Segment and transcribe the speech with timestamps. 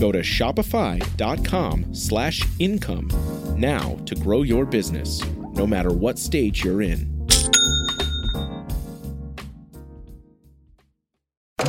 [0.00, 3.10] Go to shopify.com slash income
[3.56, 7.20] now to grow your business, no matter what stage you're in.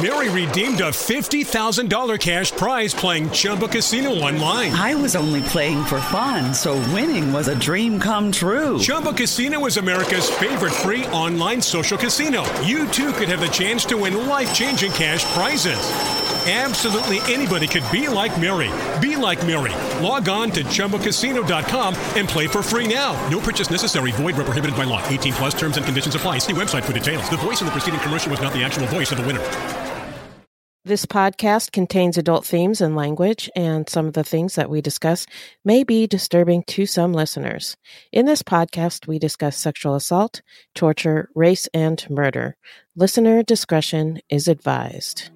[0.02, 4.72] Mary redeemed a $50,000 cash prize playing Chumba Casino online.
[4.72, 8.80] I was only playing for fun, so winning was a dream come true.
[8.80, 12.44] Chumba Casino is America's favorite free online social casino.
[12.62, 16.31] You too could have the chance to win life changing cash prizes.
[16.47, 18.72] Absolutely anybody could be like Mary.
[19.00, 19.73] Be like Mary.
[20.03, 23.14] Log on to ChumbaCasino.com and play for free now.
[23.30, 24.11] No purchase necessary.
[24.14, 25.06] Void where prohibited by law.
[25.08, 26.39] 18 plus terms and conditions apply.
[26.39, 27.30] See website for details.
[27.30, 29.42] The voice in the preceding commercial was not the actual voice of the winner.
[30.84, 35.28] This podcast contains adult themes and language, and some of the things that we discuss
[35.64, 37.78] may be disturbing to some listeners.
[38.12, 40.42] In this podcast, we discuss sexual assault,
[40.73, 42.58] torture, race, and murder.
[42.95, 45.30] Listener discretion is advised.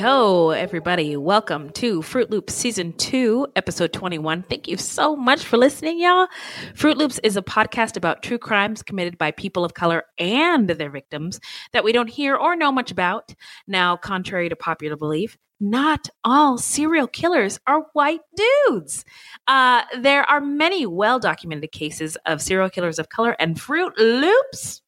[0.00, 1.14] Ho, everybody.
[1.14, 4.44] Welcome to Fruit Loops Season 2, Episode 21.
[4.44, 6.26] Thank you so much for listening, y'all.
[6.74, 10.88] Fruit Loops is a podcast about true crimes committed by people of color and their
[10.88, 11.38] victims
[11.72, 13.34] that we don't hear or know much about.
[13.66, 19.04] Now, contrary to popular belief, not all serial killers are white dudes.
[19.46, 24.79] Uh, there are many well documented cases of serial killers of color, and Fruit Loops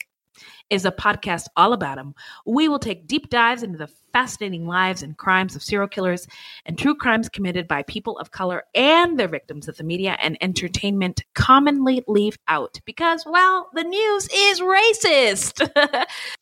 [0.73, 2.15] is a podcast all about them.
[2.47, 6.27] We will take deep dives into the fascinating lives and crimes of serial killers
[6.65, 10.39] and true crimes committed by people of color and their victims that the media and
[10.41, 15.69] entertainment commonly leave out because, well, the news is racist.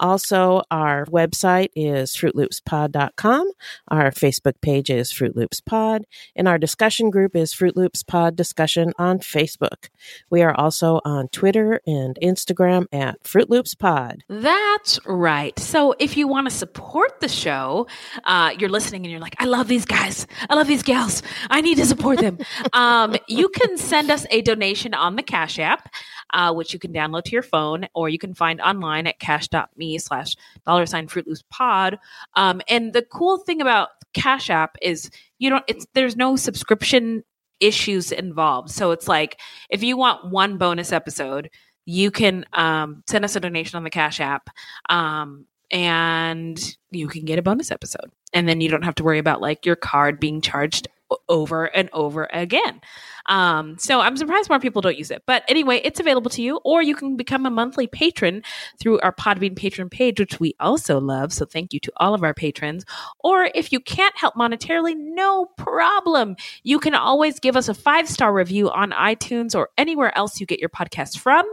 [0.00, 3.50] Also, our website is fruitloopspod.com.
[3.88, 8.36] Our Facebook page is Fruit Loops Pod, and our discussion group is Fruit Loops Pod
[8.36, 9.88] Discussion on Facebook.
[10.30, 14.24] We are also on Twitter and Instagram at Fruit Loops Pod.
[14.28, 15.58] That's right.
[15.58, 17.86] So if you want to support the show,
[18.24, 20.26] uh, you're listening and you're like, I love these guys.
[20.48, 21.22] I love these gals.
[21.50, 22.38] I need to support them.
[22.72, 25.92] um, you can send us a donation on the Cash App,
[26.32, 29.98] uh, which you can download to your phone, or you can find online at cash.me
[29.98, 31.98] slash dollar sign Fruit Loops Pod.
[32.34, 35.64] Um, and the cool thing about Cash App is you don't.
[35.68, 37.24] It's there's no subscription
[37.60, 38.70] issues involved.
[38.70, 39.38] So it's like
[39.70, 41.50] if you want one bonus episode,
[41.84, 44.50] you can um, send us a donation on the Cash App.
[44.88, 48.10] Um, and you can get a bonus episode.
[48.32, 50.88] And then you don't have to worry about like your card being charged
[51.28, 52.80] over and over again.
[53.28, 55.22] Um, so I'm surprised more people don't use it.
[55.26, 58.42] But anyway, it's available to you, or you can become a monthly patron
[58.80, 61.32] through our Podbean patron page, which we also love.
[61.32, 62.84] So thank you to all of our patrons.
[63.20, 66.36] Or if you can't help monetarily, no problem.
[66.62, 70.46] You can always give us a five star review on iTunes or anywhere else you
[70.46, 71.44] get your podcast from.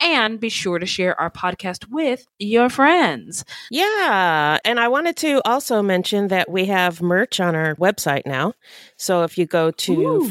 [0.00, 3.44] And be sure to share our podcast with your friends.
[3.70, 4.58] Yeah.
[4.64, 8.54] And I wanted to also mention that we have merch on our website now.
[8.96, 10.28] So if you go to Ooh.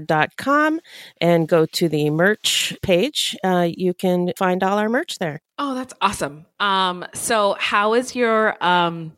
[0.00, 0.80] fruitloopspod.com
[1.20, 5.40] and go to the merch page, uh, you can find all our merch there.
[5.58, 6.46] Oh, that's awesome.
[6.60, 9.12] Um, so how is your um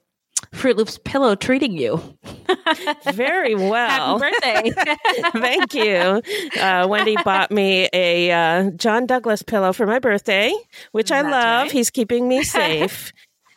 [0.54, 2.00] Fruit Loops pillow treating you?
[3.12, 4.18] Very well.
[4.18, 4.72] Happy birthday.
[5.38, 6.22] Thank you.
[6.60, 10.52] Uh, Wendy bought me a uh, John Douglas pillow for my birthday,
[10.92, 11.62] which I That's love.
[11.64, 11.70] right.
[11.72, 13.12] He's keeping me safe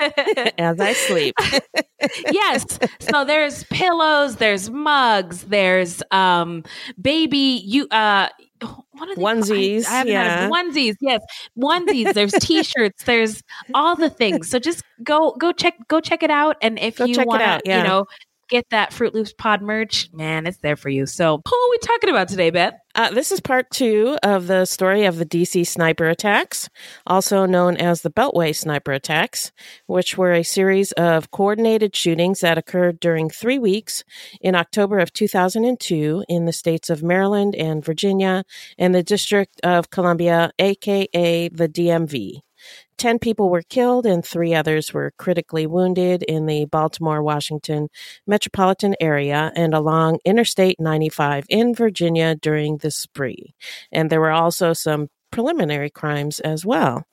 [0.58, 1.36] as I sleep.
[2.32, 2.66] yes.
[3.00, 6.64] So there's pillows, there's mugs, there's um
[7.02, 8.30] baby you uh
[8.92, 9.22] what are they?
[9.22, 10.50] Onesies, I, I haven't had a- yeah.
[10.50, 11.22] onesies, yes,
[11.58, 12.14] onesies.
[12.14, 13.04] There's t-shirts.
[13.04, 13.42] There's
[13.74, 14.50] all the things.
[14.50, 16.58] So just go, go check, go check it out.
[16.62, 17.80] And if Go you want to, yeah.
[17.80, 18.06] you know,
[18.54, 21.08] get that Fruit Loops Pod merch, man, it's there for you.
[21.08, 22.76] So who are we talking about today, Beth?
[22.94, 26.70] Uh, this is part two of the story of the DC sniper attacks,
[27.08, 29.52] also known as the Beltway sniper attacks,
[29.88, 34.04] which were a series of coordinated shootings that occurred during three weeks
[34.40, 38.44] in October of 2002 in the states of Maryland and Virginia
[38.78, 42.42] and the District of Columbia, aka the DMV.
[42.98, 47.90] 10 people were killed and three others were critically wounded in the Baltimore Washington
[48.28, 53.54] metropolitan area and along Interstate 95 in Virginia during the spree.
[53.92, 57.06] And there were also some preliminary crimes as well.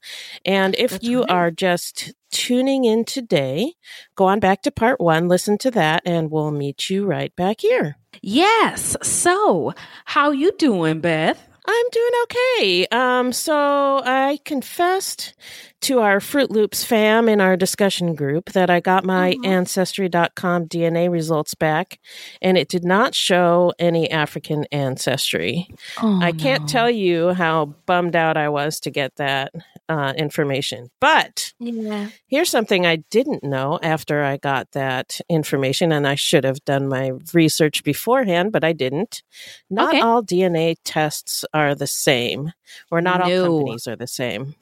[0.44, 1.31] And if That's you right.
[1.31, 3.73] are just tuning in today,
[4.14, 7.62] go on back to part one, listen to that, and we'll meet you right back
[7.62, 7.97] here.
[8.23, 8.97] Yes.
[9.02, 9.73] So
[10.05, 11.50] how you doing, Beth?
[11.72, 12.87] I'm doing okay.
[12.90, 15.34] Um, so I confessed
[15.82, 19.46] to our Fruit Loops fam in our discussion group that I got my Mhm.
[19.46, 21.98] Ancestry.com DNA results back,
[22.42, 25.68] and it did not show any African ancestry.
[26.02, 29.52] Oh, I can't tell you how bummed out I was to get that
[29.88, 30.88] uh, information.
[31.00, 32.10] But Yeah.
[32.28, 36.86] here's something I didn't know after I got that information, and I should have done
[36.86, 39.24] my research beforehand, but I didn't.
[39.68, 40.00] Not Okay.
[40.00, 42.52] all DNA tests are the same,
[42.92, 43.28] or not all
[43.58, 44.54] companies are the same.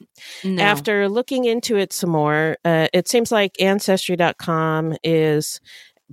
[0.43, 0.63] No.
[0.63, 5.59] After looking into it some more, uh, it seems like Ancestry.com is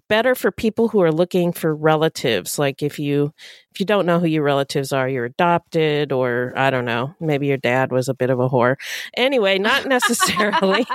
[0.09, 2.59] better for people who are looking for relatives.
[2.59, 3.33] Like if you
[3.73, 7.47] if you don't know who your relatives are you're adopted or i don't know maybe
[7.47, 8.77] your dad was a bit of a whore.
[9.17, 10.87] Anyway not necessarily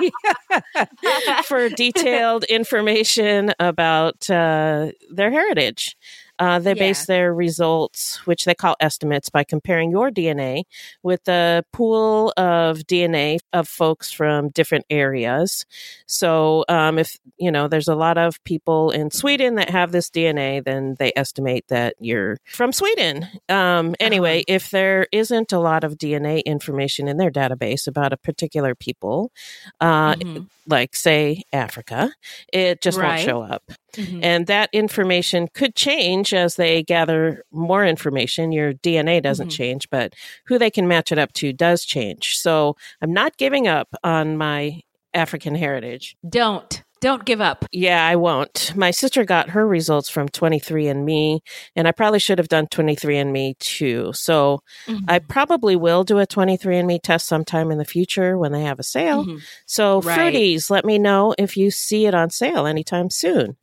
[1.45, 5.95] for detailed information about uh, their heritage
[6.41, 10.63] uh, they base their results, which they call estimates, by comparing your DNA
[11.03, 15.65] with a pool of DNA of folks from different areas.
[16.07, 20.09] So, um, if you know, there's a lot of people in Sweden that have this
[20.09, 23.27] DNA, then they estimate that you're from Sweden.
[23.47, 28.17] Um, anyway, if there isn't a lot of DNA information in their database about a
[28.17, 29.31] particular people,
[29.79, 30.47] uh, Mhm.
[30.67, 32.11] like say Africa,
[32.51, 33.07] it just Right.
[33.09, 33.63] won't show up.
[33.95, 34.19] Mhm.
[34.23, 38.51] And that information could change as they gather more information.
[38.51, 39.56] Your DNA doesn't Mhm.
[39.57, 40.13] change, but
[40.45, 42.38] who they can match it up to does change.
[42.38, 44.81] So I'm not giving up on my
[45.13, 46.16] African heritage.
[46.28, 46.83] Don't.
[47.01, 47.66] Don't give up.
[47.72, 48.74] Yeah, I won't.
[48.75, 51.39] My sister got her results from 23andMe,
[51.75, 54.11] and I probably should have done 23andMe too.
[54.14, 55.06] So Mm-hmm.
[55.07, 58.83] I probably will do a 23andMe test sometime in the future when they have a
[58.83, 59.26] sale.
[59.26, 59.42] Mhm.
[59.66, 60.33] So, Right.
[60.33, 63.57] Fruities, let me know if you see it on sale anytime soon.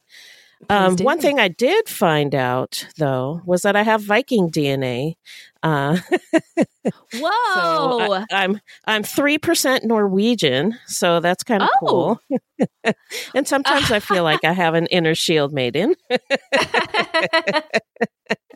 [0.68, 5.14] Um, one thing I did find out, though, was that I have Viking DNA.
[5.62, 5.98] Uh,
[7.14, 7.30] Whoa.
[7.54, 12.18] so I, I'm I'm three percent Norwegian, so that's kind of Oh.
[12.28, 12.38] cool.
[13.34, 15.94] and sometimes I feel like I have an inner shield maiden.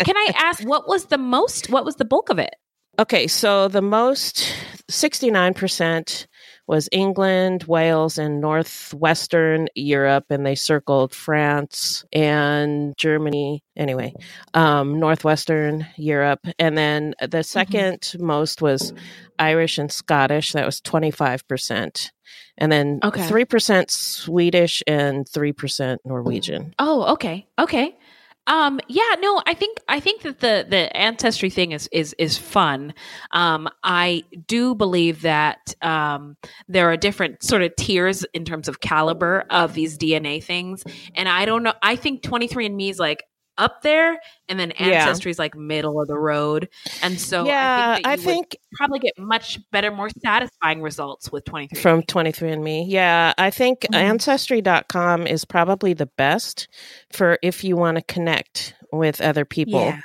[0.04, 1.70] Can I ask what was the most?
[1.70, 2.54] What was the bulk of it?
[2.98, 4.52] Okay, so the most,
[4.90, 6.26] 69%
[6.66, 13.62] was England, Wales, and northwestern Europe, and they circled France and Germany.
[13.76, 14.14] Anyway,
[14.54, 16.40] um, northwestern Europe.
[16.58, 18.92] And then the 2nd most was
[19.38, 20.52] Irish and Scottish.
[20.52, 22.10] That was 25%.
[22.58, 23.28] And then Okay.
[23.28, 26.74] 3% Swedish and 3% Norwegian.
[26.78, 27.96] Oh, okay, okay.
[28.46, 32.36] Um, yeah, no, I think I think that the the ancestry thing is is is
[32.36, 32.92] fun.
[33.30, 36.36] Um, I do believe that um,
[36.68, 40.82] there are different sort of tiers in terms of caliber of these DNA things,
[41.14, 41.74] and I don't know.
[41.82, 43.24] I think 23andMe is like
[43.58, 44.18] up there,
[44.48, 44.86] and then Yeah.
[45.06, 46.68] Ancestry is like middle of the road.
[47.02, 47.52] And so yeah,
[47.88, 51.44] I I think, that you would think probably get much better, more satisfying results with
[51.44, 51.80] 23.
[51.80, 52.84] from 23andMe.
[52.88, 53.96] Yeah, I think Mhm.
[53.96, 56.68] ancestry.com is probably the best
[57.12, 59.80] for if you want to connect with other people.
[59.80, 60.00] Yeah.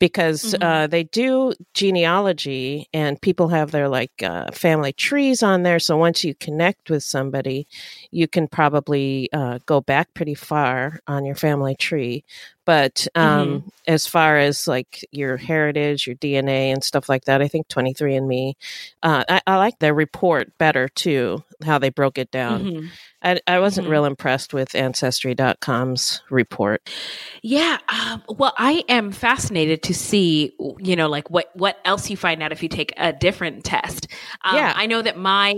[0.00, 0.58] because Mhm.
[0.60, 5.78] uh, they do genealogy and people have their like uh, family trees on there.
[5.78, 7.68] So once you connect with somebody,
[8.10, 12.24] you can probably uh, go back pretty far on your family tree.
[12.64, 17.48] But um, as far as like your heritage, your DNA, and stuff like that, I
[17.48, 18.54] think 23andMe,
[19.02, 22.64] uh, I, I like their report better too, how they broke it down.
[22.64, 22.88] Mhm.
[23.22, 23.90] I, I wasn't Mhm.
[23.90, 26.88] real impressed with Ancestry.com's report.
[27.42, 27.78] Yeah.
[27.88, 32.42] Um, well, I am fascinated to see, you know, like what what else you find
[32.42, 34.08] out if you take a different test.
[34.42, 34.72] Um, Yeah.
[34.74, 35.52] I know that my,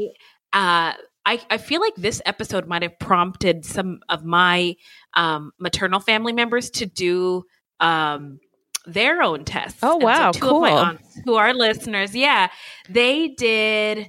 [0.52, 0.92] uh,
[1.28, 4.76] I I feel like this episode might have prompted some of my
[5.16, 7.42] um, maternal family members to do.
[7.80, 8.38] Um,
[8.86, 9.80] their own tests.
[9.82, 10.64] Oh, so wow, my cool.
[10.64, 12.50] aunts who are listeners, yeah,
[12.88, 14.08] they did.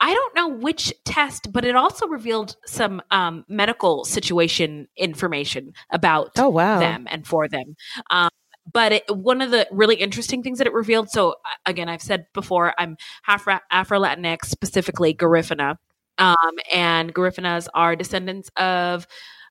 [0.00, 6.30] I don't know which test, but it also revealed some um, medical situation information about
[6.38, 6.80] Oh, wow.
[6.80, 7.76] them and for them.
[8.10, 8.30] Um,
[8.72, 11.10] but it, one of the really interesting things that it revealed.
[11.10, 11.34] So uh,
[11.66, 15.76] again, I've said before, I'm half Afro Latinx, specifically Garifuna,
[16.16, 16.36] um,
[16.72, 19.06] and Garifunas are descendants of.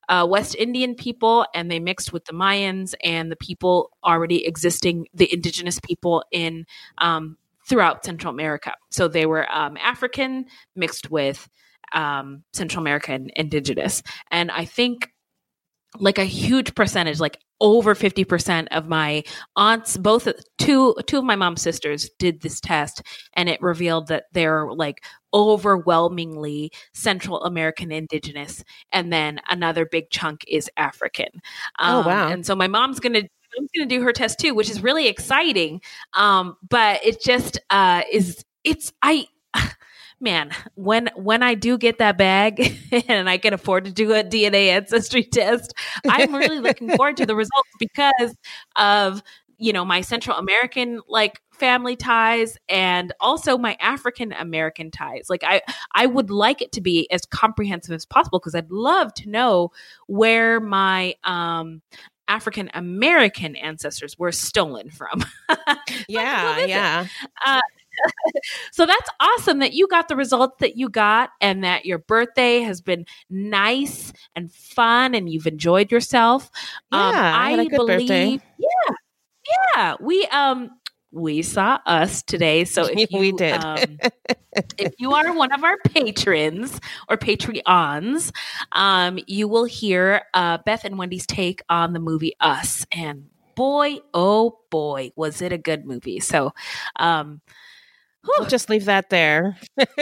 [0.08, 5.06] Uh, West Indian people, and they mixed with the Mayans and the people already existing,
[5.14, 6.66] the indigenous people in
[6.98, 7.36] um,
[7.68, 8.72] throughout Central America.
[8.90, 10.46] So they were um, African
[10.76, 11.48] mixed with
[11.92, 15.10] um, Central American indigenous, and I think
[15.98, 19.24] like a huge percentage, like over 50% of my
[19.56, 20.28] aunts, both
[20.58, 23.00] two, two of my mom's sisters did this test
[23.32, 25.02] and it revealed that they're like
[25.32, 28.62] overwhelmingly Central American indigenous.
[28.92, 31.40] And then another big chunk is African.
[31.78, 32.28] Oh, Um, wow.
[32.28, 34.82] And so my mom's going to, mom's going to do her test too, which is
[34.82, 35.80] really exciting.
[36.12, 39.26] Um, but it just, uh, is, it's, I,
[40.20, 42.76] man, when when I do get that bag
[43.08, 45.74] and I can afford to do a DNA ancestry test,
[46.08, 48.34] I'm really looking forward to the results because
[48.76, 49.22] of
[49.58, 55.26] you know my Central American like family ties and also my African American ties.
[55.28, 55.62] Like I
[55.94, 59.70] I would like it to be as comprehensive as possible because I'd love to know
[60.06, 61.82] where my um
[62.26, 65.24] African American ancestors were stolen from.
[66.08, 67.06] Yeah, yeah.
[68.72, 72.60] So that's awesome that you got the results that you got and that your birthday
[72.60, 76.50] has been nice and fun and you've enjoyed yourself.
[76.90, 76.98] Yeah,
[77.34, 78.40] I had a good birthday.
[78.58, 78.94] Yeah.
[79.76, 79.96] Yeah.
[80.00, 80.70] We um
[81.12, 82.64] we saw us today.
[82.64, 83.64] So if you We did.
[83.64, 83.98] um,
[84.78, 88.32] if you are one of our patrons or Patreons,
[88.72, 92.86] um, you will hear uh, Beth and Wendy's take on the movie Us.
[92.92, 96.20] And boy, oh boy, was it a good movie.
[96.20, 96.52] So
[96.96, 97.40] um
[98.26, 99.56] We'll just leave that there.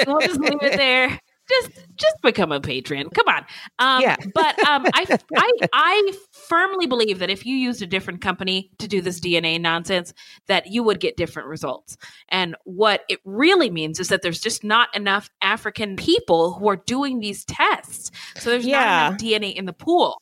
[0.06, 1.18] we'll just leave it there.
[1.48, 3.08] Just just become a patron.
[3.10, 3.44] Come on.
[3.80, 4.14] Um, Yeah.
[4.32, 6.12] but um, I, I I
[6.48, 10.14] firmly believe that if you used a different company to do this DNA nonsense,
[10.46, 11.96] that you would get different results.
[12.28, 16.76] And what it really means is that there's just not enough African people who are
[16.76, 18.12] doing these tests.
[18.36, 18.78] So there's Yeah.
[18.78, 20.21] not enough DNA in the pool.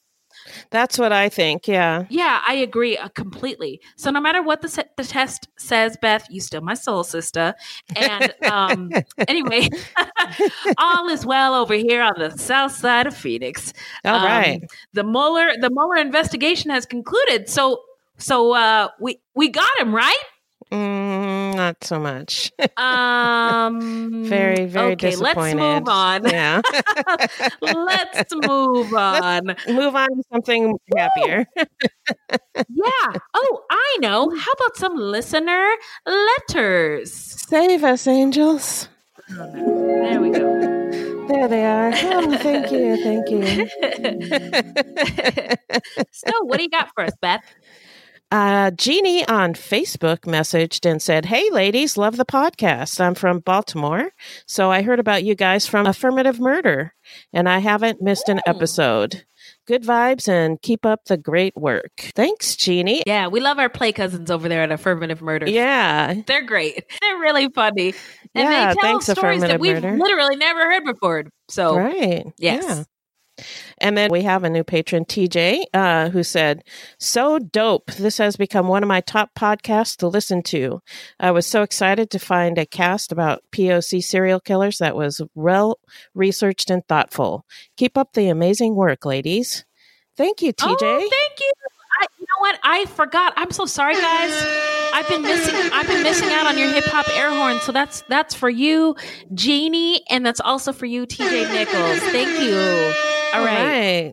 [0.71, 1.67] That's what I think.
[1.69, 2.05] Yeah.
[2.09, 3.81] Yeah, I agree uh, completely.
[3.97, 7.55] So no matter what the se- the test says, Beth, you still my soul sister.
[7.97, 8.91] And um,
[9.29, 9.69] anyway,
[10.79, 13.73] all is well over here on the south side of Phoenix.
[14.05, 14.63] All Um, right.
[14.93, 17.49] The Mueller the Mueller investigation has concluded.
[17.49, 17.81] So
[18.19, 20.19] so uh, we we got him right.
[20.71, 22.53] Mm, not so much.
[22.77, 25.11] Um, very, very okay.
[25.11, 25.85] disappointed.
[25.85, 26.25] Let's move on.
[26.31, 26.61] Yeah.
[27.61, 29.57] let's move on.
[29.69, 31.47] move on to something happier.
[32.69, 33.13] Yeah.
[33.35, 34.31] Oh, I know.
[34.31, 35.75] How about some listener
[36.07, 37.13] letters?
[37.13, 38.89] Save us, angels.
[39.29, 40.61] There we go.
[41.29, 41.93] There they are.
[41.95, 42.97] Oh, thank you.
[43.03, 43.69] Thank you.
[46.11, 47.45] so, what do you got for us, Beth?
[48.31, 53.01] Uh, Jeannie on Facebook messaged and said, Hey, ladies, love the podcast.
[53.01, 54.11] I'm from Baltimore.
[54.47, 56.95] So I heard about you guys from Affirmative Murder,
[57.33, 59.25] and I haven't missed an episode.
[59.67, 61.91] Good vibes and keep up the great work.
[62.15, 63.03] Thanks, Jeannie.
[63.07, 65.49] Yeah, we love our play cousins over there at Affirmative Murder.
[65.49, 66.15] Yeah.
[66.27, 66.85] They're great.
[67.01, 67.95] They're really funny.
[68.35, 69.97] And Yeah, they tell thanks, stories that we've Murder.
[69.97, 71.25] literally never heard before.
[71.49, 72.27] So, Right.
[72.39, 72.65] yes.
[72.65, 72.85] Yeah.
[73.79, 76.65] And then we have a new patron, TJ, uh, who said,
[76.99, 77.93] So dope.
[77.93, 80.81] This has become one of my top podcasts to listen to.
[81.19, 85.79] I was so excited to find a cast about POC serial killers that was well
[86.15, 87.45] researched and thoughtful.
[87.77, 89.65] Keep up the amazing work, ladies.
[90.17, 90.77] Thank you, TJ.
[90.83, 91.53] Oh, thank you.
[92.01, 92.59] I, you know what?
[92.63, 93.35] I forgot.
[93.37, 94.33] I'm so sorry, guys.
[94.93, 95.55] I've been missing.
[95.73, 97.61] I've been missing out on your hip hop air horn.
[97.61, 98.97] So that's that's for you,
[99.35, 102.01] Jeannie, and that's also for you, TJ Nichols.
[102.11, 102.57] Thank you.
[103.35, 104.13] All right.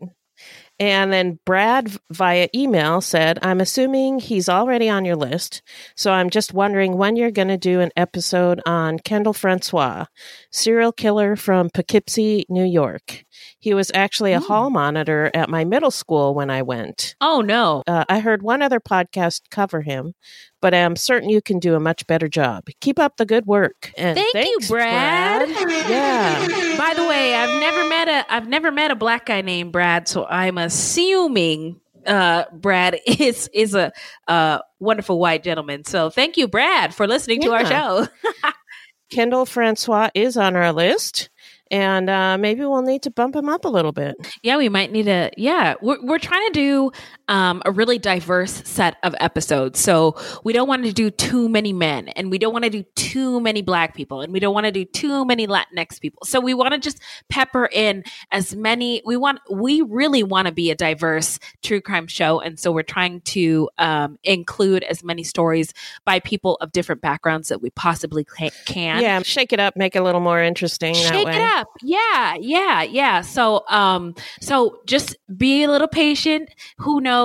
[0.80, 5.62] And then Brad via email said, I'm assuming he's already on your list.
[5.96, 10.04] So I'm just wondering when you're going to do an episode on Kendall Francois,
[10.52, 13.24] serial killer from Poughkeepsie, New York.
[13.58, 17.16] He was actually a hall monitor at my middle school when I went.
[17.20, 17.82] Oh no.
[17.86, 20.14] Uh, I heard one other podcast cover him,
[20.60, 22.64] but I'm certain you can do a much better job.
[22.80, 23.92] Keep up the good work.
[23.96, 25.48] And Thank you, thanks, Brad.
[25.48, 26.76] Yeah.
[26.76, 30.08] By the way, I've never met a I've never met a black guy named Brad,
[30.08, 33.92] so I'm assuming uh, Brad is is a
[34.26, 35.84] uh, wonderful white gentleman.
[35.84, 38.08] So thank you, Brad, for listening to our show.
[39.10, 41.30] Kendall Francois is on our list,
[41.70, 44.16] and uh, maybe we'll need to bump him up a little bit.
[44.42, 45.30] Yeah, we might need to.
[45.36, 45.74] yeah.
[45.82, 46.92] We're we're trying to do
[47.28, 49.78] um, a really diverse set of episodes.
[49.78, 52.82] So we don't want to do too many men, and we don't want to do
[52.94, 56.24] too many black people, and we don't want to do too many Latinx people.
[56.24, 59.02] So we want to just pepper in as many.
[59.04, 62.82] We want we really want to be a diverse true crime show, and so we're
[62.82, 68.24] trying to um, include as many stories by people of different backgrounds that we possibly
[68.64, 70.94] can Yeah, shake it up, make it a little more interesting.
[70.94, 76.48] that shake it up yeah yeah yeah so um so just be a little patient
[76.78, 77.17] who knows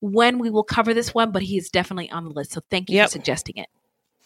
[0.00, 2.88] when we will cover this one but he is definitely on the list so thank
[2.90, 3.06] you Yep.
[3.08, 3.68] for suggesting it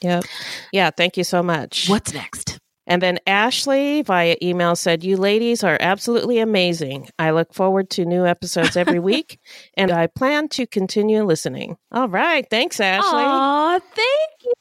[0.03, 0.25] Yep.
[0.73, 1.89] Yeah, thank you so much.
[1.89, 7.09] what's next And then Ashley via email said, You ladies are absolutely amazing.
[7.19, 9.41] I look forward to new episodes every week,
[9.77, 11.77] and I plan to continue listening.
[11.91, 12.47] All right.
[12.49, 13.09] Thanks, Ashley.
[13.27, 14.53] Aw, thank you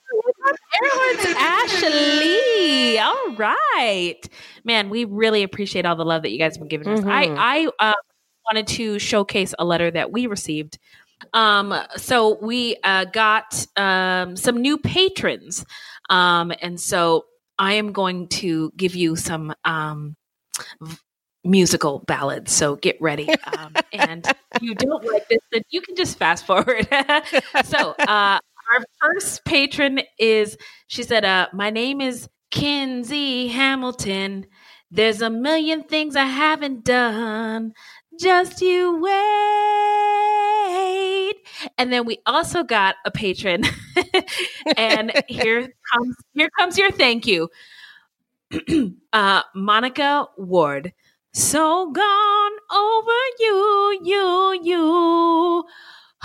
[0.77, 2.97] Everyone's Ashley.
[2.99, 4.21] All right.
[4.63, 7.01] Man, we really appreciate all the love that you guys have been giving us.
[7.01, 7.11] Mhm.
[7.11, 7.93] I, I uh,
[8.45, 10.77] wanted to showcase a letter that we received.
[11.33, 15.65] Um, so we uh, got um, some new patrons.
[16.09, 17.25] Um, and so
[17.57, 20.15] I am going to give you some um,
[20.81, 20.97] v-
[21.43, 22.51] musical ballads.
[22.51, 23.29] So get ready.
[23.57, 26.87] Um, and if you don't like this, then you can just fast forward.
[27.65, 34.45] so uh, our first patron is, she said, uh, My name is Kinsey Hamilton.
[34.91, 37.73] There's a million things I haven't done.
[38.19, 39.11] Just you wait.
[41.77, 43.63] And then we also got a patron.
[44.77, 47.49] and here comes here comes your thank you.
[49.13, 50.93] uh, Monica Ward.
[51.33, 55.63] So gone over you, you, you.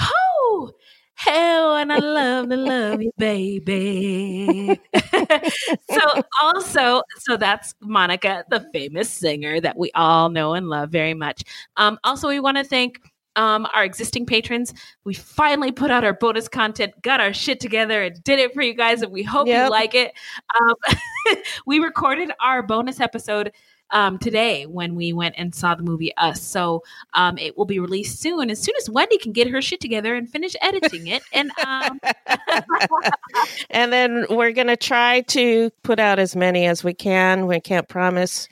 [0.01, 0.73] Oh,
[1.21, 4.81] hell, and I love to love you, baby.
[5.91, 6.01] so
[6.43, 11.45] also, so that's Monica, the famous singer that we all know and love very much.
[11.77, 13.01] Um, also, we want to thank
[13.37, 14.75] um, our existing patrons.
[15.05, 18.63] We finally put out our bonus content, got our shit together, and did it for
[18.63, 19.65] you guys, and we hope Yep.
[19.65, 20.13] you like it.
[20.61, 23.53] Um, we recorded our bonus episode
[23.93, 26.43] um, today when we went and saw the movie Us.
[26.43, 26.83] So
[27.15, 30.15] um, it will be released soon, as soon as Wendy can get her shit together
[30.15, 31.23] and finish editing it.
[31.33, 32.01] And um,
[33.71, 37.47] And then we're to try to put out as many as we can.
[37.47, 38.49] We can't promise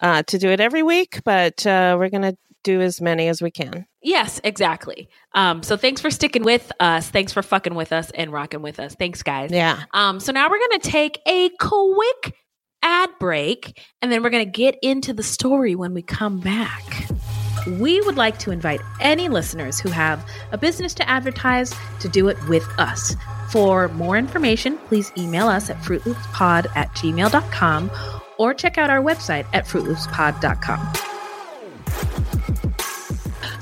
[0.00, 3.50] uh, to do it every week, but uh, we're to do as many as we
[3.50, 3.86] can.
[4.02, 5.08] yes, exactly.
[5.34, 7.08] Um, so thanks for sticking with us.
[7.08, 8.94] Thanks for fucking with us and rocking with us.
[8.94, 9.50] Thanks, guys.
[9.50, 9.84] Yeah.
[9.92, 12.34] Um, so now we're going to take a quick
[12.82, 17.08] ad break and then we're going to get into the story when we come back.
[17.78, 22.28] We would like to invite any listeners who have a business to advertise to do
[22.28, 23.14] it with us.
[23.50, 27.90] For more information, please email us at fruitloopspod at gmail.com
[28.38, 32.29] or check out our website at fruitloopspod.com.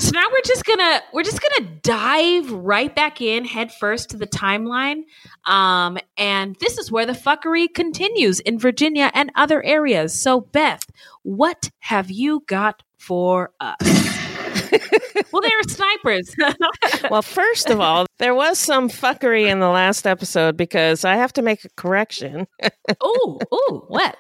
[0.08, 4.16] So now we're just gonna we're just gonna dive right back in head first to
[4.16, 5.02] the timeline,
[5.44, 10.18] um, and this is where the fuckery continues in Virginia and other areas.
[10.18, 10.80] So Beth,
[11.24, 13.76] what have you got for us?
[15.32, 16.34] well, they are snipers.
[17.10, 21.32] Well, first of all, there was some fuckery in the last episode because I have
[21.34, 22.46] to make a correction.
[23.00, 24.16] oh, ooh, what?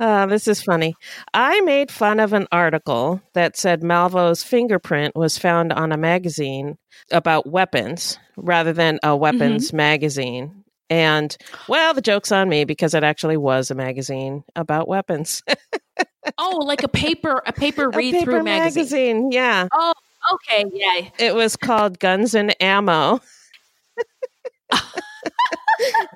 [0.00, 0.94] Uh, this is funny.
[1.34, 6.78] I made fun of an article that said Malvo's fingerprint was found on a magazine
[7.12, 10.64] about weapons rather than a weapons magazine.
[10.90, 11.36] And,
[11.68, 15.42] well, the joke's on me because it actually was a magazine about weapons.
[16.36, 19.32] Oh, like a paper a paper read through magazine.
[19.32, 19.66] Yeah.
[19.72, 19.94] Oh,
[20.34, 21.08] okay, yeah.
[21.18, 23.20] It was called Guns and Ammo.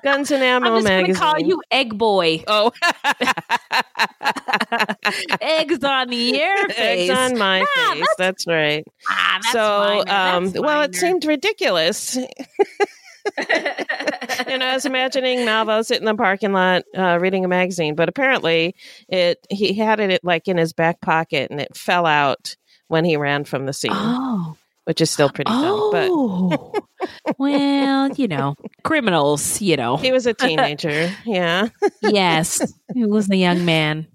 [0.03, 0.91] Guns and Ammo magazine.
[0.91, 2.43] I'm just going to call you Egg Boy.
[2.47, 2.71] Oh,
[5.41, 7.09] Eggs on your face.
[7.09, 8.05] eggs on my face.
[8.17, 8.85] That's, right.
[9.09, 10.11] Ah, that's so, minor.
[10.11, 12.17] um, That's well, it seemed ridiculous.
[13.37, 18.09] and I was imagining Malvo sitting in the parking lot uh, reading a magazine, but
[18.09, 18.75] apparently
[19.07, 22.55] it he had it like in his back pocket and it fell out
[22.93, 24.55] when he ran from the scene, Oh.
[24.85, 25.89] which is still pretty dumb.
[25.91, 26.73] But Oh.
[27.37, 29.97] well, you know, criminals, you know.
[29.97, 31.69] he was a teenager, yeah.
[32.03, 32.61] yes.
[32.93, 34.07] He was a young man.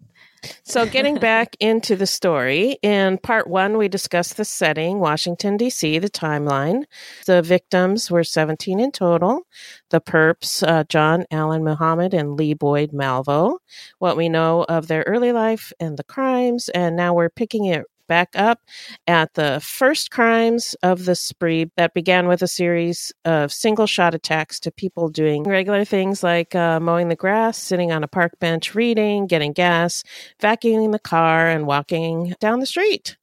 [0.62, 5.98] So, getting back into the story, in part one, we discussed the setting Washington, D.C.,
[5.98, 6.84] the timeline.
[7.26, 9.42] The victims were 17 in total.
[9.90, 13.58] The perps, uh, John Allen Muhammad and Lee Boyd Malvo.
[13.98, 16.68] What we know of their early life and the crimes.
[16.68, 18.60] And now we're picking it back up
[19.06, 24.14] at the first crimes of the spree that began with a series of single shot
[24.14, 28.32] attacks to people doing regular things like uh, mowing the grass, sitting on a park
[28.40, 30.02] bench reading, getting gas,
[30.40, 33.16] vacuuming the car, and walking down the street.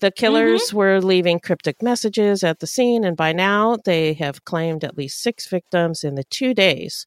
[0.00, 4.84] The killers were leaving cryptic messages at the scene, and by now they have claimed
[4.84, 7.06] at least six victims in the two days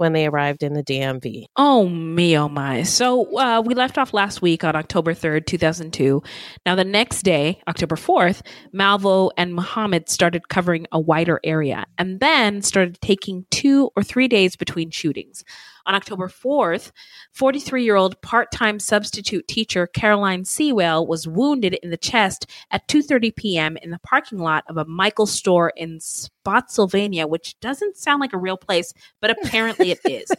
[0.00, 1.44] when they arrived in the DMV.
[1.56, 2.84] Oh me, oh my.
[2.84, 6.22] So uh, we left off last week on October 3rd, 2002.
[6.64, 8.40] Now, the next day, October 4th,
[8.74, 14.26] Malvo and Muhammad started covering a wider area and then started taking two or three
[14.26, 15.44] days between shootings.
[15.86, 16.92] On October 4th,
[17.32, 22.86] 43 year old part time substitute teacher Caroline Seawell was wounded in the chest at
[22.88, 23.76] 2.30 p.m.
[23.76, 25.98] in the parking lot of a Michael's store in
[26.42, 30.30] Spotsylvania, which doesn't sound like a real place, but apparently it is.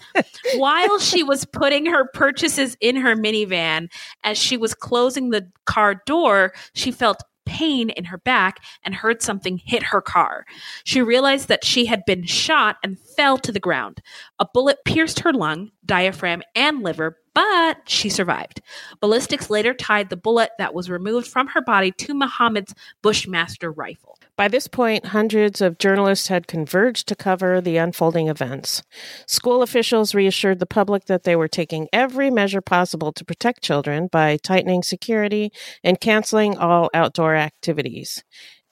[0.56, 3.90] While she was putting her purchases in her minivan,
[4.24, 9.22] as she was closing the car door, she felt pain in her back and heard
[9.22, 10.46] something hit her car.
[10.84, 14.02] She realized that she had been shot and fell to the ground.
[14.40, 18.62] A bullet pierced her lung, diaphragm, and liver, but she survived.
[19.00, 24.18] Ballistics later tied the bullet that was removed from her body to Muhammad's Bushmaster rifle.
[24.38, 28.82] By this point, hundreds of journalists had converged to cover the unfolding events.
[29.28, 34.08] School officials reassured the public that they were taking every measure possible to protect children
[34.08, 35.52] by tightening security
[35.84, 38.24] and canceling all outdoor activities.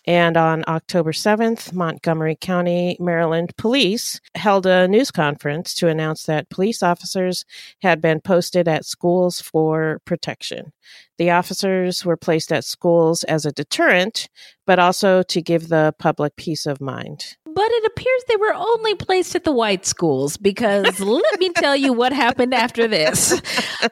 [0.10, 6.50] And on October 7th, Montgomery County, Maryland police held a news conference to announce that
[6.50, 7.46] police officers
[7.84, 10.74] had been posted at schools for protection.
[11.20, 14.30] The officers were placed at schools as a deterrent,
[14.66, 17.38] but also to give the public peace of mind.
[17.60, 21.76] But it appears they were only placed at the white schools because let me tell
[21.76, 23.42] you what happened after this.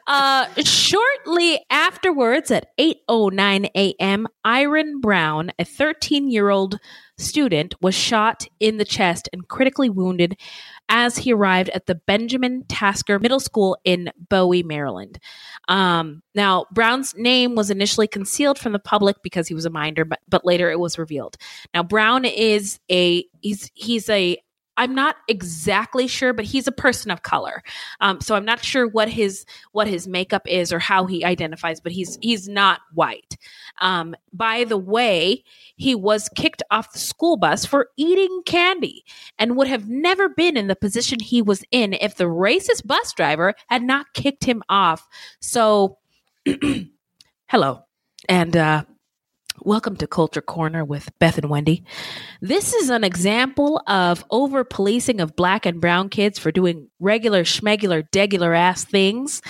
[0.06, 6.78] Uh, shortly afterwards, at 8:09 a.m., Iran Brown, a 13-year-old
[7.18, 10.36] student, was shot in the chest and critically wounded
[10.88, 15.18] as he arrived at the Benjamin Tasker Middle School in Bowie, Maryland.
[15.68, 20.04] Um, now, Brown's name was initially concealed from the public because he was a minor,
[20.04, 21.36] but, but later it was revealed.
[21.74, 24.38] Now, Brown is a he's he's a
[24.78, 27.62] I'm not exactly sure, but he's a person of color.
[28.00, 31.80] Um, so I'm not sure what his what his makeup is or how he identifies,
[31.80, 33.36] but he's he's not white.
[33.80, 35.44] Um, by the way,
[35.76, 39.04] he was kicked off the school bus for eating candy
[39.38, 43.12] and would have never been in the position he was in if the racist bus
[43.12, 45.08] driver had not kicked him off.
[45.40, 45.98] So,
[47.48, 47.82] hello,
[48.28, 48.84] and uh,
[49.62, 51.84] welcome to Culture Corner with Beth and Wendy.
[52.40, 57.44] This is an example of over policing of black and brown kids for doing regular,
[57.44, 59.42] schmegular, degular ass things.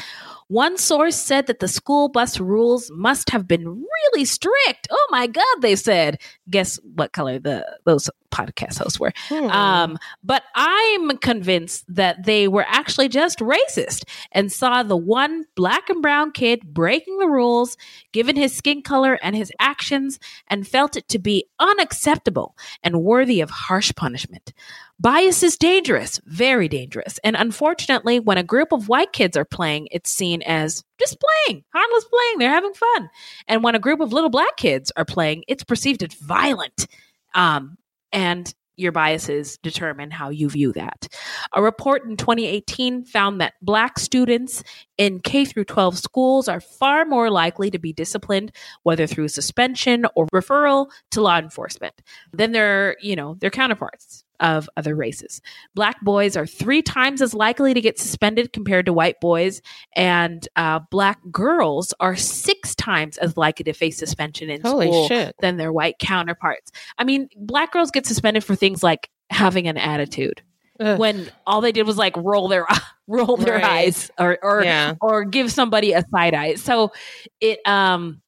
[0.48, 4.88] One source said that the school bus rules must have been really strict.
[4.90, 6.20] Oh my god, they said.
[6.48, 9.12] Guess what color the those podcast hosts were.
[9.28, 9.46] Hmm.
[9.50, 15.88] Um, but I'm convinced that they were actually just racist and saw the one black
[15.90, 17.76] and brown kid breaking the rules,
[18.12, 23.40] given his skin color and his actions, and felt it to be unacceptable and worthy
[23.40, 24.52] of harsh punishment.
[25.00, 27.18] Bias is dangerous, very dangerous.
[27.22, 31.62] And unfortunately, when a group of white kids are playing, it's seen as just playing,
[31.72, 32.38] harmless playing.
[32.38, 33.08] They're having fun.
[33.46, 36.88] And when a group of little black kids are playing, it's perceived as violent.
[37.32, 37.78] Um,
[38.12, 41.06] and your biases determine how you view that.
[41.52, 44.64] A report in 2018 found that black students
[44.96, 48.50] in K through 12 schools are far more likely to be disciplined
[48.82, 51.94] whether through suspension or referral to law enforcement
[52.32, 55.40] than their, you know, their counterparts of other races.
[55.74, 59.60] Black boys are three times as likely to get suspended compared to white boys,
[59.94, 65.08] and uh, black girls are six times as likely to face suspension in Holy school
[65.08, 65.34] shit.
[65.40, 66.70] than their white counterparts.
[66.98, 70.42] I mean, black girls get suspended for things like having an attitude.
[70.80, 70.96] Ugh.
[70.96, 72.64] when all they did was like roll their
[73.08, 73.64] roll their Right.
[73.64, 74.94] eyes or or Yeah.
[75.00, 76.54] or give somebody a side eye.
[76.54, 76.92] So
[77.40, 78.22] it um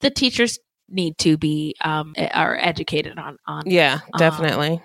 [0.00, 4.82] the teachers need to be um are educated on on Yeah, Um, definitely.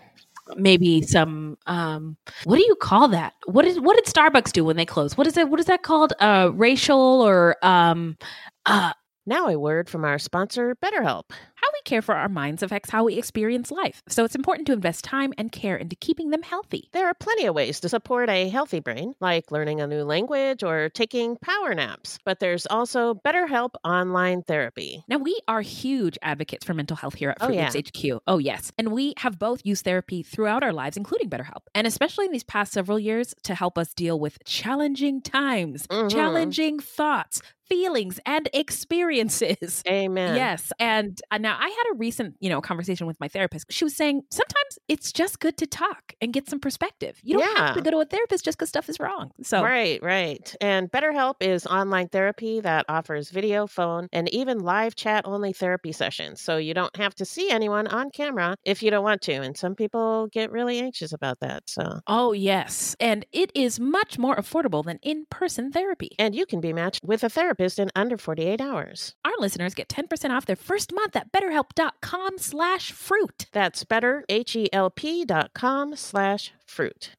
[0.55, 3.33] Maybe some um what do you call that?
[3.45, 5.17] What is what did Starbucks do when they close?
[5.17, 6.13] What is it what is that called?
[6.19, 8.17] Uh racial or um
[8.65, 8.93] uh
[9.25, 11.23] now a word from our sponsor, BetterHelp.
[11.65, 14.73] How we care for our minds affects how we experience life, so it's important to
[14.73, 16.89] invest time and care into keeping them healthy.
[16.93, 20.61] There are plenty of ways to support a healthy brain, like learning a new language
[20.61, 22.19] or taking power naps.
[22.23, 25.03] But there's also BetterHelp online therapy.
[25.07, 27.71] Now, we are huge advocates for mental health here at Oh, Fruit yeah.
[27.73, 28.21] Loops HQ.
[28.27, 28.71] Oh, yes.
[28.77, 32.43] And we have both used therapy throughout our lives, including BetterHelp, and especially in these
[32.43, 36.11] past several years to help us deal with challenging times, Mhm.
[36.11, 39.83] challenging thoughts, feelings, and experiences.
[39.87, 40.35] Amen.
[40.35, 40.71] Yes.
[40.79, 43.65] And uh, now I had a recent, you know, conversation with my therapist.
[43.71, 47.19] She was saying sometimes it's just good to talk and get some perspective.
[47.23, 49.31] You don't have to go to a therapist just because stuff is wrong.
[49.43, 50.55] So Right, right.
[50.61, 55.91] And BetterHelp is online therapy that offers video, phone, and even live chat only therapy
[55.91, 56.41] sessions.
[56.41, 59.33] So you don't have to see anyone on camera if you don't want to.
[59.33, 61.63] And some people get really anxious about that.
[61.67, 62.95] So Oh, yes.
[62.99, 66.11] And it is much more affordable than in person therapy.
[66.19, 69.15] and you can be matched with a therapist in under 48 hours.
[69.23, 73.47] Our listeners get 10% off their first month at betterhelp.com slash fruit.
[73.51, 77.11] That's better, H-E-L-P dot com slash fruit.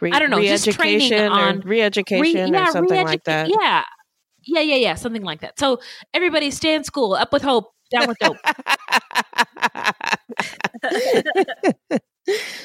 [0.00, 3.48] Re- I don't know, just training on- re-education Re- or something like that.
[3.48, 3.84] Yeah.
[4.44, 5.58] Yeah, yeah, yeah, something like that.
[5.58, 5.80] So
[6.14, 8.36] everybody stay in school, up with hope, down with dope.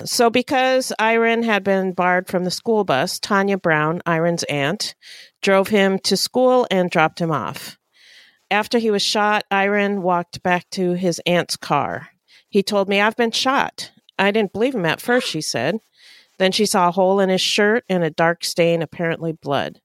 [0.05, 4.95] so, because Iran had been barred from the school bus, Tanya Brown, Iran's aunt,
[5.43, 7.77] drove him to school and dropped him off.
[8.49, 12.09] After he was shot, Iran walked back to his aunt's car.
[12.49, 13.91] He told me, I've been shot.
[14.17, 15.77] I didn't believe him at first, she said.
[16.39, 19.79] Then she saw a hole in his shirt and a dark stain, apparently blood.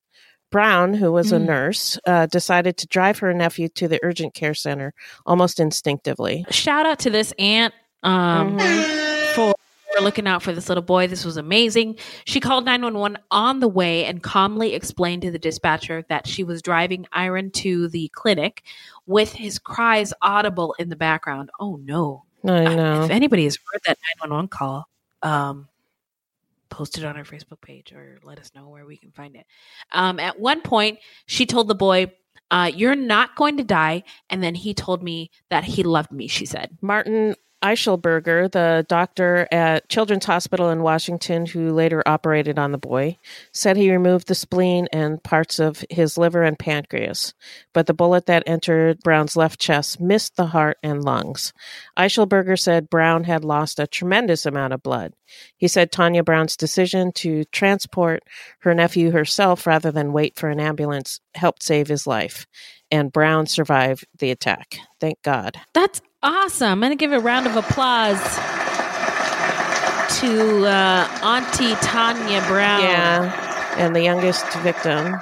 [0.50, 1.44] Brown, who was a Mm.
[1.46, 4.94] nurse, uh, decided to drive her nephew to the urgent care center
[5.26, 6.46] almost instinctively.
[6.50, 9.17] Shout out to this aunt um, Mm-hmm.
[9.98, 11.06] For, looking out for this little boy.
[11.08, 11.96] This was amazing.
[12.24, 16.62] She called 911 on the way and calmly explained to the dispatcher that she was
[16.62, 18.62] driving Iran to the clinic
[19.06, 21.50] with his cries audible in the background.
[21.58, 22.24] Oh no.
[22.44, 23.04] I know.
[23.04, 24.88] If anybody has heard that 911 call,
[25.22, 25.68] um,
[26.68, 29.46] post it on our Facebook page or let us know where we can find it.
[29.92, 32.12] Um, at one point, she told the boy,
[32.50, 34.04] uh, You're not going to die.
[34.30, 36.78] And then he told me that he loved me, she said.
[36.80, 43.18] Martin Eichelberger, the doctor at Children's Hospital in Washington who later operated on the boy,
[43.52, 47.34] said he removed the spleen and parts of his liver and pancreas,
[47.72, 51.52] but the bullet that entered Brown's left chest missed the heart and lungs.
[51.98, 55.14] Eichelberger said Brown had lost a tremendous amount of blood.
[55.56, 58.22] He said Tanya Brown's decision to transport
[58.60, 62.46] her nephew herself rather than wait for an ambulance helped save his life,
[62.88, 64.78] and Brown survived the attack.
[65.00, 65.56] Thank God.
[65.74, 66.68] That's awesome.
[66.68, 68.20] I'm going to give a round of applause
[70.20, 72.80] to uh, Auntie Tanya Brown.
[72.82, 75.14] Yeah, and the youngest victim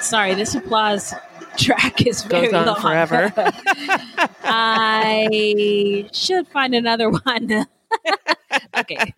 [0.00, 1.12] Sorry, this applause
[1.56, 2.80] track is goes very on long.
[2.80, 3.32] forever.
[4.44, 7.66] I should find another one.
[8.78, 9.12] okay.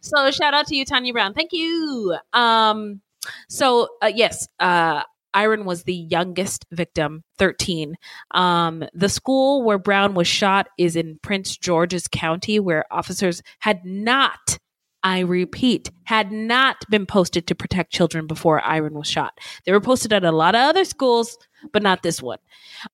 [0.00, 1.34] So shout out to you, Tanya Brown.
[1.34, 2.16] Thank you.
[2.32, 3.02] Um,
[3.48, 5.02] so uh, yes, uh,
[5.36, 7.96] Iran was the youngest victim, 13.
[8.32, 13.84] Um, the school where Brown was shot is in Prince George's County, where officers had
[13.84, 14.58] not,
[15.02, 19.38] I repeat, had not been posted to protect children before Iran was shot.
[19.64, 21.38] They were posted at a lot of other schools,
[21.72, 22.38] but not this one.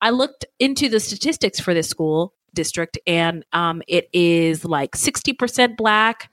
[0.01, 5.77] I looked into the statistics for this school district, and um, it is like 60%
[5.77, 6.31] black,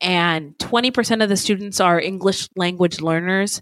[0.00, 3.60] and 20% of the students are English language learners.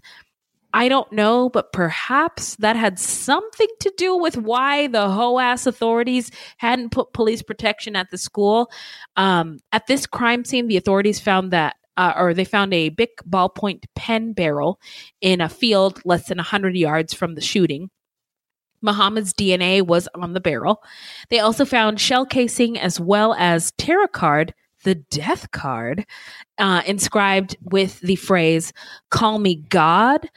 [0.75, 6.29] I don't know, but perhaps that had something to do with why the HOAS authorities
[6.57, 8.69] hadn't put police protection at the school.
[9.15, 13.07] Um, at this crime scene, the authorities found that, uh, or they found a big
[13.25, 14.81] ballpoint pen barrel
[15.21, 17.89] in a field less than 100 yards from the shooting.
[18.81, 20.83] Muhammad's DNA was on the barrel.
[21.29, 26.05] They also found shell casing as well as tarot card, the death card,
[26.57, 28.73] uh, inscribed with the phrase,
[29.09, 30.29] Call me God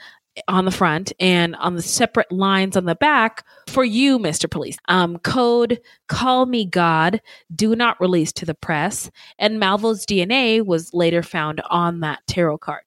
[0.47, 4.51] on the front and on the separate lines on the back for you, Mr.
[4.51, 4.77] Police.
[4.89, 7.21] Um, code Call Me God,
[7.55, 9.11] do not release to the press.
[9.39, 12.83] And Malvo's DNA was later found on that tarot card.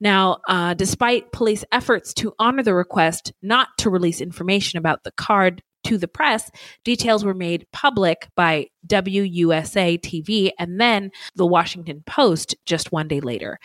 [0.00, 5.12] Now, uh, despite police efforts to honor the request not to release information about the
[5.12, 6.50] card to the press,
[6.84, 13.20] details were made public by WUSA TV and then the Washington Post just one day
[13.20, 13.58] later.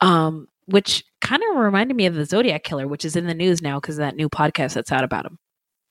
[0.00, 3.60] Um, which kind of reminded me of the Zodiac Killer, which is in the news
[3.60, 5.38] now because of that new podcast that's out about him.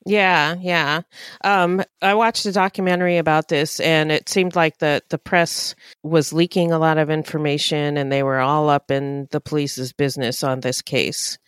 [0.06, 1.02] Yeah, yeah.
[1.42, 6.32] Um, I watched a documentary about this, and it seemed like the the press was
[6.32, 10.60] leaking a lot of information, and they were all up in the police's business on
[10.60, 11.38] this case,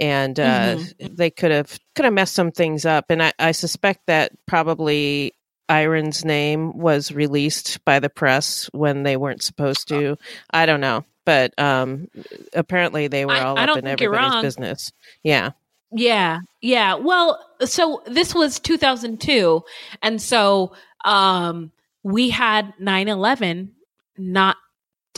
[0.00, 1.14] and uh, mm-hmm.
[1.14, 3.06] they could have could have messed some things up.
[3.08, 5.32] And I, I suspect that probably
[5.70, 10.18] Iran's name was released by the press when they weren't supposed to.
[10.50, 12.08] I don't know, but um,
[12.54, 14.92] apparently they were all I, up I in everybody's business.
[15.22, 15.50] Yeah.
[15.92, 16.38] Yeah.
[16.62, 16.94] Yeah.
[16.94, 19.62] Well, so this was 2002
[20.00, 20.72] and so
[21.04, 21.70] um
[22.02, 23.68] we had 9/11
[24.16, 24.56] not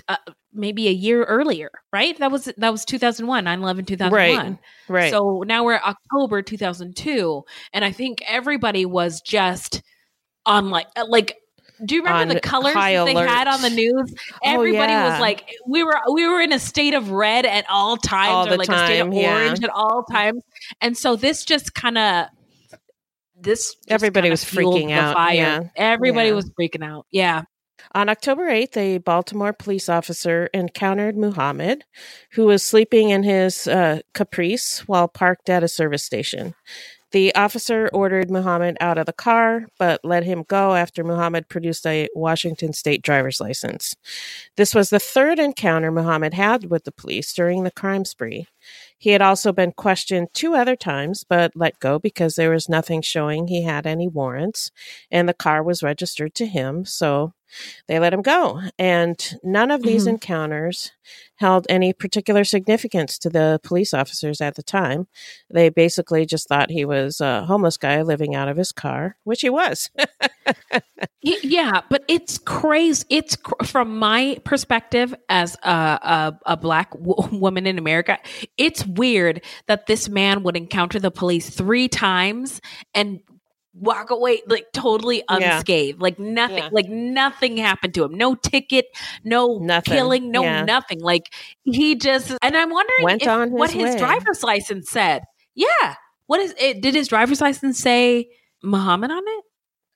[0.08, 0.16] uh,
[0.52, 2.18] maybe a year earlier, right?
[2.18, 4.12] That was that was 2001, 9/11 2001.
[4.12, 4.58] Right.
[4.88, 5.10] Right.
[5.12, 9.80] So now we're October 2002 and I think everybody was just
[10.44, 11.36] on like like
[11.84, 13.28] do you remember the colors they alert.
[13.28, 14.14] had on the news?
[14.34, 15.10] Oh, Everybody oh, yeah.
[15.10, 18.52] was like, we were we were in a state of red at all times, all
[18.52, 19.34] or like time, a state of yeah.
[19.34, 20.42] orange at all times.
[20.80, 22.26] And so this just kind of
[23.38, 25.14] this everybody was freaking out.
[25.14, 25.34] Fire.
[25.34, 25.62] Yeah.
[25.76, 27.06] Everybody was freaking out.
[27.10, 27.42] Yeah.
[27.94, 31.84] On October 8th, a Baltimore police officer encountered Muhammad,
[32.32, 36.54] who was sleeping in his uh, caprice while parked at a service station.
[37.12, 41.84] The officer ordered Muhammad out of the car, but let him go after Muhammad produced
[41.86, 43.96] a Washington state driver's license.
[44.56, 48.46] This was the third encounter Muhammad had with the police during the crime spree.
[48.96, 53.02] He had also been questioned two other times, but let go because there was nothing
[53.02, 54.70] showing he had any warrants,
[55.10, 57.32] and the car was registered to him, so
[57.86, 58.60] they let him go.
[58.78, 60.10] And none of these mm-hmm.
[60.10, 60.92] encounters
[61.36, 65.08] held any particular significance to the police officers at the time.
[65.48, 69.40] They basically just thought he was a homeless guy living out of his car, which
[69.40, 69.90] he was.
[71.22, 73.06] yeah, but it's crazy.
[73.08, 78.18] It's cr- from my perspective as a, a, a black w- woman in America,
[78.58, 82.60] it's weird that this man would encounter the police three times
[82.94, 83.20] and
[83.80, 86.02] walk away like totally unscathed yeah.
[86.02, 86.68] like nothing yeah.
[86.70, 88.86] like nothing happened to him no ticket
[89.24, 89.94] no nothing.
[89.94, 90.62] killing no yeah.
[90.64, 91.32] nothing like
[91.64, 93.84] he just and i'm wondering Went if, on his what way.
[93.86, 95.22] his driver's license said
[95.54, 95.94] yeah
[96.26, 98.28] what is it did his driver's license say
[98.62, 99.44] muhammad on it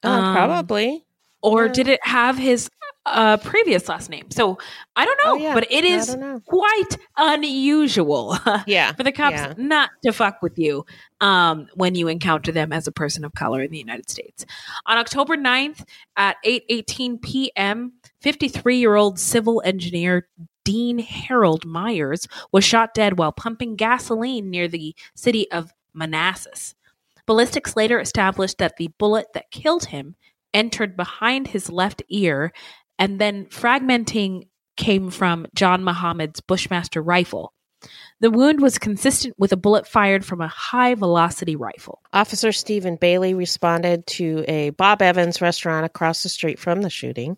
[0.02, 1.04] uh, um, probably
[1.42, 2.70] or did it have his
[3.06, 4.30] uh, previous last name.
[4.30, 4.58] So
[4.96, 5.54] I don't know, oh, yeah.
[5.54, 8.36] but it is quite unusual
[8.66, 8.92] yeah.
[8.92, 9.54] for the cops yeah.
[9.56, 10.86] not to fuck with you
[11.20, 14.46] um, when you encounter them as a person of color in the United States.
[14.86, 15.84] On October 9th
[16.16, 20.28] at 8:18 p.m., 53-year-old civil engineer
[20.64, 26.74] Dean Harold Myers was shot dead while pumping gasoline near the city of Manassas.
[27.26, 30.14] Ballistics later established that the bullet that killed him
[30.54, 32.52] entered behind his left ear
[32.98, 37.52] and then fragmenting came from John Muhammad's Bushmaster rifle.
[38.20, 42.00] The wound was consistent with a bullet fired from a high velocity rifle.
[42.12, 47.36] Officer Stephen Bailey responded to a Bob Evans restaurant across the street from the shooting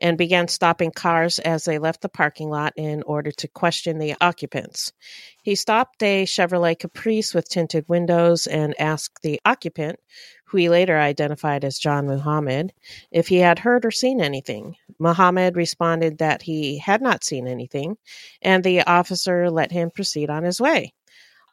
[0.00, 4.14] and began stopping cars as they left the parking lot in order to question the
[4.20, 4.92] occupants.
[5.42, 9.98] He stopped a Chevrolet Caprice with tinted windows and asked the occupant,
[10.50, 12.72] who he later identified as John Muhammad,
[13.12, 14.74] if he had heard or seen anything.
[14.98, 17.96] Muhammad responded that he had not seen anything,
[18.42, 20.92] and the officer let him proceed on his way.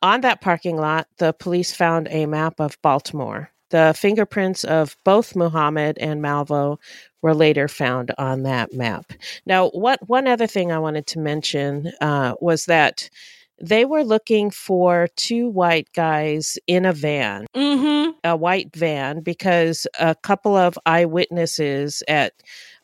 [0.02, 3.52] On that parking lot, the police found a map of Baltimore.
[3.70, 6.80] The fingerprints of both Muhammad and Malvo
[7.22, 9.12] were later found on that map.
[9.46, 13.10] Now, what one other thing I wanted to mention uh, was that
[13.60, 18.12] they were looking for two white guys in a van, mm-hmm.
[18.24, 22.34] a white van, because a couple of eyewitnesses at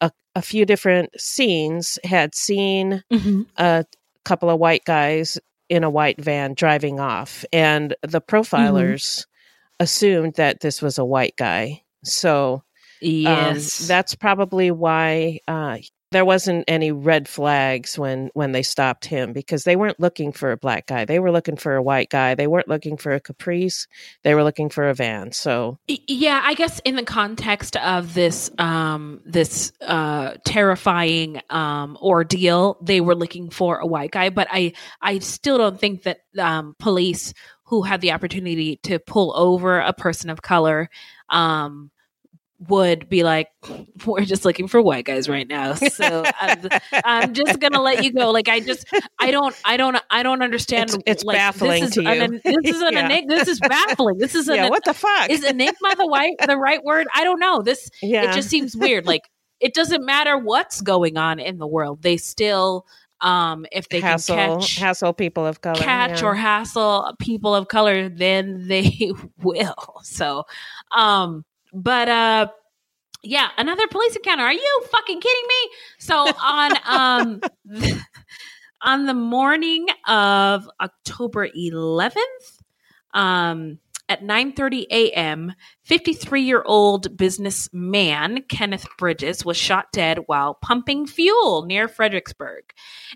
[0.02, 3.42] a, a few different scenes had seen mm-hmm.
[3.58, 3.86] a
[4.26, 5.38] couple of white guys
[5.70, 7.46] in a white van driving off.
[7.54, 8.36] And the mm-hmm.
[8.36, 9.84] profilers mm-hmm.
[9.84, 11.84] assumed that this was a white guy.
[12.04, 12.62] So, um,
[13.02, 15.78] yes, um, that's probably why uh,
[16.14, 20.52] there wasn't any red flags when when they stopped him because they weren't looking for
[20.52, 21.06] a black guy.
[21.06, 22.36] They were looking for a white guy.
[22.36, 23.88] They weren't looking for a caprice.
[24.24, 25.32] They were looking for a van.
[25.32, 32.78] So yeah i guess in the context of this um this uh terrifying um ordeal
[32.82, 34.30] they were looking for a white guy.
[34.30, 37.34] But i i still don't think that um police
[37.66, 40.90] who had the opportunity to pull over a person of color
[41.30, 41.90] um
[42.70, 43.48] would be like,
[44.06, 45.74] we're just looking for white guys right now.
[45.74, 46.70] So I'm,
[47.04, 48.32] I'm just gonna let you go.
[48.32, 48.88] Like I just,
[49.20, 50.90] I don't, I don't, I don't understand.
[50.90, 52.62] It's, it's like, baffling this is to an, you.
[52.62, 53.06] this is an Yeah.
[53.06, 53.36] enigma.
[53.36, 54.18] This is baffling.
[54.18, 55.30] This is an, yeah, what the fuck?
[55.30, 57.08] is enigma the white the right word?
[57.14, 57.62] I don't know.
[57.62, 58.30] This yeah.
[58.30, 59.06] it just seems weird.
[59.06, 62.02] Like it doesn't matter what's going on in the world.
[62.02, 62.86] They still,
[63.22, 65.80] um, if they hassle, can catch hassle people of color.
[65.80, 66.28] catch yeah.
[66.28, 69.12] or hassle people of color, then they
[69.42, 70.02] will.
[70.04, 70.44] So,
[70.92, 72.48] um, but uh,
[73.24, 74.44] yeah, another police encounter.
[74.44, 75.70] Are you fucking kidding me?
[76.00, 77.42] So on um
[78.82, 82.18] on the morning of October 11th,
[83.14, 83.80] um,
[84.14, 85.54] at 9:30 a.m.,
[85.90, 92.64] 53-year-old businessman Kenneth Bridges was shot dead while pumping fuel near Fredericksburg.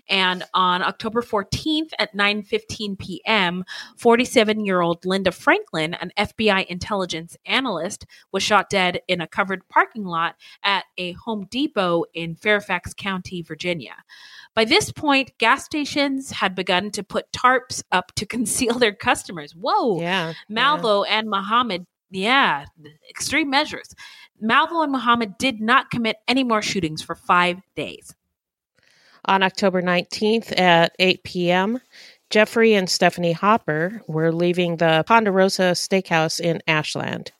[0.08, 3.64] And on October 14th at 9:15 p.m.,
[3.96, 10.34] 47-year-old Linda Franklin, an FBI intelligence analyst, was shot dead in a covered parking lot
[10.64, 13.94] at a Home Depot in Fairfax County, Virginia.
[14.58, 19.52] By this point, gas stations had begun to put tarps up to conceal their customers.
[19.52, 20.00] Whoa.
[20.00, 20.32] Yeah.
[20.50, 22.66] Malvo and Muhammad, yeah,
[23.08, 23.94] extreme measures.
[24.42, 28.14] Malvo and Muhammad did not commit any more shootings for five days.
[29.24, 31.80] On October 19th at 8 p.m.,
[32.30, 37.32] Jeffrey and Stephanie Hopper were leaving the Ponderosa Steakhouse in Ashland.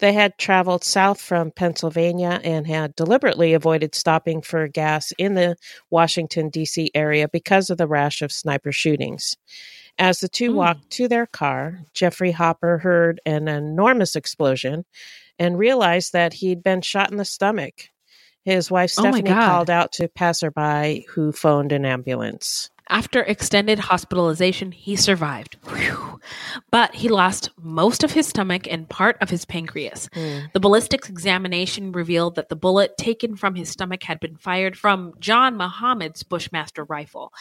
[0.00, 5.56] They had traveled south from Pennsylvania and had deliberately avoided stopping for gas in the
[5.90, 6.90] Washington, D.C.
[6.94, 9.36] area because of the rash of sniper shootings.
[9.98, 10.54] As the two Mm.
[10.54, 14.84] walked to their car, Jeffrey Hopper heard an enormous explosion
[15.38, 17.90] and realized that he'd been shot in the stomach.
[18.44, 19.46] His wife Oh Stephanie God.
[19.46, 22.70] called out to passerby who phoned an ambulance.
[22.90, 25.56] After extended hospitalization, he survived.
[25.66, 26.20] Whew.
[26.70, 30.10] But he lost most of his stomach and part of his pancreas.
[30.12, 35.14] The ballistics examination revealed that the bullet taken from his stomach had been fired from
[35.18, 37.32] John Muhammad's Bushmaster rifle.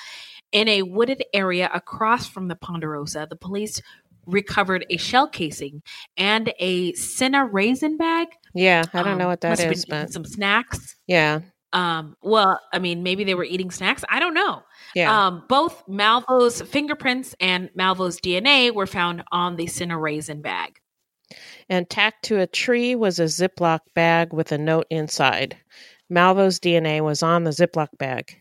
[0.53, 3.81] In a wooded area across from the Ponderosa, the police
[4.25, 5.81] recovered a shell casing
[6.15, 8.29] and a cinna raisin bag.
[8.53, 10.95] Yeah, I don't Um, know what that been but some snacks.
[11.07, 11.41] yeah,
[11.73, 14.03] Um, well, I mean, maybe they were eating snacks.
[14.07, 14.61] I don't know.
[14.95, 15.25] yeah.
[15.27, 20.77] Um, both Malvo's fingerprints and Malvo's DNA were found on the cinna raisin bag.
[21.67, 25.57] and tacked to a tree was a Ziploc bag with a note inside.
[26.11, 28.39] Malvo's DNA was on the Ziploc bag.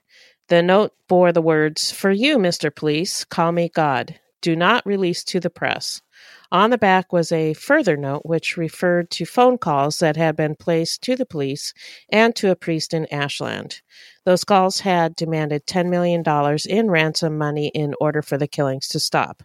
[0.48, 2.74] The note bore the words, For you, Mr.
[2.74, 4.18] Police, call me God.
[4.40, 6.02] Do not release to the press.
[6.50, 10.54] On the back was a further note which referred to phone calls that had been
[10.54, 11.72] placed to the police
[12.10, 13.80] and to a priest in Ashland.
[14.24, 16.22] Those calls had demanded $10 million
[16.68, 19.42] in ransom money in order for the killings to stop.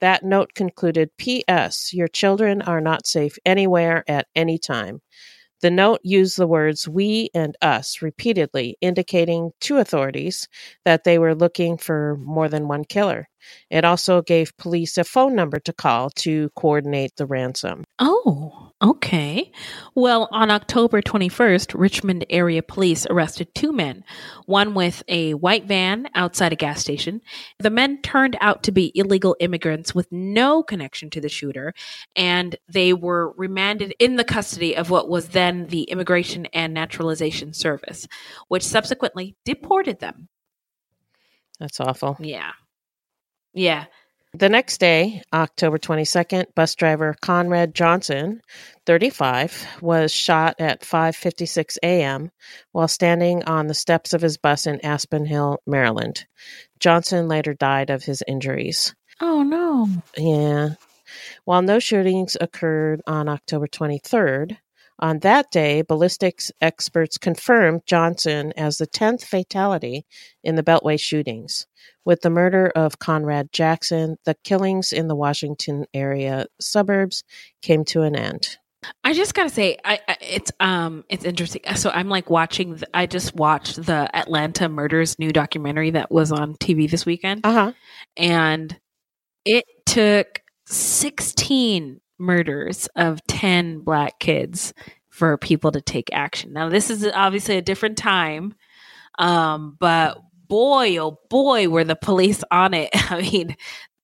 [0.00, 1.92] That note concluded P.S.
[1.92, 5.02] Your children are not safe anywhere at any time.
[5.60, 10.48] The note used the words we and us repeatedly, indicating to authorities
[10.84, 13.28] that they were looking for more than one killer.
[13.70, 17.84] It also gave police a phone number to call to coordinate the ransom.
[17.98, 19.50] Oh, okay.
[19.94, 24.04] Well, on October 21st, Richmond area police arrested two men,
[24.46, 27.22] one with a white van outside a gas station.
[27.58, 31.74] The men turned out to be illegal immigrants with no connection to the shooter,
[32.14, 37.52] and they were remanded in the custody of what was then the Immigration and Naturalization
[37.52, 38.06] Service,
[38.48, 40.28] which subsequently deported them.
[41.58, 42.16] That's awful.
[42.20, 42.52] Yeah.
[43.56, 43.86] Yeah.
[44.34, 48.42] The next day, October 22nd, bus driver Conrad Johnson,
[48.84, 52.30] 35, was shot at 5:56 a.m.
[52.72, 56.26] while standing on the steps of his bus in Aspen Hill, Maryland.
[56.80, 58.94] Johnson later died of his injuries.
[59.22, 59.88] Oh, no.
[60.18, 60.74] Yeah.
[61.46, 64.58] While no shootings occurred on October 23rd,
[64.98, 70.06] on that day, ballistics experts confirmed Johnson as the 10th fatality
[70.42, 71.66] in the Beltway shootings.
[72.04, 77.24] With the murder of Conrad Jackson, the killings in the Washington area suburbs
[77.62, 78.56] came to an end.
[79.02, 81.62] I just gotta say, I, I it's um it's interesting.
[81.74, 82.76] So I'm like watching.
[82.76, 87.44] The, I just watched the Atlanta Murders new documentary that was on TV this weekend,
[87.44, 87.72] Uh huh.
[88.16, 88.78] and
[89.44, 94.72] it took 16 murders of 10 black kids
[95.08, 96.52] for people to take action.
[96.52, 98.54] Now this is obviously a different time,
[99.18, 102.90] um, but boy, oh boy, were the police on it.
[103.10, 103.56] I mean.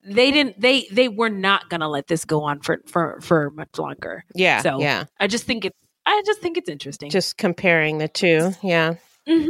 [0.04, 0.60] They didn't.
[0.60, 4.24] They they were not gonna let this go on for for for much longer.
[4.34, 4.60] Yeah.
[4.60, 5.04] So- yeah.
[5.20, 7.08] I just think it's I just think it's interesting.
[7.08, 8.50] Just comparing the two.
[8.64, 8.94] Yeah.
[9.28, 9.48] Mhm.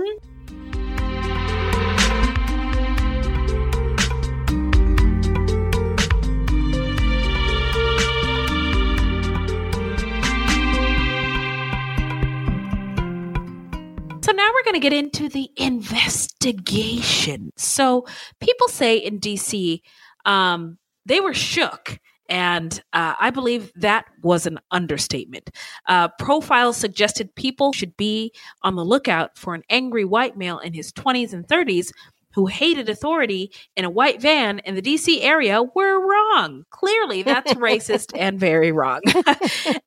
[14.37, 17.51] Going to get into the investigation.
[17.57, 18.07] So,
[18.41, 19.81] people say in DC,
[20.25, 21.99] um, they were shook.
[22.29, 25.51] And uh, I believe that was an understatement.
[25.87, 30.73] Uh, profiles suggested people should be on the lookout for an angry white male in
[30.73, 31.91] his 20s and 30s
[32.35, 36.65] who hated authority in a white van in the DC area were wrong.
[36.71, 39.01] Clearly, that's racist and very wrong.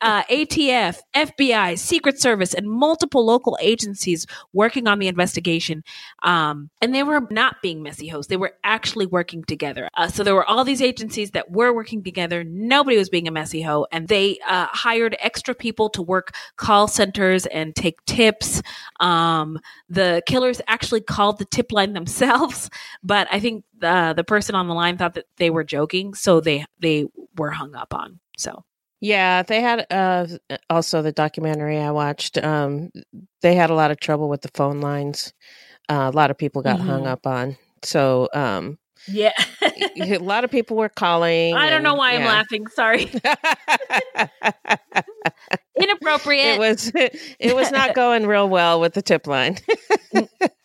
[0.01, 5.83] uh, ATF, FBI, Secret Service, and multiple local agencies working on the investigation.
[6.23, 9.89] Um, and they were not being messy hosts, they were actually working together.
[9.95, 12.43] Uh, so there were all these agencies that were working together.
[12.43, 13.87] Nobody was being a messy hoe.
[13.91, 18.61] And they uh, hired extra people to work call centers and take tips.
[18.99, 22.34] Um, the killers actually called the tip line themselves,
[23.03, 26.39] but I think the the person on the line thought that they were joking, so
[26.39, 27.05] they they
[27.37, 28.19] were hung up on.
[28.37, 28.63] So
[29.01, 30.27] yeah, they had uh,
[30.69, 32.37] also the documentary I watched.
[32.37, 32.91] Um,
[33.41, 35.33] they had a lot of trouble with the phone lines.
[35.89, 36.87] Uh, a lot of people got mm-hmm.
[36.87, 37.57] hung up on.
[37.83, 39.33] So um, yeah.
[39.95, 41.53] a lot of people were calling.
[41.55, 42.19] I don't know why yeah.
[42.19, 42.67] I'm laughing.
[42.67, 43.11] Sorry.
[45.81, 46.55] Inappropriate.
[46.55, 49.57] It was it was not going real well with the tip line.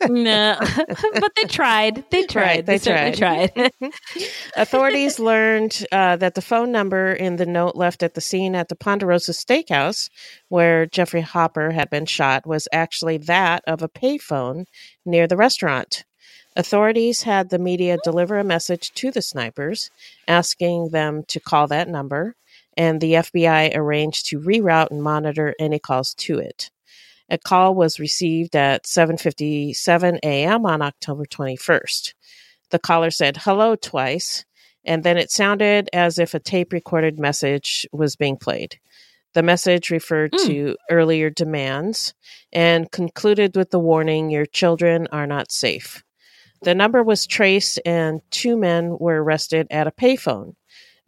[0.08, 0.56] no.
[1.14, 2.04] but they tried.
[2.11, 2.42] They tried.
[2.44, 3.52] Right, they, they tried.
[3.54, 3.72] tried.
[4.56, 8.68] Authorities learned uh, that the phone number in the note left at the scene at
[8.68, 10.08] the Ponderosa Steakhouse
[10.48, 14.66] where Jeffrey Hopper had been shot was actually that of a payphone
[15.04, 16.04] near the restaurant.
[16.56, 19.90] Authorities had the media deliver a message to the snipers
[20.26, 22.34] asking them to call that number,
[22.76, 26.70] and the FBI arranged to reroute and monitor any calls to it.
[27.28, 30.66] A call was received at 7:57 a.m.
[30.66, 32.14] on October 21st.
[32.70, 34.44] The caller said hello twice,
[34.84, 38.78] and then it sounded as if a tape recorded message was being played.
[39.34, 40.46] The message referred mm.
[40.46, 42.14] to earlier demands
[42.52, 46.02] and concluded with the warning your children are not safe.
[46.62, 50.56] The number was traced, and two men were arrested at a payphone.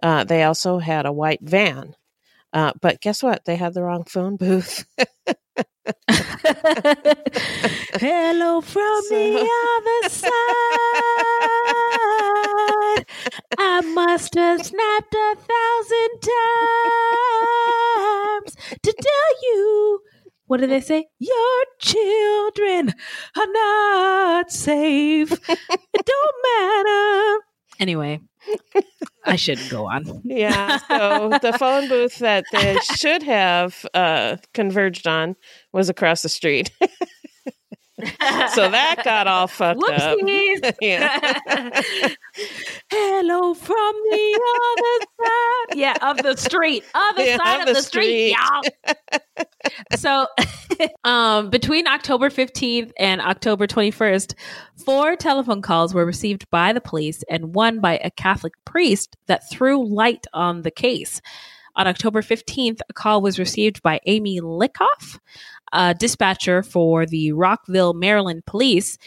[0.03, 1.95] Uh, they also had a white van.
[2.53, 3.45] Uh, but guess what?
[3.45, 4.85] They had the wrong phone booth.
[7.95, 9.15] Hello from so.
[9.15, 10.31] the other side.
[13.59, 16.21] I must have snapped a thousand
[18.43, 20.01] times to tell you
[20.47, 21.07] what do they say?
[21.19, 22.93] Your children
[23.39, 25.33] are not safe.
[25.33, 27.45] it don't matter.
[27.81, 28.21] Anyway,
[29.25, 30.21] I shouldn't go on.
[30.25, 30.79] yeah.
[30.89, 35.37] So the phone booth that they should have uh, converged on
[35.73, 36.71] was across the street.
[38.55, 40.65] so that got all fucked Whoopsies.
[40.65, 40.75] up.
[40.81, 41.19] yeah.
[42.91, 45.79] Hello from the other side.
[45.79, 46.85] Yeah, of the street.
[46.95, 49.47] Other yeah, side of, the, the street, street y'all.
[49.97, 50.27] so
[51.05, 54.35] um, between October 15th and October 21st,
[54.85, 59.49] four telephone calls were received by the police and one by a Catholic priest that
[59.51, 61.21] threw light on the case.
[61.75, 65.19] On October 15th, a call was received by Amy Lickoff,
[65.73, 68.99] a dispatcher for the Rockville, Maryland police.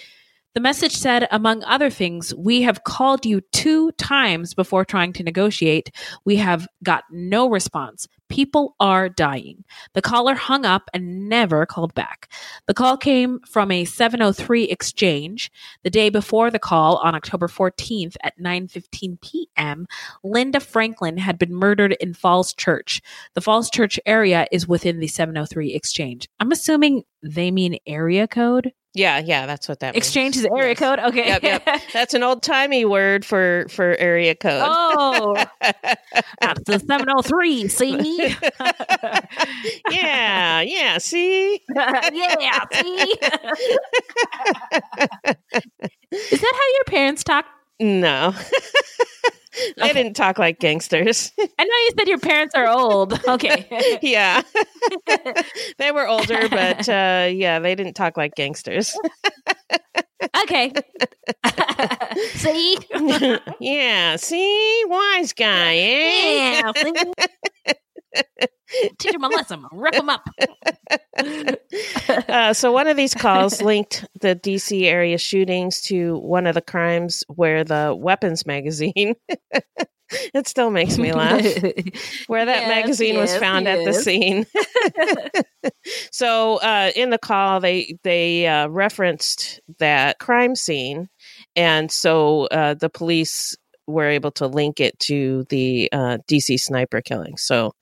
[0.55, 5.23] The message said, among other things, we have called you two times before trying to
[5.23, 5.91] negotiate.
[6.23, 8.07] We have got no response.
[8.29, 9.65] People are dying.
[9.95, 12.31] The caller hung up and never called back.
[12.67, 15.51] The call came from a 703 exchange.
[15.83, 19.87] The day before the call on October 14th at 9:15 p.m.,
[20.23, 23.01] Linda Franklin had been murdered in Falls Church.
[23.33, 26.29] The Falls Church area is within the 703 exchange.
[26.39, 28.71] I'm assuming they mean area code.
[28.95, 30.05] Yeah, yeah, that's what that means.
[30.05, 30.79] Exchange is area yes.
[30.79, 30.99] code.
[30.99, 31.67] Okay, yep, yep.
[31.93, 34.63] That's an old timey word for for area code.
[34.65, 37.67] Oh, that's the seven hundred three.
[37.67, 37.97] See?
[39.91, 40.97] yeah, yeah.
[40.97, 41.61] See?
[41.75, 43.17] yeah, see?
[46.11, 47.45] is that how your parents talk?
[47.79, 48.33] No.
[49.77, 49.93] they okay.
[49.93, 51.31] didn't talk like gangsters.
[51.39, 53.19] I know you said your parents are old.
[53.27, 53.97] Okay.
[54.01, 54.41] yeah.
[55.77, 58.97] they were older, but uh, yeah, they didn't talk like gangsters.
[60.43, 60.71] okay.
[62.33, 62.77] see?
[63.59, 64.15] yeah.
[64.15, 64.83] See?
[64.87, 66.61] Wise guy, eh?
[67.65, 67.73] Yeah.
[68.97, 69.65] Teach him a lesson.
[69.71, 70.27] Rip him up.
[72.29, 76.61] uh, so one of these calls linked the DC area shootings to one of the
[76.61, 79.15] crimes where the weapons magazine.
[80.33, 81.43] it still makes me laugh.
[82.27, 83.79] where that yes, magazine yes, was found yes.
[83.79, 84.45] at the scene.
[86.11, 91.07] so uh, in the call, they they uh, referenced that crime scene,
[91.55, 93.55] and so uh, the police
[93.87, 97.37] were able to link it to the uh, DC sniper killing.
[97.37, 97.73] So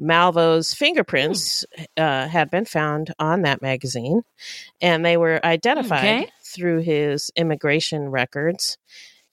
[0.00, 1.64] Malvo's fingerprints
[1.96, 4.22] uh, had been found on that magazine,
[4.80, 6.28] and they were identified Okay.
[6.44, 8.78] through his immigration records.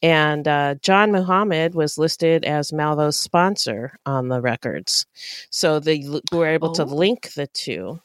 [0.03, 5.07] And uh, John Muhammad was listed as Malvo's sponsor on the records.
[5.49, 6.85] So they were able to Oh.
[6.85, 7.99] link the two.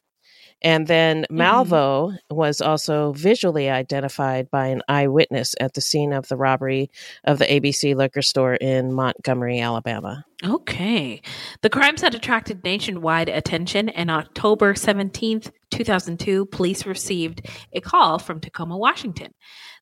[0.63, 1.41] And then mm-hmm.
[1.41, 6.91] Malvo was also visually identified by an eyewitness at the scene of the robbery
[7.25, 10.25] of the ABC liquor store in Montgomery, Alabama.
[10.45, 11.23] Okay.
[11.61, 18.41] The crimes had attracted nationwide attention, and October 17th, 2002, police received a call from
[18.41, 19.35] Tacoma, Washington.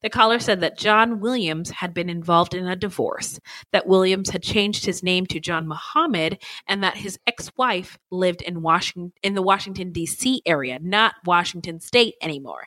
[0.02, 3.38] The caller said that John Williams had been involved in a divorce,
[3.72, 8.62] that Williams had changed his name to John Muhammad, and that his ex-wife lived in
[8.62, 10.42] Washington in the Washington D.C.
[10.46, 12.66] area, not Washington state anymore.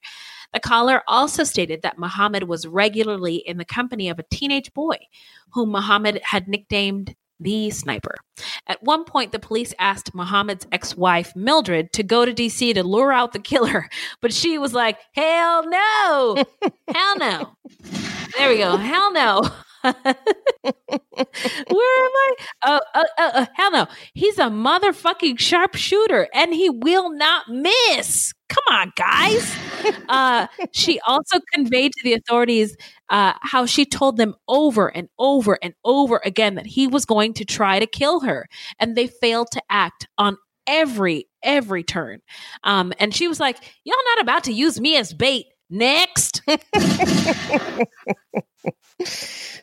[0.53, 4.97] The caller also stated that Muhammad was regularly in the company of a teenage boy
[5.53, 8.15] whom Muhammad had nicknamed the sniper.
[8.67, 12.84] At one point, the police asked Muhammad's ex wife, Mildred, to go to DC to
[12.84, 13.89] lure out the killer,
[14.21, 16.43] but she was like, hell no!
[16.88, 17.55] hell no!
[18.38, 18.77] There we go.
[18.77, 19.49] Hell no.
[20.63, 20.73] Where
[22.05, 22.36] am I?
[22.65, 22.79] Oh,
[23.17, 23.88] oh, hell no.
[24.13, 28.34] He's a motherfucking sharpshooter and he will not miss.
[28.49, 29.55] Come on, guys.
[30.07, 32.77] Uh, she also conveyed to the authorities
[33.09, 37.34] uh, how she told them over and over and over again that he was going
[37.34, 38.47] to try to kill her,
[38.79, 42.19] and they failed to act on every every turn.
[42.63, 46.41] Um, and she was like, "Y'all not about to use me as bait." Next,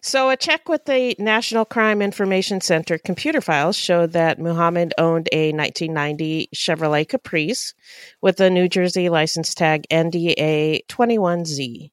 [0.02, 5.28] So, a check with the National Crime Information Center computer files showed that Muhammad owned
[5.30, 7.74] a 1990 Chevrolet Caprice
[8.22, 11.90] with a New Jersey license tag NDA 21Z.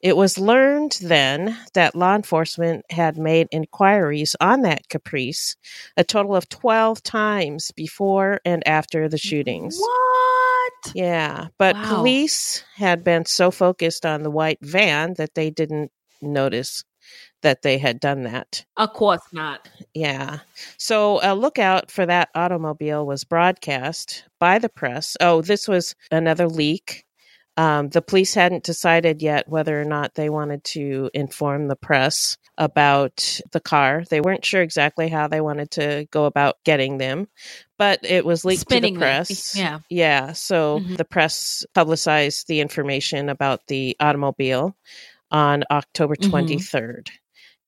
[0.00, 5.56] It was learned then that law enforcement had made inquiries on that Caprice
[5.96, 9.78] a total of 12 times before and after the shootings.
[9.78, 10.41] what?
[10.94, 11.96] Yeah, but Wow.
[11.96, 16.84] police had been so focused on the white van that they didn't notice
[17.42, 18.64] that they had done that.
[18.76, 19.68] Of course not.
[19.94, 20.40] Yeah.
[20.78, 25.16] So a lookout for that automobile was broadcast by the press.
[25.20, 27.04] Oh, this was another leak.
[27.56, 32.38] Um, the police hadn't decided yet whether or not they wanted to inform the press
[32.56, 34.04] about the car.
[34.08, 37.28] They weren't sure exactly how they wanted to go about getting them,
[37.78, 39.54] but it was leaked Spinning to the press.
[39.56, 39.80] Yeah.
[39.90, 40.32] Yeah.
[40.32, 40.96] So Mhm.
[40.96, 44.74] the press publicized the information about the automobile
[45.30, 46.28] on October Mhm.
[46.30, 47.10] 23rd.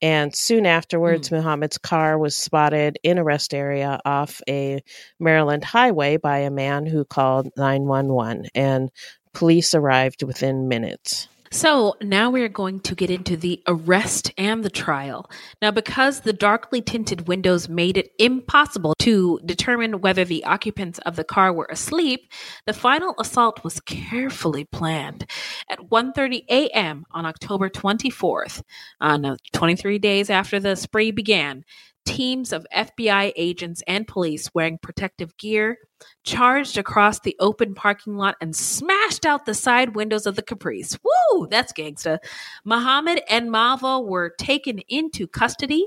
[0.02, 4.82] And soon afterwards, Muhammad's car was spotted in a rest area off a
[5.20, 8.90] Maryland highway by a man who called 911, and
[9.34, 11.28] police arrived within minutes.
[11.54, 15.30] So now we're going to get into the arrest and the trial.
[15.62, 21.14] Now, because the darkly tinted windows made it impossible to determine whether the occupants of
[21.14, 22.28] the car were asleep,
[22.66, 25.30] the final assault was carefully planned.
[25.70, 27.04] At 1:30 a.m.
[27.12, 28.62] on October 24th,
[29.00, 31.64] on uh, 23 days after the spree began,
[32.06, 35.78] teams of FBI agents and police wearing protective gear
[36.24, 40.98] charged across the open parking lot and smashed out the side windows of the Caprice.
[41.02, 42.18] Woo, that's gangsta.
[42.64, 45.86] Muhammad and Malvo were taken into custody.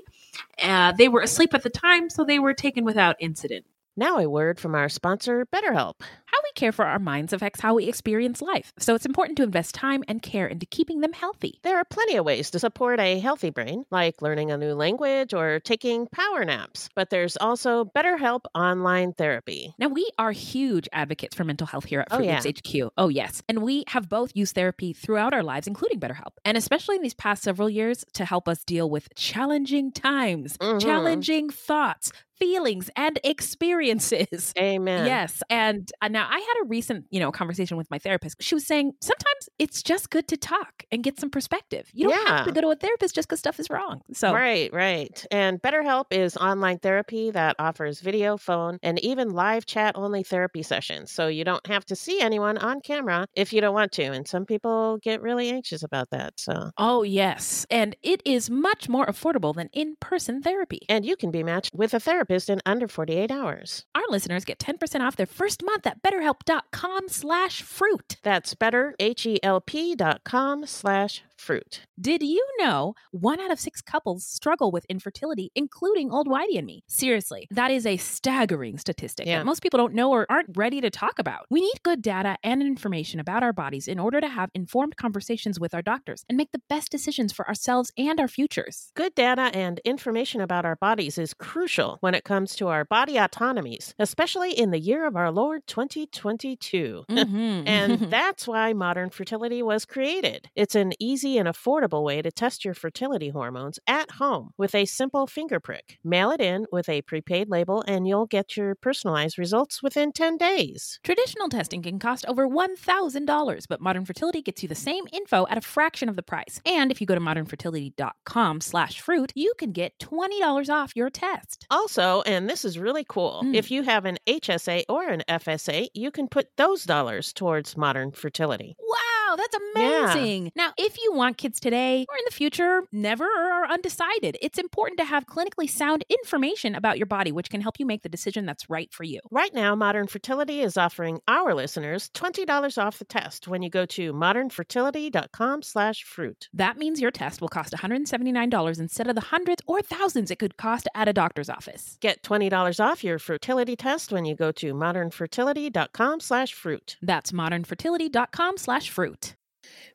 [0.62, 3.66] Uh, they were asleep at the time, so they were taken without incident.
[4.00, 5.96] Now, a word from our sponsor, BetterHelp.
[6.28, 9.44] How we care for our minds affects how we experience life, so it's important to
[9.44, 11.60] invest time and care into keeping them healthy.
[11.64, 15.34] There are plenty of ways to support a healthy brain, like learning a new language
[15.34, 16.90] or taking power naps.
[16.96, 19.74] But there's also BetterHelp online therapy.
[19.80, 22.42] Now, we are huge advocates for mental health here at Oh, Fruit yeah.
[22.46, 22.92] Loops HQ.
[23.00, 23.42] Oh, yes.
[23.50, 26.34] And we have both used therapy throughout our lives, including BetterHelp.
[26.46, 30.82] And especially in these past several years to help us deal with challenging times, Mhm.
[30.82, 34.54] challenging thoughts, feelings, and experiences.
[34.60, 35.06] Amen.
[35.06, 35.42] Yes.
[35.50, 38.38] And uh, now I had a recent, you know, conversation with my therapist.
[38.42, 41.90] She was saying sometimes it's just good to talk and get some perspective.
[41.94, 44.02] You don't have to go to a therapist just because stuff is wrong.
[44.14, 45.26] So Right, right.
[45.32, 50.64] And BetterHelp is online therapy that offers video, phone, and even live chat only therapy
[50.64, 51.12] sessions.
[51.12, 54.04] So you don't have to see anyone on camera if you don't want to.
[54.04, 56.34] And some people get really anxious about that.
[56.38, 57.66] So Oh, yes.
[57.70, 60.82] And it is much more affordable than in person therapy.
[60.90, 63.86] and you can be matched with a therapist in under 48 hours.
[63.96, 68.18] Our listeners get 10% off their first month at betterhelp.com slash fruit.
[68.24, 71.82] That's better, H-E-L-P dot com slash fruit.
[72.00, 76.66] Did you know one out of six couples struggle with infertility, including old Whitey and
[76.66, 76.84] me?
[76.88, 79.40] Seriously, that is a staggering statistic Yeah.
[79.40, 81.46] that most people don't know or aren't ready to talk about.
[81.50, 85.60] We need good data and information about our bodies in order to have informed conversations
[85.60, 88.92] with our doctors and make the best decisions for ourselves and our futures.
[88.96, 93.18] Good data and information about our bodies is crucial when it comes to our body
[93.18, 97.06] autonomies, especially in the year of our Lord 2022.
[97.18, 97.68] Mhm.
[97.68, 100.50] And that's why modern fertility was created.
[100.56, 104.86] It's an easy and affordable way to test your fertility hormones at home with a
[104.86, 105.98] simple finger prick.
[106.04, 110.38] Mail it in with a prepaid label, and you'll get your personalized results within 10
[110.38, 111.00] days.
[111.04, 115.58] Traditional testing can cost over $1,000, but Modern Fertility gets you the same info at
[115.58, 116.62] a fraction of the price.
[116.66, 121.66] And if you go to modernfertility.com slash fruit, you can get $20 off your test.
[121.70, 123.56] Also, and this is really cool, Mm.
[123.56, 128.12] if you have an HSA or an FSA, you can put those dollars towards modern
[128.12, 128.76] fertility.
[128.80, 130.14] Wow, that's Yeah.
[130.14, 130.52] amazing.
[130.56, 134.60] Now, if you want kids today or in the future, never or are undecided, it's
[134.60, 138.10] important to have clinically sound information about your body, which can help you make the
[138.10, 139.20] decision that's right for you.
[139.32, 143.86] Right now, Modern Fertility is offering our listeners $20 off the test when you go
[143.88, 146.48] to modernfertility.com slash fruit.
[146.54, 150.58] That means your test will cost $179 instead of the hundreds or thousands it could
[150.58, 151.98] cost at a doctor's office.
[152.00, 156.98] Get $20 off your fertility test when you go to modernfertility.com slash fruit.
[157.02, 159.37] That's modernfertility.com slash fruit.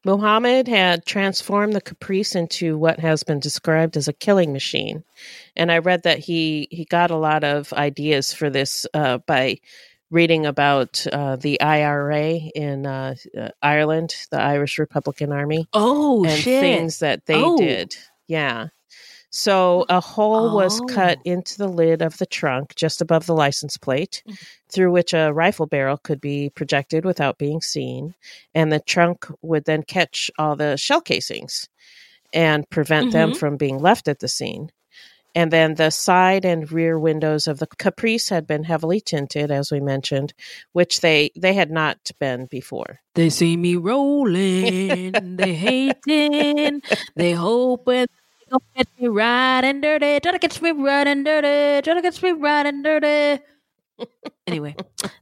[0.04, 5.04] Muhammad had transformed the caprice into what has been described as a killing machine.
[5.54, 9.58] And I read that he, he got a lot of ideas for this uh, by
[10.10, 15.68] reading about uh, the IRA in uh, uh, Ireland, the Irish Republican Army.
[15.72, 17.56] Oh, and things that they Oh.
[17.56, 17.94] did.
[18.26, 18.68] Yeah.
[19.34, 21.22] So a hole was cut Oh.
[21.24, 24.38] into the lid of the trunk just above the license plate, Mhm.
[24.68, 28.14] through which a rifle barrel could be projected without being seen.
[28.54, 31.68] And the trunk would then catch all the shell casings
[32.34, 33.36] and prevent them Mhm.
[33.38, 34.70] from being left at the scene.
[35.34, 39.72] And then the side and rear windows of the Caprice had been heavily tinted, as
[39.72, 40.34] we mentioned,
[40.72, 43.00] which they, they had not been before.
[43.14, 46.82] They see me rolling, they hating,
[47.16, 48.08] they hoping
[48.52, 52.02] gonna catch me right and dirty, try to catch me right and dirty, try to
[52.02, 53.42] catch me right and dirty.
[54.48, 54.74] Anyway,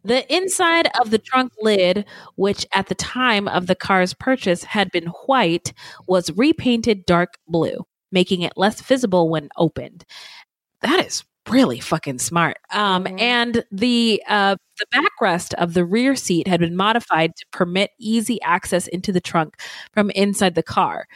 [0.05, 2.07] the inside of the trunk lid,
[2.37, 5.73] which at the time of the car's purchase had been white,
[6.09, 10.05] was repainted dark blue, making it less visible when opened.
[10.83, 12.59] That is really fucking smart.
[12.73, 13.21] Um, Mhm.
[13.21, 18.41] and the uh, the backrest of the rear seat had been modified to permit easy
[18.43, 19.57] access into the trunk
[19.95, 21.07] from inside the car.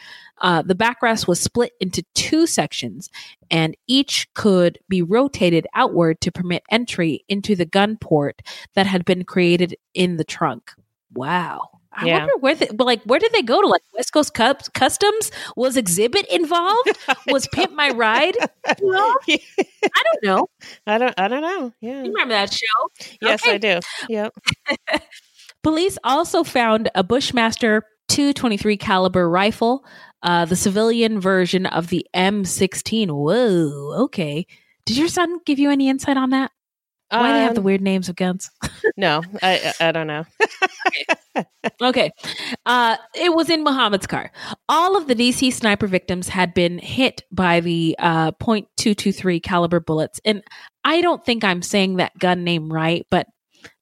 [0.41, 3.09] Uh, the backrest was split into two sections,
[3.49, 8.41] and each could be rotated outward to permit entry into the gun port
[8.75, 10.71] that had been created in the trunk.
[11.13, 11.61] Wow.
[11.97, 12.17] I Yeah.
[12.19, 13.67] wonder where, they, but like, where did they go to?
[13.67, 16.89] Like West Coast Cus- Customs was Xzibit involved?
[17.27, 18.35] Was Pimp My Ride?
[18.81, 19.25] involved?
[19.29, 20.47] I don't know.
[20.85, 21.71] I don't I don't know.
[21.79, 22.03] Yeah.
[22.03, 23.07] You remember that show?
[23.21, 23.53] Yes, Okay.
[23.53, 23.79] I do.
[24.09, 24.33] Yep.
[25.63, 29.83] Police also found a Bushmaster 223 caliber rifle,
[30.25, 33.09] uh, the civilian version of the M16.
[33.11, 34.45] Whoa, okay.
[34.85, 36.51] Did your son give you any insight on that?
[37.09, 38.49] Why they have the Um, weird names of guns?
[38.97, 40.25] No, I I don't know.
[41.81, 42.11] Okay.
[42.65, 44.31] Uh, it was in Muhammad's car.
[44.69, 50.21] All of the DC sniper victims had been hit by the uh, .223 caliber bullets.
[50.23, 50.43] And
[50.85, 53.27] I don't think I'm saying that gun name right, but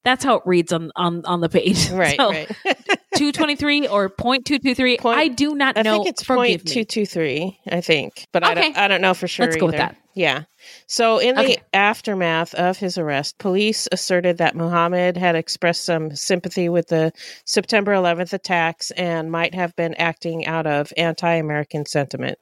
[0.04, 1.89] that's how it reads on, on, on the page.
[1.91, 2.50] Right, So, right.
[3.16, 4.99] 223 or .223.
[4.99, 5.93] Point- I do not I know.
[5.93, 6.72] think it's Forgive point me.
[6.72, 7.59] two two three.
[7.70, 8.78] I think, but I don't.
[8.78, 9.45] I don't know for sure.
[9.45, 9.95] Let's go with that.
[10.16, 10.43] Yeah.
[10.88, 11.57] So in the Okay.
[11.74, 17.11] aftermath of his arrest, police asserted that Muhammad had expressed some sympathy with the
[17.45, 22.38] September 11th attacks and might have been acting out of anti-American sentiment.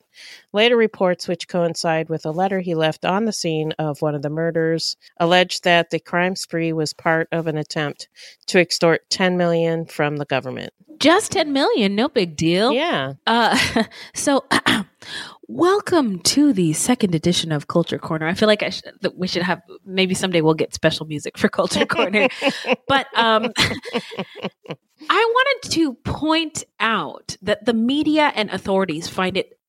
[0.51, 4.21] Later reports, which coincide with a letter he left on the scene of one of
[4.21, 8.09] the murders, alleged that the crime spree was part of an attempt
[8.47, 10.73] to extort 10 million from the government.
[10.99, 11.95] Just 10 million.
[11.95, 12.73] No big deal.
[12.73, 13.13] Yeah.
[13.25, 13.57] Uh,
[14.13, 14.45] so,
[15.53, 18.25] welcome to the second edition of Culture Corner.
[18.25, 18.71] I feel like I
[19.01, 22.29] that we should have maybe someday we'll get special music for Culture Corner.
[22.87, 24.75] but um, I
[25.09, 29.59] wanted to point out that the media and authorities find it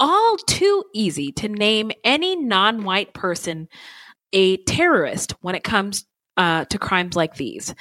[0.00, 3.68] all too easy to name any non-white person
[4.32, 6.06] a terrorist when it comes
[6.38, 7.74] uh, to crimes like these,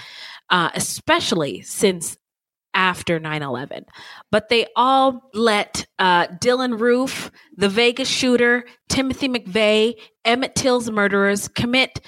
[0.50, 2.18] uh, especially since
[2.78, 3.86] after 9 11.
[4.32, 11.50] But they all let uh, Dylann Roof, the Vegas shooter, Timothy McVeigh, Emmett Till's murderers
[11.50, 12.00] commit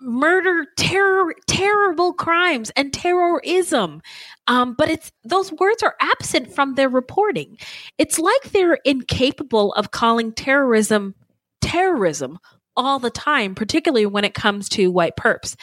[0.00, 4.00] murder, terror, terrible crimes, and terrorism.
[4.46, 7.58] Um, but it's those words are absent from their reporting.
[7.98, 11.14] It's like they're incapable of calling terrorism
[11.60, 12.38] terrorism
[12.76, 15.54] all the time, particularly when it comes to white perps.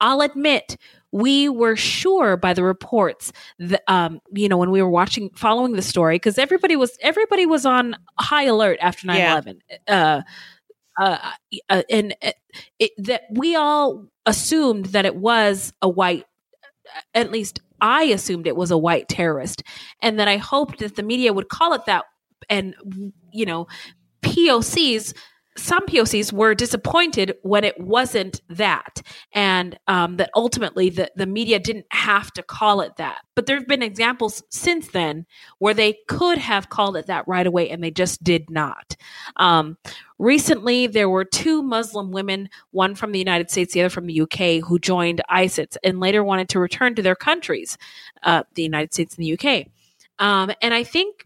[0.00, 0.76] I'll admit
[1.16, 5.72] we were sure by the reports that um, you know when we were watching following
[5.72, 10.22] the story because everybody was everybody was on high alert after 9-11 yeah.
[10.98, 11.32] uh, uh,
[11.70, 12.32] uh, and uh,
[12.78, 16.26] it, that we all assumed that it was a white
[17.14, 19.62] at least i assumed it was a white terrorist
[20.02, 22.04] and that i hoped that the media would call it that
[22.50, 22.74] and
[23.32, 23.66] you know
[24.22, 25.14] pocs
[25.56, 29.02] some POCs were disappointed when it wasn't that,
[29.32, 33.20] and um, that ultimately the, the media didn't have to call it that.
[33.34, 35.26] But there have been examples since then
[35.58, 38.96] where they could have called it that right away, and they just did not.
[39.36, 39.78] Um,
[40.18, 44.20] recently, there were two Muslim women, one from the United States, the other from the
[44.20, 47.78] UK, who joined ISIS and later wanted to return to their countries,
[48.22, 49.66] uh, the United States and the UK.
[50.18, 51.25] Um, and I think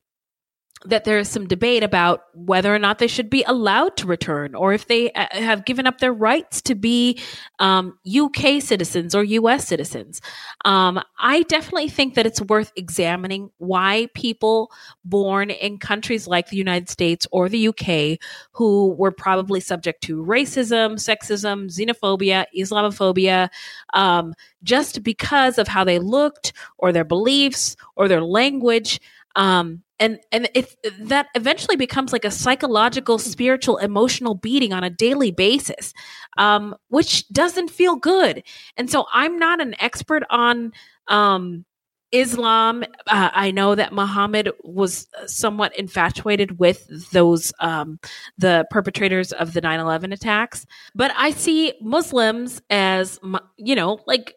[0.86, 4.54] that there is some debate about whether or not they should be allowed to return
[4.54, 7.20] or if they uh, have given up their rights to be
[7.58, 10.22] um, UK citizens or US citizens.
[10.64, 14.72] Um, I definitely think that it's worth examining why people
[15.04, 18.18] born in countries like the United States or the UK
[18.52, 23.50] who were probably subject to racism, sexism, xenophobia, Islamophobia,
[23.92, 28.98] um, just because of how they looked or their beliefs or their language.
[29.36, 34.90] Um, and and it that eventually becomes like a psychological spiritual emotional beating on a
[34.90, 35.92] daily basis
[36.38, 38.42] um, which doesn't feel good.
[38.76, 40.72] And so i'm not an expert on
[41.08, 41.64] um,
[42.12, 42.82] islam.
[43.06, 48.00] Uh, i know that muhammad was somewhat infatuated with those um,
[48.38, 50.66] the perpetrators of the 9-11 attacks.
[50.94, 53.20] But i see muslims as
[53.56, 54.34] you know like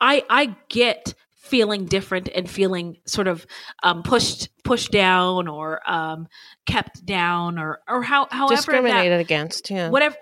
[0.00, 1.14] I, I get
[1.46, 3.46] feeling different and feeling sort of
[3.82, 6.28] um, pushed pushed down or um,
[6.66, 9.88] kept down or or how however discriminated that, against yeah.
[9.88, 10.16] whatever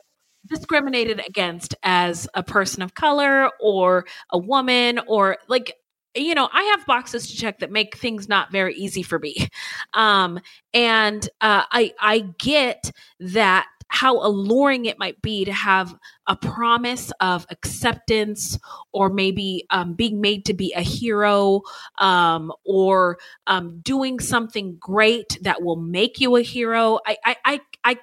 [0.46, 5.74] discriminated against as a person of color or a woman or like
[6.14, 9.48] you know i have boxes to check that make things not very easy for me.
[9.94, 10.38] Um
[10.72, 15.94] and uh, i i get that how alluring it might be to have
[16.26, 18.58] a promise of acceptance
[18.92, 21.62] or maybe um, being made to be a hero
[21.98, 26.98] um, or um, doing something great that will make you a hero.
[27.06, 27.98] I, I, I, I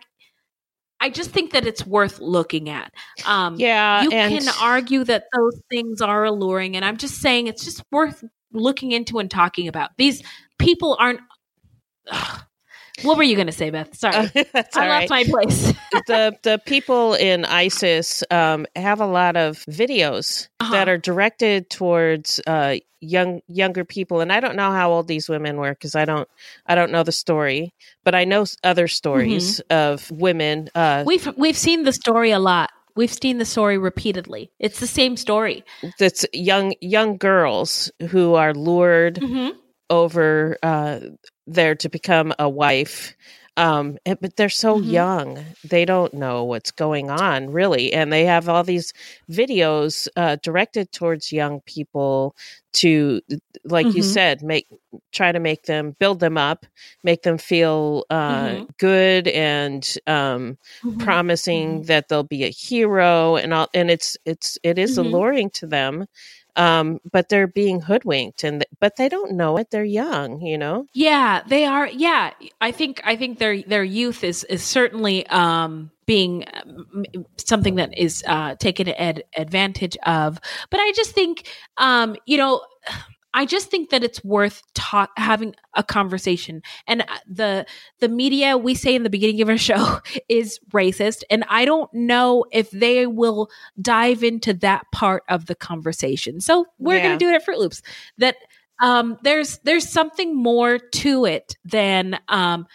[1.03, 2.93] I just think that it's worth looking at.
[3.25, 7.65] Um, yeah, you can argue that those things are alluring, and I'm just saying it's
[7.65, 8.23] just worth
[8.53, 9.89] looking into and talking about.
[9.97, 10.21] These
[10.59, 11.21] people aren't.
[12.11, 12.41] Ugh,
[13.03, 13.95] what were you going to say, Beth?
[13.95, 15.09] Sorry, uh, I left right.
[15.09, 15.73] my place.
[16.07, 20.71] the the people in ISIS um, have a lot of videos uh-huh.
[20.71, 25.27] that are directed towards uh, young younger people, and I don't know how old these
[25.27, 26.29] women were because I don't
[26.65, 27.73] I don't know the story,
[28.03, 29.77] but I know other stories mm-hmm.
[29.77, 30.69] of women.
[30.73, 32.69] Uh, we've we've seen the story a lot.
[32.95, 34.51] We've seen the story repeatedly.
[34.59, 35.63] It's the same story.
[35.97, 39.57] That's young young girls who are lured mm-hmm.
[39.89, 40.99] over uh,
[41.53, 43.15] there to become a wife
[43.57, 44.89] um but they're so mm-hmm.
[44.89, 48.93] young they don't know what's going on really and they have all these
[49.29, 52.35] videos uh directed towards young people
[52.71, 53.21] to
[53.65, 53.97] like mm-hmm.
[53.97, 54.67] you said make
[55.11, 56.65] try to make them build them up
[57.03, 58.63] make them feel uh mm-hmm.
[58.77, 60.97] good and um mm-hmm.
[60.99, 61.83] promising mm-hmm.
[61.83, 65.07] that they'll be a hero and all and it's it's it is mm-hmm.
[65.13, 66.05] alluring to them
[66.55, 69.71] um, but they're being hoodwinked and but they don't know it.
[69.71, 70.85] They're young you know?
[70.93, 72.31] Yeah they are yeah.
[72.59, 77.03] I think i think their their youth is is certainly um being um,
[77.37, 80.39] something that is uh taken ad- advantage of.
[80.69, 81.47] But i just think
[81.77, 82.61] um you know
[83.33, 86.61] I just think that it's worth ta- having a conversation.
[86.87, 87.65] And uh, the
[87.99, 91.91] the media we say in the beginning of our show is racist, and I don't
[91.93, 93.49] know if they will
[93.81, 96.41] dive into that part of the conversation.
[96.41, 97.03] So we're yeah.
[97.03, 97.81] going to do it at Fruit Loops.
[98.17, 98.35] That
[98.81, 102.67] um, there's there's something more to it than um,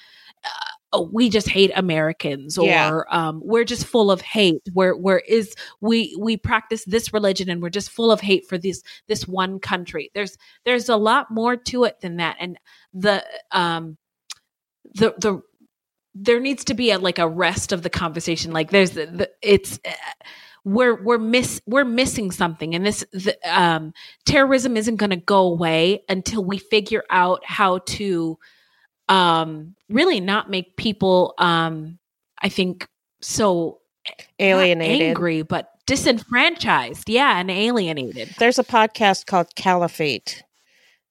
[0.96, 3.00] oh, we just hate Americans or yeah.
[3.10, 4.62] um, we're just full of hate.
[4.72, 8.58] Where where is we we practice this religion and we're just full of hate for
[8.58, 10.10] this this one country.
[10.14, 12.58] There's there's a lot more to it than that, and
[12.92, 13.96] the um
[14.94, 15.42] the the
[16.14, 18.52] there needs to be a like a rest of the conversation.
[18.52, 19.78] Like there's the, the it's.
[19.84, 19.92] Uh,
[20.64, 23.92] we're we're miss we're missing something and this the, um,
[24.24, 28.36] terrorism isn't going to go away until we figure out how to
[29.08, 31.98] um, really not make people, um,
[32.42, 32.86] I think,
[33.20, 33.78] so
[34.38, 38.34] alienated, angry, but disenfranchised, yeah, and alienated.
[38.38, 40.42] There's a podcast called Caliphate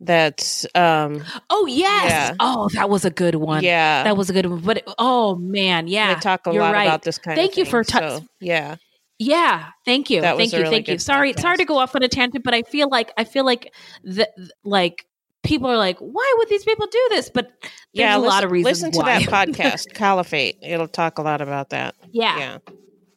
[0.02, 2.10] that's um Oh yes.
[2.10, 2.36] Yeah.
[2.40, 3.64] Oh, that was a good one.
[3.64, 4.60] yeah That was a good one.
[4.60, 6.14] But it- oh man, yeah.
[6.14, 6.84] they talk a lot right.
[6.84, 8.76] about this kind Thank of you for tou- so, yeah
[9.20, 10.20] Yeah, thank you.
[10.22, 10.60] That thank you.
[10.60, 10.98] really thank you.
[11.00, 13.46] Sorry, it's hard to go off on a tangent, but I feel like I feel
[13.46, 13.74] like
[14.04, 14.30] the
[14.66, 15.06] like
[15.44, 17.30] people are like, why would these people do this?
[17.34, 17.52] But
[17.96, 19.20] there's yeah a listen, lot of reasons listen to why.
[19.20, 22.58] that podcast Caliphate it'll talk a lot about that yeah, yeah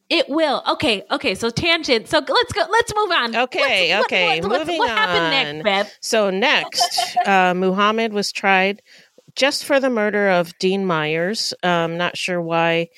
[0.09, 0.63] it will.
[0.67, 1.35] Okay, okay.
[1.35, 2.07] So tangent.
[2.07, 2.65] So let's go.
[2.69, 3.35] Let's move on.
[3.35, 5.29] Okay, okay, What, what, moving what happened on.
[5.29, 5.97] next, Beth?
[6.01, 8.81] So next, uh, Muhammad was tried
[9.35, 11.53] just for the murder of Dean Myers.
[11.61, 12.89] Um, not sure why.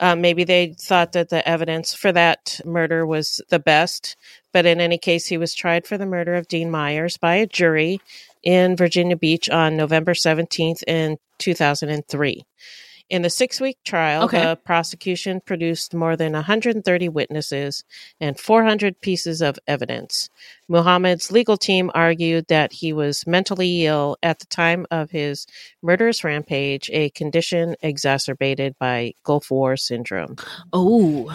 [0.00, 4.16] Uh, maybe they thought that the evidence for that murder was the best,
[4.52, 7.46] but in any case, he was tried for the murder of Dean Myers by a
[7.46, 8.00] jury
[8.42, 12.44] in Virginia Beach on November 17th in 2003.
[13.08, 14.42] In the six week trial, Okay.
[14.42, 17.84] the prosecution produced more than 130 witnesses
[18.20, 20.28] and 400 pieces of evidence.
[20.68, 25.46] Muhammad's legal team argued that he was mentally ill at the time of his
[25.82, 30.34] murderous rampage, a condition exacerbated by Gulf War syndrome.
[30.72, 31.32] Oh,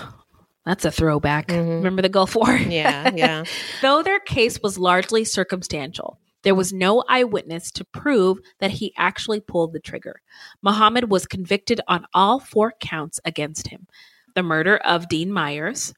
[0.66, 1.47] that's a throwback.
[1.47, 1.76] Mhm.
[1.78, 2.54] Remember the Gulf War?
[2.54, 3.45] Yeah, yeah.
[3.82, 9.39] Though their case was largely circumstantial, there was no eyewitness to prove that he actually
[9.39, 10.22] pulled the trigger.
[10.62, 13.88] Muhammad was convicted on all four counts against him
[14.34, 15.94] the murder of Dean Myers,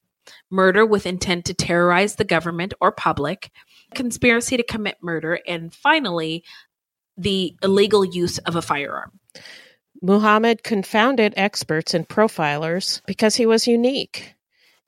[0.50, 3.50] murder with intent to terrorize the government or public,
[3.94, 6.42] conspiracy to commit murder, and finally,
[7.16, 9.12] the illegal use of a firearm.
[10.02, 14.34] Muhammad confounded experts and profilers because he was unique.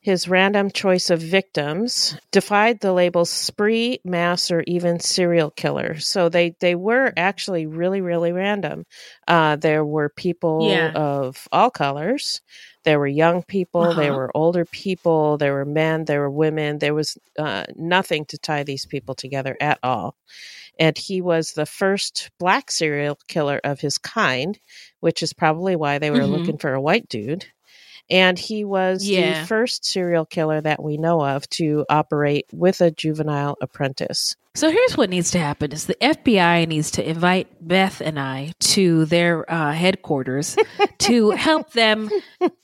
[0.06, 5.98] His random choice of victims defied the labels spree, mass, or even serial killer.
[5.98, 8.86] So they, they were actually really, really random.
[9.26, 10.92] Uh, there were people Yeah.
[10.94, 12.40] of all colors.
[12.84, 13.94] There were young people.
[13.96, 14.16] There Uh-huh.
[14.20, 15.38] were older people.
[15.38, 16.04] There were men.
[16.04, 16.78] There were women.
[16.78, 20.14] There was uh, nothing to tie these people together at all.
[20.78, 24.58] And he was the first black serial killer of his kind,
[25.00, 26.30] which is probably why they were Mhm.
[26.30, 27.46] looking for a white dude.
[28.08, 29.40] And he was Yeah.
[29.40, 34.36] the first serial killer that we know of to operate with a juvenile apprentice.
[34.54, 38.52] So here's what needs to happen: is the FBI needs to invite Beth and I
[38.60, 40.56] to their uh, headquarters
[41.00, 42.08] to help them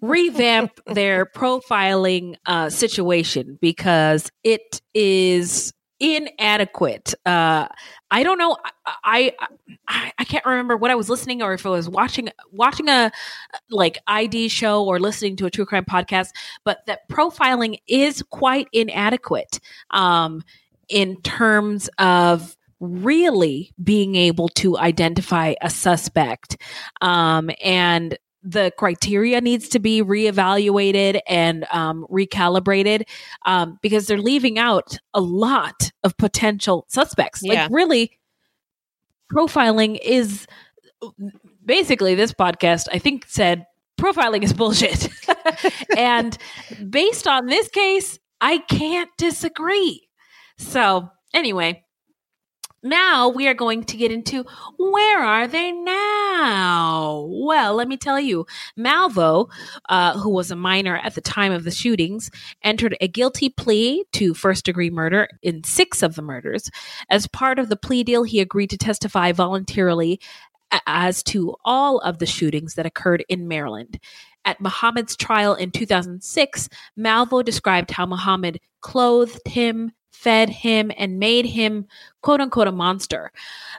[0.01, 5.73] revamp their profiling uh, situation because it is
[6.03, 7.15] inadequate.
[7.25, 7.69] Uh,
[8.11, 8.57] I don't know.
[8.87, 9.33] I,
[9.89, 13.11] I I can't remember what I was listening or if I was watching watching a
[13.71, 16.31] like ID show or listening to a true crime podcast,
[16.65, 19.61] but that profiling is quite inadequate.
[19.93, 20.43] Um,
[20.89, 26.57] in terms of really being able to identify a suspect
[27.01, 33.05] um, and the criteria needs to be reevaluated and um, recalibrated
[33.47, 37.41] um, because they're leaving out a lot of potential suspects.
[37.43, 37.65] Yeah.
[37.65, 38.19] like really
[39.33, 40.47] profiling is
[41.65, 43.67] basically this podcast i think said
[44.01, 45.09] profiling is bullshit.
[45.97, 46.37] And
[46.91, 50.09] based on this case i can't disagree.
[50.59, 51.85] So, anyway,
[52.83, 54.45] now we are going to get into
[54.79, 57.27] where are they now?
[57.31, 58.47] Well, let me tell you,
[58.79, 59.51] Malvo,
[59.89, 62.31] uh, who was a minor at the time of the shootings,
[62.63, 66.71] entered a guilty plea to first degree murder in six of the murders.
[67.11, 70.21] As part of the plea deal, he agreed to testify voluntarily
[70.87, 73.99] as to all of the shootings that occurred in Maryland.
[74.45, 76.69] At Muhammad's trial in 2006,
[76.99, 81.87] Malvo described how Muhammad clothed him, fed him, and made him
[82.21, 83.33] quote unquote a monster.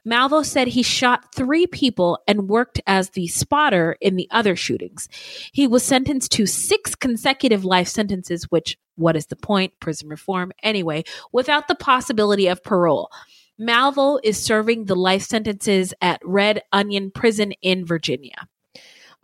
[0.05, 5.07] Malvo said he shot three people and worked as the spotter in the other shootings.
[5.51, 9.79] He was sentenced to six consecutive life sentences, which, what is the point?
[9.79, 10.51] Prison reform.
[10.61, 13.09] Anyway, without the possibility of parole.
[13.61, 18.47] Malvo is serving the life sentences at Red Onion Prison in Virginia.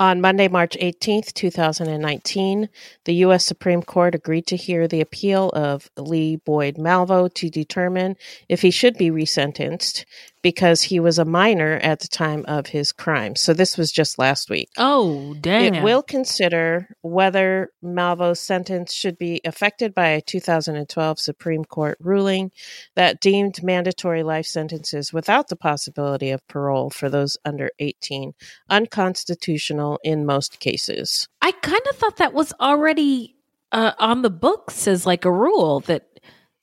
[0.02, 2.70] On Monday, March 18th, 2019,
[3.04, 3.44] the U.S.
[3.44, 8.16] Supreme Court agreed to hear the appeal of Lee Boyd Malvo to determine
[8.48, 10.06] if he should be resentenced
[10.42, 13.36] because he was a minor at the time of his crime.
[13.36, 14.70] So this was just last week.
[14.78, 15.74] Oh, damn.
[15.74, 22.52] It will consider whether Malvo's sentence should be affected by a 2012 Supreme Court ruling
[22.96, 28.34] that deemed mandatory life sentences without the possibility of parole for those under 18
[28.70, 31.28] unconstitutional in most cases.
[31.42, 33.36] I kind of thought that was already
[33.72, 36.06] uh, on the books as like a rule that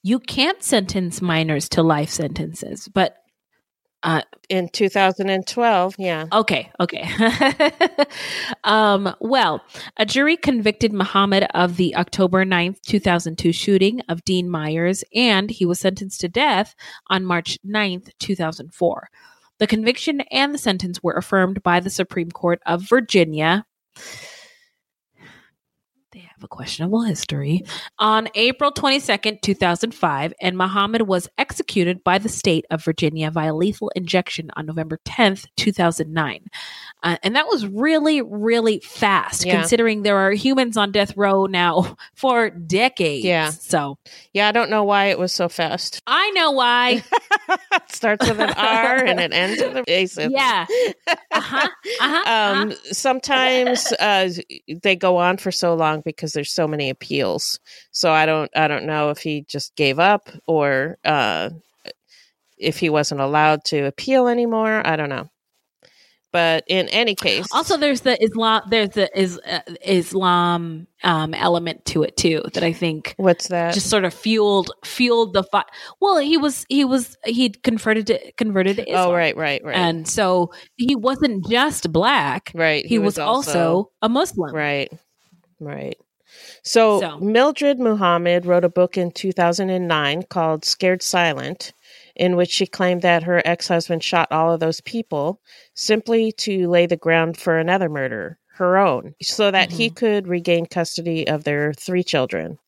[0.02, 3.16] you can't sentence minors to life sentences, but
[4.02, 6.26] Uh, in 2012, yeah.
[6.32, 7.08] Okay, okay.
[8.64, 9.64] um, well,
[9.96, 15.66] a jury convicted Muhammad of the October 9th, 2002 shooting of Dean Meyers, and he
[15.66, 16.76] was sentenced to death
[17.08, 19.08] on March 9th, 2004.
[19.58, 23.64] The conviction and the sentence were affirmed by the Supreme Court of Virginia
[26.36, 27.62] have a questionable history.
[27.98, 33.90] On April 22nd, 2005, and Muhammad was executed by the state of Virginia via lethal
[33.96, 36.44] injection on November 10th, 2009.
[37.02, 39.60] Uh, and that was really, really fast, Yeah.
[39.60, 43.24] considering there are humans on death row now for decades.
[43.24, 43.50] Yeah.
[43.50, 43.96] So
[44.34, 46.02] Yeah, I don't know why it was so fast.
[46.06, 47.02] I know why.
[47.48, 50.06] it starts with an R and it ends with A.
[50.06, 50.36] symbol.
[50.36, 50.66] yeah.
[51.32, 51.68] Uh-huh.
[52.00, 52.22] Uh-huh.
[52.30, 54.28] Um, sometimes uh,
[54.82, 57.60] they go on for so long because there's so many appeals.
[57.90, 61.50] So I don't, I don't know if he just gave up or uh,
[62.58, 64.86] if he wasn't allowed to appeal anymore.
[64.86, 65.28] I don't know.
[66.32, 68.60] But in any case, Also, there's the Islam.
[68.68, 73.72] There's the is, uh, Islam um, element to it too that I think what's that?
[73.72, 75.64] just sort of fueled fueled the fight.
[75.98, 79.08] Well, he was he was he'd converted to converted to Islam.
[79.08, 82.52] oh, right, right, right, And so he wasn't just black.
[82.54, 82.84] right.
[82.84, 84.54] He, was, also, a Muslim.
[84.54, 84.92] Right.
[85.58, 85.96] Right.
[86.66, 91.72] So, So- Mildred Muhammad wrote a book in 2009 called Scared Silent,
[92.16, 95.40] in which she claimed that her ex husband shot all of those people
[95.74, 99.94] simply to lay the ground for another murder, her own, so that he mm-hmm.
[99.94, 102.58] could regain custody of their three children.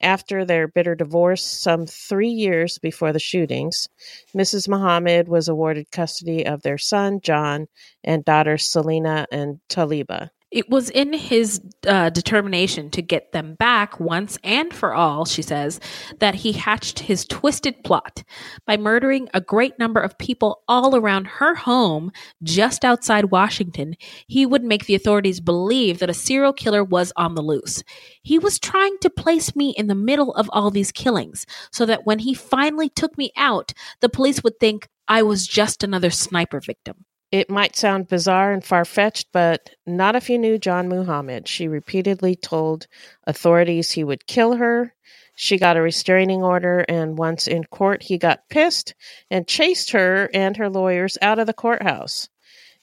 [0.00, 3.86] After their bitter divorce, some three years before the shootings,
[4.34, 4.66] Mrs.
[4.66, 7.68] Muhammad was awarded custody of their son, John,
[8.02, 10.30] and daughters, Salena and Taalibah.
[10.52, 15.40] It was in his uh, determination to get them back once and for all, she
[15.40, 15.80] says,
[16.20, 18.22] that he hatched his twisted plot.
[18.66, 23.96] By murdering a great number of people all around her home just outside Washington,
[24.26, 27.82] he would make the authorities believe that a serial killer was on the loose.
[28.22, 32.04] He was trying to place me in the middle of all these killings so that
[32.04, 36.60] when he finally took me out, the police would think I was just another sniper
[36.60, 37.06] victim.
[37.32, 41.48] It might sound bizarre and far fetched, but not if you knew John Muhammad.
[41.48, 42.86] She repeatedly told
[43.26, 44.94] authorities he would kill her.
[45.34, 48.94] She got a restraining order, and once in court, he got pissed
[49.30, 52.28] and chased her and her lawyers out of the courthouse.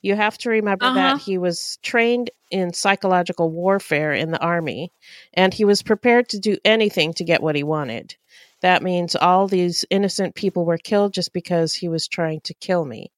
[0.01, 0.95] You have to remember Uh-huh.
[0.95, 4.91] that he was trained in psychological warfare in the army,
[5.33, 8.15] and he was prepared to do anything to get what he wanted.
[8.61, 12.83] That means all these innocent people were killed just because he was trying to kill
[12.83, 13.11] me.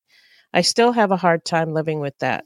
[0.54, 2.46] I still have a hard time living with that.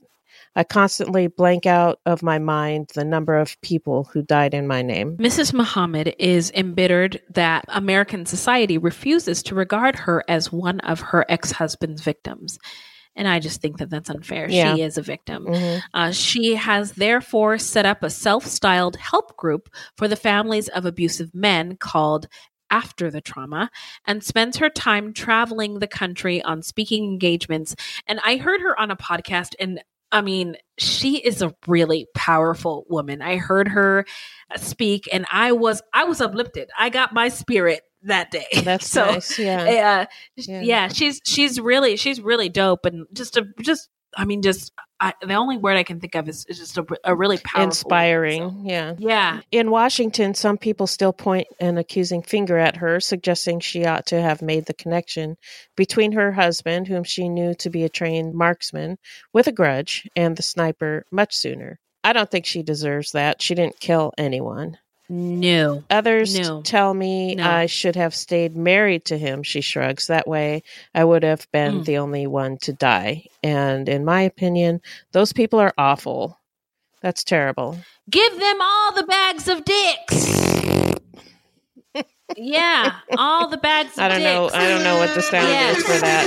[0.55, 4.81] I constantly blank out of my mind the number of people who died in my
[4.81, 5.17] name.
[5.17, 5.53] Mrs.
[5.53, 11.51] Muhammad is embittered that American society refuses to regard her as one of her ex
[11.51, 12.57] husband's victims.
[13.17, 14.49] And I just think that that's unfair.
[14.49, 14.75] Yeah.
[14.75, 15.45] She is a victim.
[15.45, 15.81] Mhm.
[15.93, 20.85] Uh, she has therefore set up a self styled help group for the families of
[20.85, 22.27] abusive men called
[22.69, 23.69] After the Trauma
[24.05, 27.75] and spends her time traveling the country on speaking engagements.
[28.07, 32.85] And I heard her on a podcast, and I mean, she is a really powerful
[32.89, 33.21] woman.
[33.21, 34.05] I heard her
[34.55, 36.69] speak, and I was I was uplifted.
[36.77, 38.45] I got my spirit that day.
[38.63, 39.37] That's so nice.
[39.37, 39.69] Yeah.
[39.69, 40.05] yeah.
[40.35, 40.61] Yeah.
[40.61, 45.13] yeah, she's she's really she's really dope and just a just I mean just I,
[45.21, 48.41] the only word I can think of is, is just a, a really powerful Inspiring.
[48.41, 48.61] so.
[48.63, 48.95] Yeah.
[48.97, 54.05] Yeah, In Washington, some people still point an accusing finger at her, suggesting she ought
[54.07, 55.37] to have made the connection
[55.75, 58.97] between her husband, whom she knew to be a trained marksman
[59.33, 61.79] with a grudge, and the sniper much sooner.
[62.03, 63.41] I don't think she deserves that.
[63.41, 64.77] She didn't kill anyone.
[65.09, 66.61] No, Others No.
[66.63, 67.47] tell me No.
[67.49, 70.07] I should have stayed married to him, she shrugs.
[70.07, 70.63] That way
[70.95, 71.85] I would have been Mm.
[71.85, 73.25] the only one to die.
[73.43, 74.81] And in my opinion,
[75.11, 76.39] those people are awful.
[77.01, 77.77] That's terrible.
[78.09, 80.25] give them all the bags of dicks.
[82.35, 83.91] yeah, all the bags.
[83.97, 84.49] Of I don't know.
[84.53, 85.47] I don't know what the sound
[85.77, 86.25] is for that.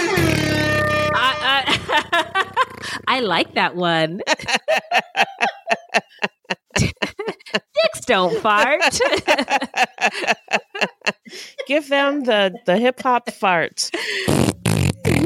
[1.14, 1.64] I,
[3.08, 4.20] I, I like that one.
[6.76, 8.80] Dicks don't fart.
[11.66, 13.90] Give them the the hip hop farts.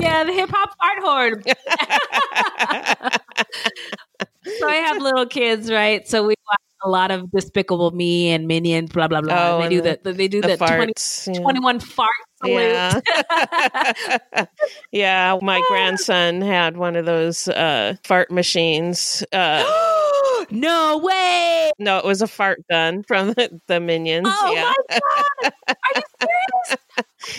[0.00, 1.44] yeah, the hip hop fart horn.
[4.58, 6.08] so I have little kids, right?
[6.08, 9.56] So we watch a lot of Despicable Me and Minions, blah blah blah.
[9.56, 11.34] Oh, they do and the, they do The the 20, farts.
[11.34, 11.40] yeah.
[11.40, 12.60] 21 fart salute.
[12.60, 13.00] Yeah.
[14.92, 19.24] yeah, my grandson had one of those uh, fart machines.
[19.32, 19.64] Uh,
[20.50, 21.70] no way!
[21.78, 24.26] no, it was a fart gun from the, the Minions.
[24.30, 24.72] Oh yeah.
[24.90, 25.52] my god!
[25.68, 26.78] Are you serious?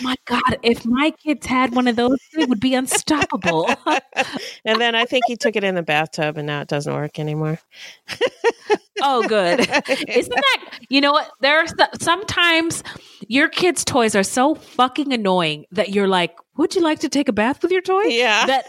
[0.02, 3.68] my God, if my kids had one of those, it would be unstoppable.
[4.64, 7.18] and then I think he took it in the bathtub and now it doesn't work
[7.18, 7.58] anymore.
[9.02, 9.60] Oh, good.
[10.08, 11.30] Isn't that, you know what?
[11.40, 11.66] There are
[12.00, 12.82] sometimes
[13.28, 17.28] your kids' toys are so fucking annoying that you're like, would you like to take
[17.28, 18.04] a bath with your toy?
[18.04, 18.46] Yeah.
[18.46, 18.66] That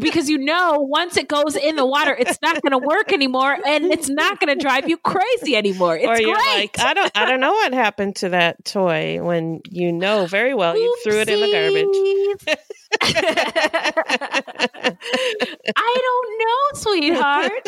[0.00, 3.52] because you know once it goes in the water, it's not going to work anymore,
[3.66, 5.96] and it's not going to drive you crazy anymore.
[5.96, 6.76] It's or you're great.
[6.76, 10.54] like, I don't, I don't know what happened to that toy when you know very
[10.54, 12.58] well you threw it in the garbage.
[15.76, 17.66] I don't know, sweetheart.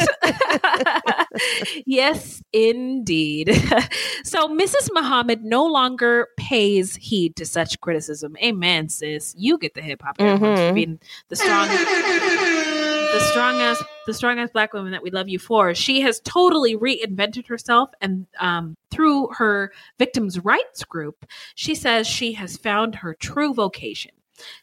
[1.99, 3.49] yes, indeed.
[4.23, 4.89] so Mrs.
[4.93, 8.37] Muhammad no longer pays heed to such criticism.
[8.43, 9.35] Amen, sis.
[9.37, 10.75] You get the hip hop mm-hmm.
[10.75, 16.03] being the strong the strongest the strongest black woman that we love you for she
[16.03, 22.59] has totally reinvented herself and um, through her victims rights group she says she has
[22.59, 24.13] found her true vocation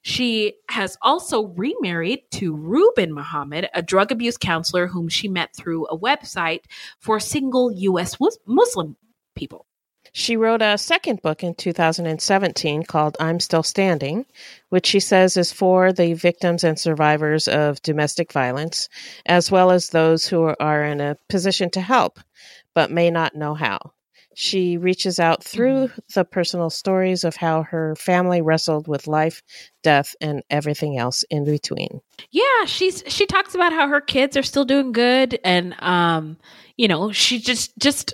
[0.02, 5.88] she has also remarried to Ruben Muhammad, a drug abuse counselor whom she met through
[5.88, 6.62] a website
[7.00, 8.18] for single U.S.
[8.46, 8.98] Muslim
[9.36, 9.66] people.
[10.18, 14.26] She wrote a second book in 2017 called I'm Still Standing,
[14.70, 18.88] which she says is for the victims and survivors of domestic violence,
[19.26, 22.20] as well as those who are in a position to help
[22.74, 23.80] but may not know how.
[24.36, 26.00] She reaches out through mm-hmm.
[26.14, 29.42] the personal stories of how her family wrestled with life,
[29.82, 32.02] death, and everything else in between.
[32.32, 36.38] Yeah, she's she talks about how her kids are still doing good, and um,
[36.76, 38.14] you know, she just just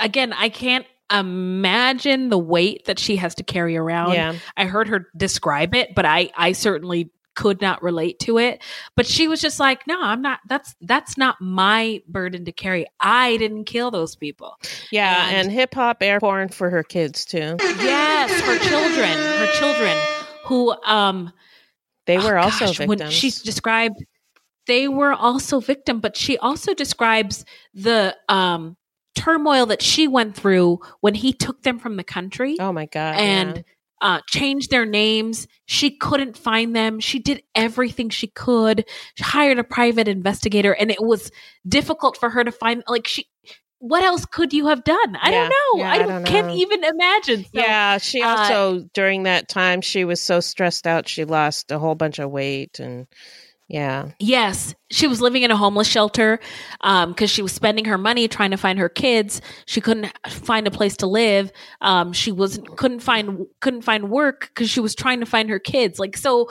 [0.00, 4.12] again, I can't imagine the weight that she has to carry around.
[4.12, 4.34] Yeah.
[4.56, 8.60] I heard her describe it, but I I certainly could not relate to it.
[8.96, 12.84] But she was just like no i'm not that's that's not my burden to carry.
[12.98, 14.56] I didn't kill those people.
[14.90, 17.56] Yeah and, and hip hop air porn for her kids too.
[17.60, 19.96] Yes her children her children
[20.44, 21.32] who um
[22.06, 24.04] they were oh, also gosh, victims when she's described
[24.66, 28.76] they were also victim but she also describes the um
[29.14, 32.56] turmoil that she went through when he took them from the country.
[32.58, 33.62] Oh my god and yeah
[34.00, 35.46] uh, changed their names.
[35.66, 37.00] She couldn't find them.
[37.00, 38.84] She did everything she could.
[39.14, 41.30] She hired a private investigator, and it was
[41.66, 42.82] difficult for her to find.
[42.88, 43.26] Like she,
[43.78, 45.16] what else could you have done?
[45.16, 45.84] I yeah, don't know.
[45.84, 46.56] Yeah, I, I don't can't know.
[46.56, 47.44] even imagine.
[47.44, 51.24] So, yeah, she uh, also uh, during that time she was so stressed out she
[51.24, 53.06] lost a whole bunch of weight and
[53.68, 54.12] yeah.
[54.18, 56.40] Yes, she was living in a homeless shelter
[56.80, 59.42] because um, she was spending her money trying to find her kids.
[59.66, 61.52] She couldn't find a place to live.
[61.82, 65.58] Um, she wasn't couldn't find couldn't find work because she was trying to find her
[65.58, 65.98] kids.
[65.98, 66.48] Like so,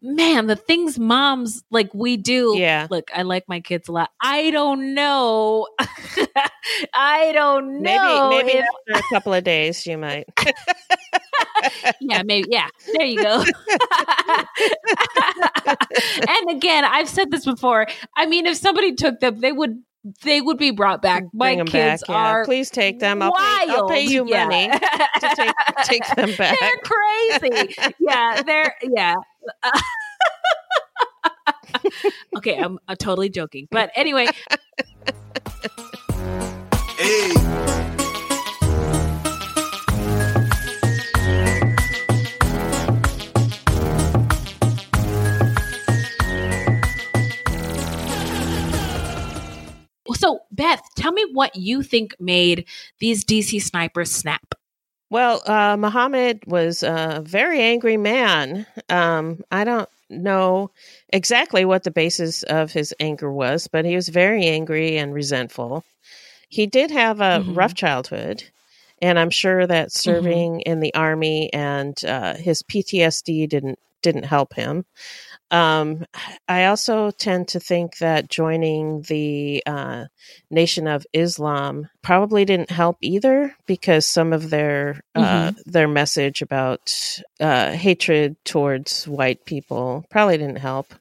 [0.00, 2.54] man, the things moms like we do.
[2.56, 2.86] Yeah.
[2.88, 4.12] Look, I like my kids a lot.
[4.22, 5.66] I don't know.
[6.94, 8.30] I don't know.
[8.30, 8.64] Maybe maybe if-
[8.94, 10.28] after a couple of days you might.
[12.00, 12.48] yeah, maybe.
[12.50, 13.44] Yeah, there you go.
[16.28, 17.86] and again, I've said this before.
[18.16, 19.82] I mean, if somebody took them, they would
[20.22, 21.24] they would be brought back.
[21.32, 22.14] My kids back, yeah.
[22.14, 23.22] are please take them.
[23.22, 23.32] I'll.
[23.32, 24.44] Pay, I'll pay you yeah.
[24.44, 25.52] money to take,
[25.84, 26.58] take them back.
[26.58, 27.74] They're crazy.
[27.98, 29.14] yeah, they're yeah.
[32.36, 34.26] okay, I'm, I'm totally joking, but anyway.
[36.98, 37.89] hey.
[50.14, 52.66] So, Beth, tell me what you think made
[52.98, 54.54] these DC snipers snap.
[55.10, 58.66] Well, uh, Muhammad was a very angry man.
[58.88, 60.70] Um, I don't know
[61.08, 65.84] exactly what the basis of his anger was, but he was very angry and resentful.
[66.48, 67.54] He did have a mm-hmm.
[67.54, 68.44] rough childhood,
[69.02, 69.98] and I'm sure that mm-hmm.
[69.98, 70.70] serving mm-hmm.
[70.72, 74.84] in the army and uh, his PTSD didn't didn't help him.
[75.50, 76.04] Um,
[76.48, 80.04] I also tend to think that joining the uh,
[80.50, 85.70] Nation of Islam probably didn't help either, because some of their uh, mm-hmm.
[85.70, 86.94] their message about
[87.40, 90.94] uh, hatred towards white people probably didn't help.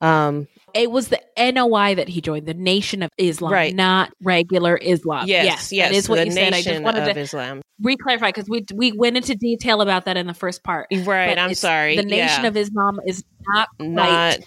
[0.00, 3.74] Um, it was the NOI that he joined, the Nation of Islam, right.
[3.74, 5.26] not regular Islam.
[5.28, 6.54] Yes, yes, yes that is what the you Nation said.
[6.54, 7.62] I just wanted of to Islam.
[7.80, 10.88] re-clarify because we we went into detail about that in the first part.
[10.92, 11.96] Right, I'm sorry.
[11.96, 12.48] The Nation yeah.
[12.48, 14.40] of Islam is not not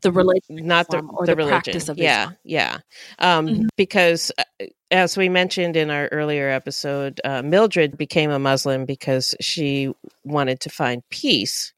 [0.00, 2.36] the religion, not the or the, the practice of yeah, Islam.
[2.44, 2.78] Yeah,
[3.18, 3.66] um, mm-hmm.
[3.76, 4.32] because.
[4.38, 9.90] Uh, as we mentioned in our earlier episode, uh, Mildred became a Muslim because she
[10.22, 11.72] wanted to find peace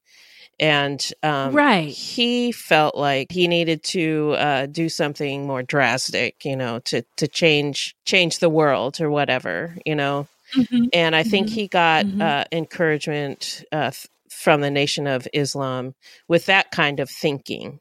[0.59, 6.55] and um, right he felt like he needed to uh, do something more drastic you
[6.55, 10.89] know to to change change the world or whatever you know Mhm.
[10.93, 11.53] and I think Mhm.
[11.53, 12.21] he got Mhm.
[12.21, 15.95] uh, encouragement uh, f- from the Nation of Islam
[16.27, 17.79] with that kind of thinking.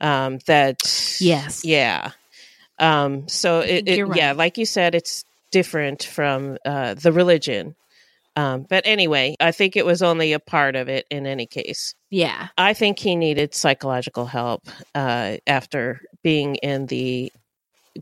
[0.00, 0.78] Um, that
[1.20, 1.64] Yes.
[1.64, 2.12] yeah.
[2.78, 7.74] Um, so it, it you're yeah, like you said, it's different from uh, the religion.
[8.36, 11.94] Um, but anyway, I think it was only a part of it in any case.
[12.10, 12.48] Yeah.
[12.58, 17.32] I think he needed psychological help uh, after being in the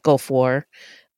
[0.03, 0.67] Gulf War.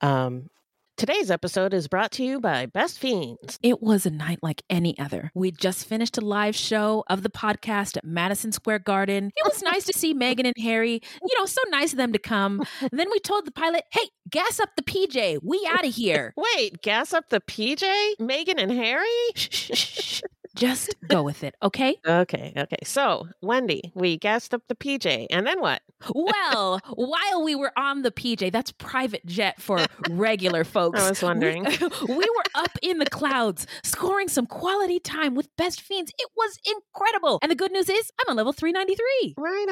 [0.01, 0.51] Um,
[0.96, 3.58] Today's episode is brought to you by Best Fiends.
[3.64, 5.32] It was a night like any other.
[5.34, 9.32] We just finished a live show of the podcast at Madison Square Garden.
[9.34, 11.00] It was nice to see Meghan and Harry.
[11.20, 12.62] You know, so nice of them to come.
[12.92, 15.40] then we told the pilot, hey, gas up the PJ.
[15.42, 16.32] We out of here.
[16.56, 17.82] Wait, gas up the PJ?
[18.20, 20.22] Meghan and Harry?
[20.55, 21.97] Just go with it, okay?
[22.06, 22.76] Okay, okay.
[22.85, 25.82] So, Wendy, we gassed up the PJ, and then what?
[26.14, 29.78] Well, while we were on the PJ, that's private jet for
[30.10, 31.01] regular folks.
[31.01, 31.66] I was wondering.
[32.09, 36.12] We, were up in the clouds, scoring some quality time with Best Fiends.
[36.18, 37.39] It was incredible.
[37.43, 39.35] And the good news is, I'm on level 393.
[39.39, 39.68] Right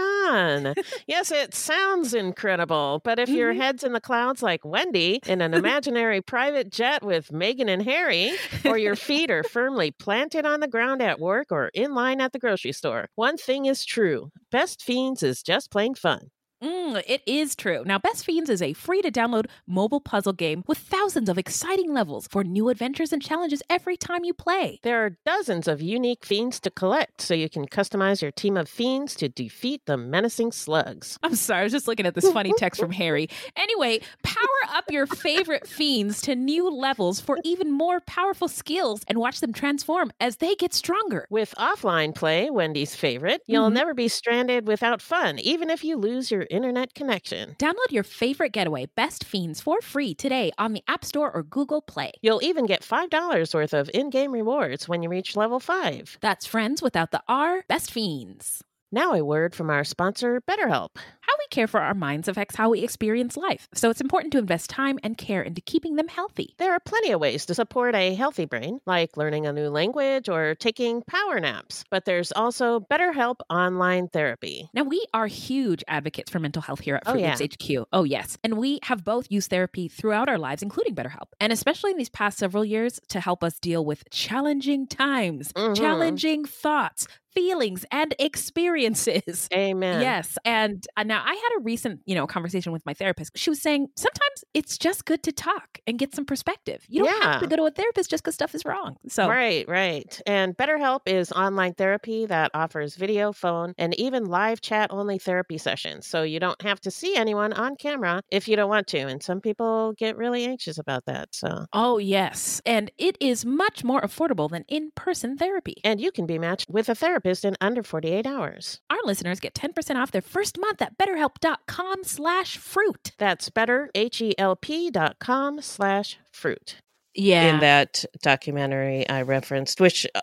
[0.67, 0.75] on.
[1.07, 3.57] yes, it sounds incredible, but if your Mhm.
[3.59, 8.33] head's in the clouds like Wendy in an imaginary private jet with Meghan and Harry,
[8.65, 12.33] or your feet are firmly planted on the ground at work or in line at
[12.33, 16.31] the grocery store, one thing is true Best Fiends is just plain fun.
[16.63, 17.83] Mm, it is true.
[17.85, 21.93] Now, Best Fiends is a free to download mobile puzzle game with thousands of exciting
[21.93, 24.79] levels for new adventures and challenges every time you play.
[24.85, 28.69] There are dozens of unique fiends to collect, so you can customize your team of
[28.69, 31.19] fiends to defeat the menacing slugs.
[31.25, 33.29] I'm sorry, I was just looking at this funny text from Harry.
[33.57, 39.19] Anyway, power up your favorite fiends to new levels for even more powerful skills and
[39.19, 41.27] watch them transform as they get stronger.
[41.29, 43.73] With offline play, Wendy's favorite, you'll Mhm.
[43.73, 47.57] never be stranded without fun, even if you lose your internet connection.
[47.59, 51.81] Download your favorite getaway, Best Fiends, for free today on the App Store or Google
[51.81, 52.13] Play.
[52.21, 56.19] You'll even get $5 worth of in game rewards when you reach level 5.
[56.21, 58.63] That's friends without the R, Best Fiends.
[58.95, 60.91] Now, a word from our sponsor, BetterHelp.
[61.23, 64.39] How we care for our minds affects how we experience life, so it's important to
[64.39, 66.55] invest time and care into keeping them healthy.
[66.59, 70.29] There are plenty of ways to support a healthy brain, like learning a new language
[70.29, 71.85] or taking power naps.
[71.91, 74.69] But there's also BetterHelp online therapy.
[74.75, 77.37] Now, we are huge advocates for mental health here at Oh, Fruit yeah.
[77.81, 77.87] HQ.
[77.95, 78.37] Oh, yes.
[78.45, 81.29] And we have both used therapy throughout our lives, including BetterHelp.
[81.41, 85.77] And especially in these past several years to help us deal with challenging times, Mhm.
[85.77, 89.49] challenging thoughts, feelings, and experiences.
[89.55, 90.01] Amen.
[90.03, 90.37] Yes.
[90.45, 93.33] And uh, now I had a recent, you know, conversation with my therapist.
[93.37, 96.85] She was saying sometimes it's just good to talk and get some perspective.
[96.89, 98.97] You don't have to go to a therapist just because stuff is wrong.
[99.09, 100.21] So, Right, right.
[100.27, 105.59] And BetterHelp is online therapy that offers video, phone, and even live chat only therapy
[105.59, 106.07] sessions.
[106.07, 108.99] So you don't have to see anyone on camera if you don't want to.
[108.99, 111.29] And some people get really anxious about that.
[111.33, 112.61] So, oh, yes.
[112.67, 115.77] And it is much more affordable than in person therapy.
[115.85, 118.81] and you can be matched with a therapist in under 48 hours.
[118.91, 123.13] Our listeners get 10% off their first month at betterhelp.com slash fruit.
[123.19, 126.77] That's better, H-E-L-P dot com slash fruit.
[127.15, 127.55] Yeah.
[127.55, 130.21] In that documentary I referenced, which uh,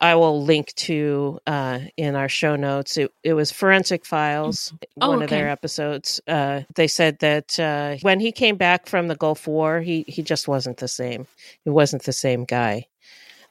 [0.00, 2.96] I will link to uh, in our show notes.
[2.98, 6.20] It, it was Forensic Files, Oh, one of their episodes.
[6.26, 10.22] Uh, they said that uh, when he came back from the Gulf War, he, he
[10.22, 11.26] just wasn't the same.
[11.64, 12.86] He wasn't the same guy.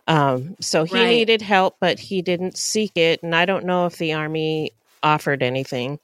[0.07, 1.07] Um, so he Right.
[1.09, 3.23] needed help, but he didn't seek it.
[3.23, 4.71] And I don't know if the Army
[5.03, 5.99] offered anything.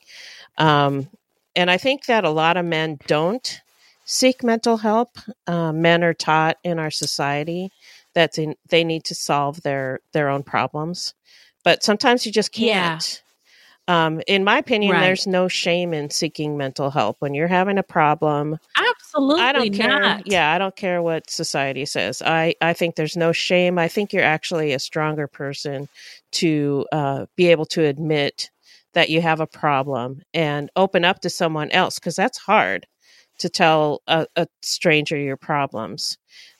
[0.57, 1.10] Um,
[1.56, 3.61] and I think that a lot of men don't
[4.06, 5.18] seek mental help.
[5.48, 7.72] Uh, men are taught in our society
[8.14, 11.14] that they, they need to solve their their own problems,
[11.64, 13.23] but sometimes you just can't.
[13.91, 15.01] Um, in my opinion, Right.
[15.01, 18.57] there's no shame in seeking mental help when you're having a problem.
[18.77, 19.99] Absolutely I don't care.
[20.03, 20.27] not.
[20.27, 22.22] Yeah, I don't care what society says.
[22.22, 23.77] I I think there's no shame.
[23.80, 25.89] I think you're actually a stronger person
[26.34, 28.49] to uh, be able to admit
[28.93, 32.88] that you have a problem and open up to someone else because that's hard
[33.39, 36.18] to tell a, a stranger your problems.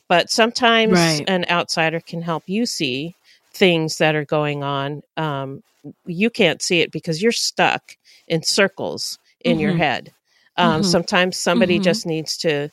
[0.10, 1.26] But sometimes Right.
[1.28, 3.16] an outsider can help you see
[3.54, 5.02] things that are going on.
[5.18, 5.62] Um,
[6.06, 7.96] you can't see it because you're stuck
[8.28, 9.78] in circles in your Mhm.
[9.78, 10.14] head.
[10.58, 10.86] Um, Mhm.
[10.86, 11.84] Sometimes somebody Mhm.
[11.84, 12.70] just needs to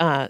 [0.00, 0.28] uh,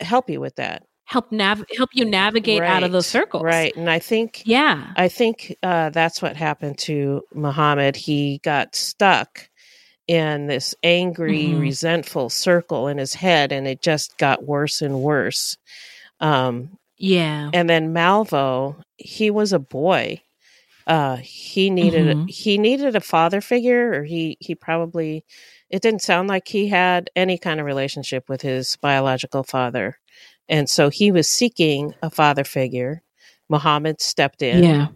[0.00, 0.84] help you with that.
[1.06, 3.42] Help nav- help you navigate out of those Right, circles.
[3.42, 3.76] right?
[3.76, 4.92] And I think Yeah.
[4.96, 7.96] I think uh, that's what happened to Muhammad.
[7.96, 9.48] He got stuck
[10.06, 11.60] in this angry, Mhm.
[11.60, 15.56] resentful circle in his head, and it just got worse and worse.
[16.20, 17.50] Um, Yeah.
[17.52, 20.22] and then Malvo, he was a boy.
[20.86, 22.28] Uh, he needed Mhm.
[22.28, 25.24] he needed a father figure, or he he probably
[25.70, 29.98] it didn't sound like he had any kind of relationship with his biological father,
[30.48, 33.02] and so he was seeking a father figure.
[33.48, 34.88] Muhammad stepped in, Yeah.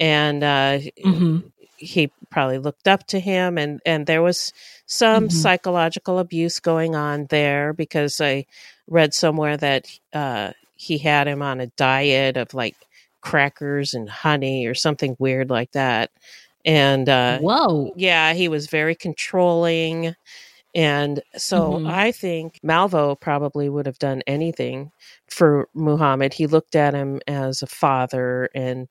[0.00, 1.38] and uh, hmm
[1.76, 4.52] he probably looked up to him and and there was
[4.86, 5.30] some Mhm.
[5.30, 8.44] psychological abuse going on there because i
[8.88, 12.76] read somewhere that uh he had him on a diet of like
[13.20, 16.10] crackers and honey or something weird like that
[16.64, 17.92] and uh Whoa.
[17.96, 20.14] yeah he was very controlling
[20.74, 21.90] and so Mhm.
[21.90, 24.90] i think malvo probably would have done anything
[25.28, 28.88] for muhammad he looked at him as a father and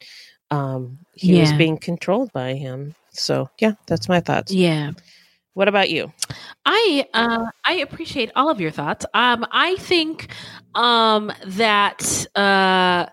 [0.51, 4.91] um he was being controlled by him so yeah that's my thoughts Yeah.
[5.53, 6.11] what about you
[6.65, 9.05] I uh, I appreciate all of your thoughts.
[9.13, 10.27] Um, I think
[10.75, 13.05] um, that uh,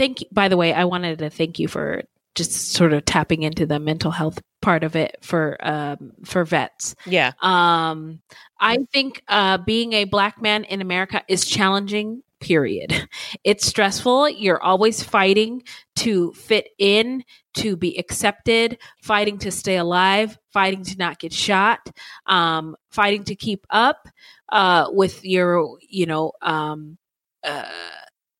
[0.00, 0.24] thank.
[0.32, 2.04] By the way, I wanted to thank you for
[2.34, 6.94] just sort of tapping into the mental health part of it for um, for vets.
[7.06, 8.20] yeah Um,
[8.58, 12.22] I think uh, being a black man in America is challenging.
[12.40, 13.08] Period.
[13.44, 14.30] It's stressful.
[14.30, 15.62] You're always fighting
[15.96, 17.22] to fit in,
[17.54, 21.80] to be accepted, fighting to stay alive, fighting to not get shot,
[22.26, 24.08] um, fighting to keep up
[24.50, 26.98] uh, with your, you know, um,
[27.44, 27.68] uh,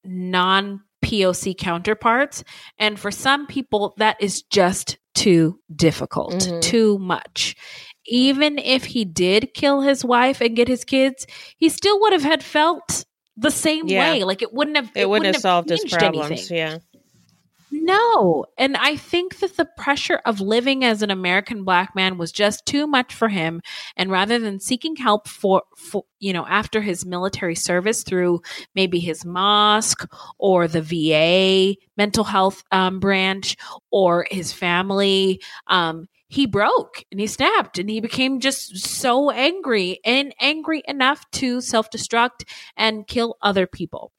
[0.04, 0.80] non
[1.10, 2.44] POC counterparts.
[2.78, 6.62] And for some people, that is just too difficult, Mhm.
[6.62, 7.56] too much.
[8.06, 11.26] Even if he did kill his wife and get his kids,
[11.58, 13.04] he still would have had felt
[13.36, 14.12] the same Yeah.
[14.12, 14.24] way.
[14.24, 14.90] Like it wouldn't have.
[14.94, 16.56] it, wouldn't have solved his problems anything.
[16.56, 16.78] yeah
[17.72, 18.46] No.
[18.58, 22.66] And I think that the pressure of living as an American black man was just
[22.66, 23.60] too much for him.
[23.96, 28.42] And rather than seeking help for, for you know, after his military service through
[28.74, 30.06] maybe his mosque
[30.38, 33.56] or the VA mental health um, branch
[33.92, 40.00] or his family, um, he broke and he snapped and he became just so angry
[40.04, 42.44] and angry enough to self destruct
[42.76, 44.12] and kill other people.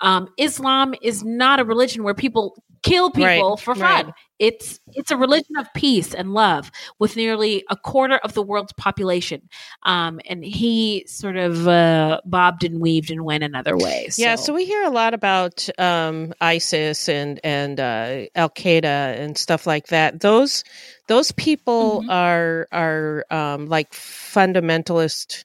[0.00, 3.82] Um, Islam is not a religion where people kill people Right, for fun.
[4.06, 4.14] right.
[4.38, 8.72] It's it's a religion of peace and love with nearly a quarter of the world's
[8.74, 9.48] population.
[9.84, 14.08] Um, and he sort of uh, bobbed and weaved and went another way.
[14.18, 19.38] Yeah, so we hear a lot about um, ISIS and and uh, Al Qaeda and
[19.38, 20.20] stuff like that.
[20.20, 20.62] Those
[21.06, 22.10] those people Mhm.
[22.10, 25.44] are are um, like fundamentalist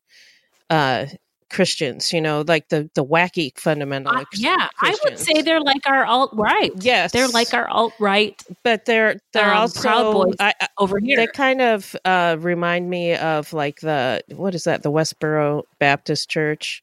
[0.69, 1.05] uh,
[1.49, 2.13] Christians.
[2.13, 4.21] You know, like the the wacky fundamentalist.
[4.21, 6.71] Uh, yeah, I would say they're like our alt right.
[6.79, 10.67] yes, They're like our alt right but they're they're um, also Proud Boys I, I,
[10.77, 11.17] over here.
[11.17, 16.29] they kind of uh, remind me of like the what is that the Westboro Baptist
[16.29, 16.81] Church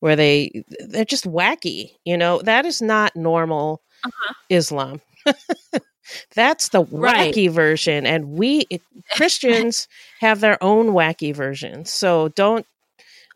[0.00, 4.34] where they they're just wacky you know that is not normal Uh-huh.
[4.48, 5.00] Islam
[6.34, 7.32] that's the Right.
[7.34, 8.66] wacky version and we
[9.12, 9.88] Christians
[10.20, 12.66] have their own wacky version so don't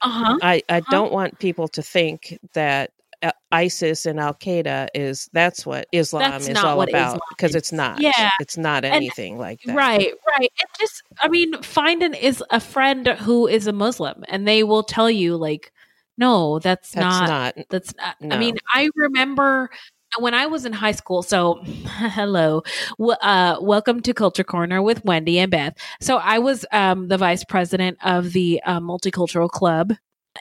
[0.03, 0.39] uh huh.
[0.43, 0.91] I I Uh-huh.
[0.91, 2.91] don't want people to think that
[3.23, 7.51] uh, ISIS and Al Qaeda is that's what Islam That's is all about Islam because
[7.51, 7.57] is.
[7.57, 7.99] it's not.
[8.01, 8.31] Yeah.
[8.41, 9.75] it's not And- anything like that.
[9.75, 10.53] Right, right.
[10.61, 14.63] And just, I mean, find an is a friend who is a Muslim, and they
[14.65, 15.73] will tell you, like,
[16.19, 17.67] no, that's, That's not, not.
[17.71, 18.17] That's not.
[18.21, 18.37] no.
[18.37, 19.71] I mean, I remember
[20.19, 21.23] when I was in high school.
[21.23, 22.63] So, hello,
[22.99, 25.77] w- uh, welcome to Culture Corner with Wendy and Beth.
[26.01, 29.93] So, I was um, the vice president of the uh, multicultural club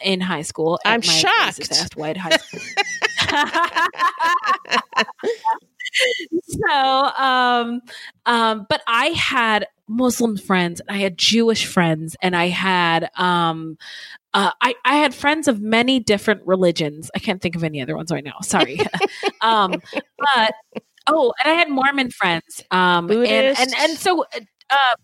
[0.04, 0.80] in high school.
[0.86, 1.96] at I'm shocked.
[1.96, 2.62] white high school.
[6.44, 7.82] so um
[8.26, 13.78] um but i had muslim friends and i had jewish friends and i had um
[14.36, 17.10] uh, I, I had friends of many different religions.
[17.16, 18.42] I can't think of any other ones right now.
[18.42, 18.78] Sorry.
[19.42, 20.54] um, but
[21.08, 22.62] oh, and I had Mormon friends.
[22.70, 24.26] Um, and, and and so
[24.70, 24.96] uh,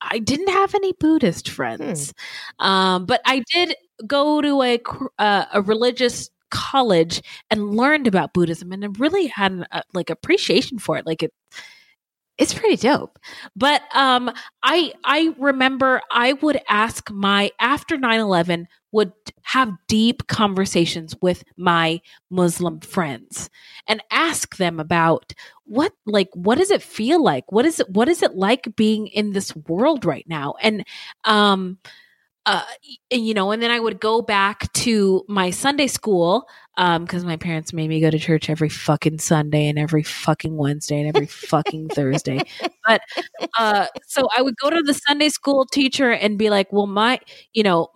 [0.00, 2.12] I didn't have any Buddhist friends,
[2.58, 4.80] um, but I did go to a
[5.18, 10.10] uh, a religious college and learned about Buddhism, and I really had an, uh, like
[10.10, 11.06] appreciation for it.
[11.06, 11.32] Like it,
[12.38, 13.18] it's pretty dope.
[13.54, 14.30] But um,
[14.62, 19.12] I I remember I would ask my after 9-11 would
[19.42, 22.00] have deep conversations with my
[22.30, 23.50] Muslim friends
[23.88, 25.32] and ask them about
[25.64, 27.50] what like what does it feel like?
[27.52, 30.54] What is it what is it like being in this world right now?
[30.60, 30.84] And
[31.24, 31.78] um
[32.46, 32.62] uh,
[33.10, 36.46] you know, and then I would go back to my Sunday school
[36.76, 41.00] because my parents made me go to church every fucking Sunday and every fucking Wednesday
[41.00, 42.40] and every fucking Thursday.
[42.86, 43.00] But
[43.58, 47.18] uh, so I would go to the Sunday school teacher and be like, "Well, my,
[47.54, 47.88] you know,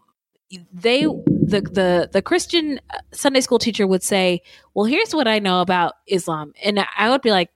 [0.73, 4.41] they the the the Christian uh, Sunday school teacher would say,
[4.73, 7.51] "Well, here's what I know about Islam," and I would be like.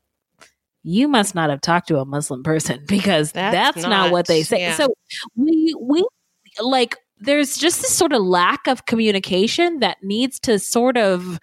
[0.85, 4.43] You must not have talked to a Muslim person because That's that's, not, what they
[4.43, 4.63] say.
[4.63, 4.75] yeah.
[4.75, 4.93] So
[5.37, 6.05] we we
[6.61, 11.39] like there's just this sort of lack of communication that needs to sort of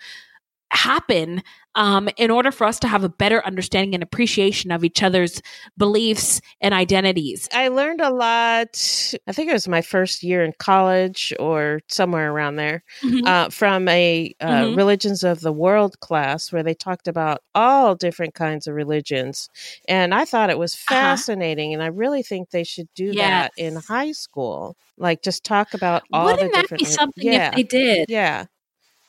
[0.72, 1.42] happen
[1.80, 5.42] um, in order for us to have a better understanding and appreciation of each other's
[5.78, 7.48] beliefs and identities.
[7.54, 9.14] I learned a lot.
[9.28, 13.26] I think it was my first year in college or somewhere around there Mhm.
[13.26, 14.76] uh, from a uh, Mhm.
[14.76, 19.50] religions of the world class where they talked about all different kinds of religions,
[19.88, 21.74] and I thought it was fascinating.
[21.74, 26.04] And I really think they should do that in high school, like just talk about
[26.12, 28.06] all Wouldn't the that be something yeah, if they did?
[28.10, 28.46] yeah,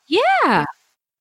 [0.07, 0.65] Yeah.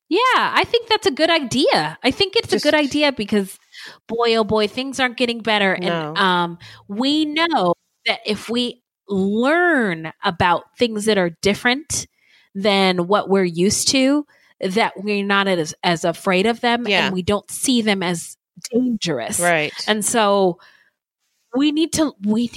[0.10, 1.98] Yeah, I think that's a good idea.
[2.03, 3.60] I think it's Just- a good idea because
[4.07, 5.88] boy oh boy, things aren't getting better No.
[5.88, 6.57] and um
[6.88, 7.73] we know
[8.06, 12.07] that if we learn about things that are different
[12.56, 14.26] than what we're used to,
[14.60, 17.06] that we're not as as afraid of them Yeah.
[17.06, 18.36] and we don't see them as
[18.72, 19.40] dangerous.
[19.40, 19.73] right.
[19.88, 20.60] And so
[21.56, 22.49] we need to we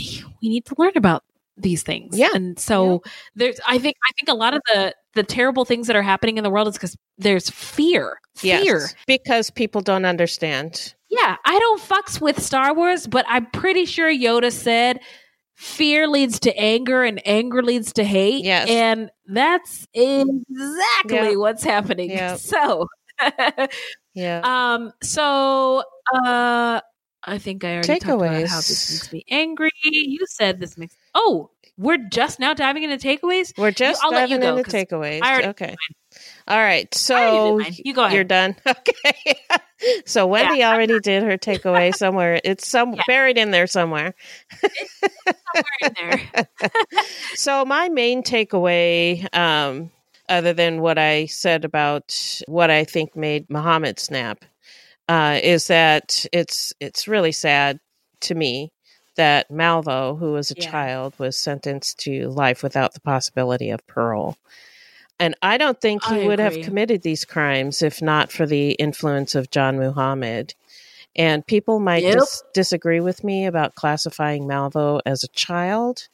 [0.43, 1.23] we need to learn about
[1.57, 2.19] these things.
[2.19, 2.31] Yeah.
[2.35, 3.03] And so
[3.35, 6.39] there's I think I think a lot of the the terrible things that are happening
[6.39, 8.18] in the world is because there's fear.
[8.36, 8.60] Fear.
[8.64, 10.94] Yes, because people don't understand.
[11.10, 11.36] Yeah.
[11.44, 15.01] I don't fucks with Star Wars, but I'm pretty sure Yoda said
[15.55, 18.43] fear leads to anger and anger leads to hate.
[18.44, 18.68] Yes.
[18.70, 21.36] And that's exactly Yeah.
[21.36, 22.10] what's happening.
[22.10, 22.36] Yeah.
[22.39, 22.86] So
[24.14, 24.40] Yeah.
[24.44, 24.93] Um.
[25.02, 25.82] So,
[26.14, 26.80] uh,
[27.24, 29.70] I think I already talked about how this makes me angry.
[29.84, 30.97] You said this makes.
[31.14, 33.57] Oh, we're just now diving into takeaways.
[33.59, 35.20] We're just I'll let you diving go, into takeaways.
[35.23, 35.77] I already Okay.
[36.47, 36.93] All right.
[36.94, 37.82] So already did mine.
[37.85, 38.15] You go ahead.
[38.15, 38.57] you're done.
[38.66, 39.40] Okay.
[40.05, 42.40] so Wendy already did her takeaway somewhere.
[42.44, 43.03] It's some Yeah.
[43.07, 44.15] buried in there somewhere.
[45.55, 45.94] Somewhere in
[46.31, 46.47] there.
[47.35, 49.90] So my main takeaway, um,
[50.28, 52.15] other than what I said about
[52.47, 54.44] what I think made Muhammad snap,
[55.09, 57.81] uh, is that it's it's really sad
[58.20, 58.70] to me
[59.16, 60.70] that Malvo, who was a Yeah.
[60.70, 64.36] child, was sentenced to life without the possibility of parole.
[65.18, 66.44] And I don't think he I would agree.
[66.44, 70.55] have committed these crimes if not for the influence of John Muhammad.
[71.14, 72.14] And people might Yep.
[72.14, 76.09] dis- disagree with me about classifying Malvo as a child,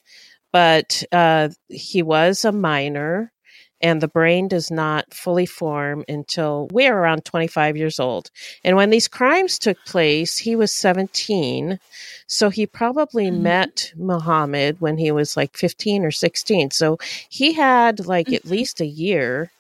[0.53, 3.33] but uh, he was a minor,
[3.81, 8.31] and the brain does not fully form until we're around 25 years old.
[8.65, 11.79] And when these crimes took place, he was 17.
[12.27, 13.43] So he probably Mhm.
[13.43, 16.71] met Muhammad when he was like 15 or 16.
[16.71, 16.99] So
[17.29, 18.51] he had like at Mhm.
[18.51, 19.53] least a year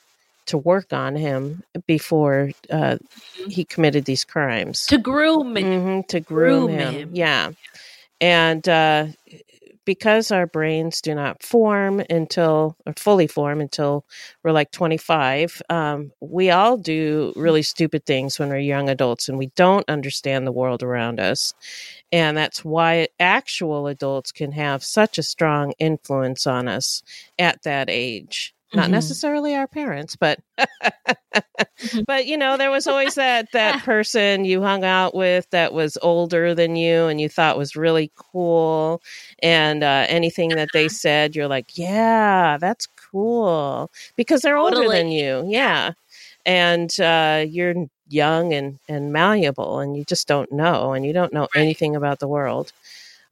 [0.47, 2.97] to work on him before uh,
[3.39, 3.53] Mhm.
[3.53, 5.65] he committed these crimes to groom it.
[5.65, 6.95] hmm to groom, groom him.
[6.95, 7.11] him.
[7.15, 7.51] Yeah.
[8.21, 9.07] And uh,
[9.89, 14.05] because our brains do not form until, or fully form until
[14.45, 19.39] we're like 25, um, we all do really stupid things when we're young adults and
[19.39, 21.55] we don't understand the world around us.
[22.13, 27.03] And that's why actual adults can have such a strong influence on us
[27.39, 28.55] at that age.
[28.75, 28.91] Not Mhm.
[28.91, 30.39] necessarily our parents, but
[31.83, 32.03] Mm-hmm.
[32.07, 35.97] but you know, there was always that that person you hung out with that was
[36.03, 39.01] older than you and you thought was really cool,
[39.43, 44.91] and uh, anything that they said, you're like, yeah, that's cool because they're older Totally.
[44.91, 45.93] than you, yeah,
[46.47, 47.75] and uh, you're
[48.09, 52.21] young and and malleable, and you just don't know, and you don't know anything about
[52.21, 52.73] the world.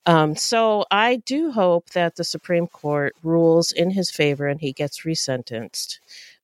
[0.06, 4.72] Um, so I do hope that the Supreme Court rules in his favor and he
[4.72, 5.98] gets resentenced.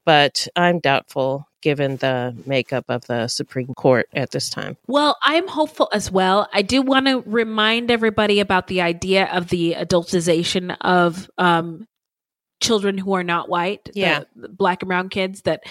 [0.05, 4.77] But I'm doubtful given the makeup of the Supreme Court at this time.
[4.89, 6.49] Well, I'm hopeful as well.
[6.53, 11.87] I do want to remind everybody about the idea of the adultization of um,
[12.61, 14.25] children who are not white, Yeah.
[14.35, 15.63] the black and brown kids that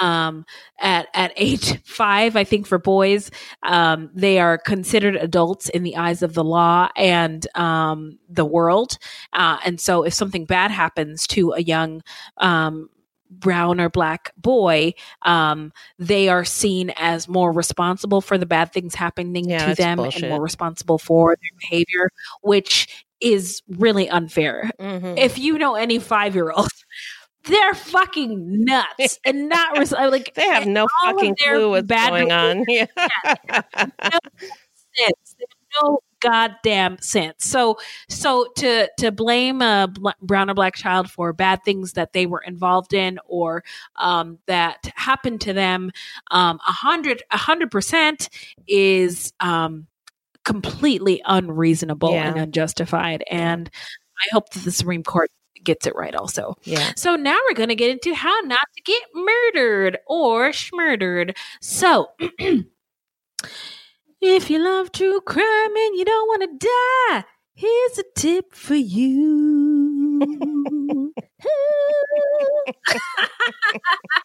[0.00, 0.44] um,
[0.80, 3.30] at at age five, I think for boys,
[3.62, 8.98] um, they are considered adults in the eyes of the law and um, the world.
[9.32, 12.02] Uh, and so, if something bad happens to a young
[12.38, 12.88] um,
[13.30, 14.92] brown or black boy,
[15.22, 19.96] um, they are seen as more responsible for the bad things happening Yeah, to them
[19.98, 20.22] bullshit.
[20.22, 22.10] and more responsible for their behavior,
[22.42, 24.70] which is really unfair.
[24.80, 25.18] Mm-hmm.
[25.18, 26.70] If you know any five year old,
[27.44, 32.32] they're fucking nuts and not res- like They have no fucking clue what's bad going
[32.32, 32.64] on.
[32.68, 32.86] Yeah.
[34.96, 35.36] sense.
[35.38, 37.44] They have no goddamn sense.
[37.46, 42.12] So, so to to blame a bl- brown or black child for bad things that
[42.12, 43.64] they were involved in or
[43.96, 45.90] um, that happened to them,
[46.30, 48.28] um, a hundred a hundred percent
[48.66, 49.86] is um,
[50.44, 52.28] completely unreasonable Yeah.
[52.28, 53.24] and unjustified.
[53.30, 53.70] And
[54.18, 55.30] I hope that the Supreme Court
[55.64, 56.56] gets it right also.
[56.64, 56.92] Yeah.
[56.96, 61.36] So now we're going to get into how not to get murdered or schmurdered.
[61.60, 62.08] So
[64.20, 67.24] if you love true crime and you don't want to die,
[67.54, 70.20] here's a tip for you.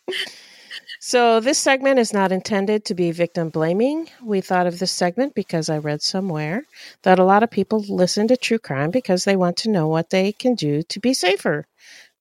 [1.08, 4.10] So, this segment is not intended to be victim blaming.
[4.24, 6.66] We thought of this segment because I read somewhere
[7.04, 10.10] that a lot of people listen to true crime because they want to know what
[10.10, 11.68] they can do to be safer.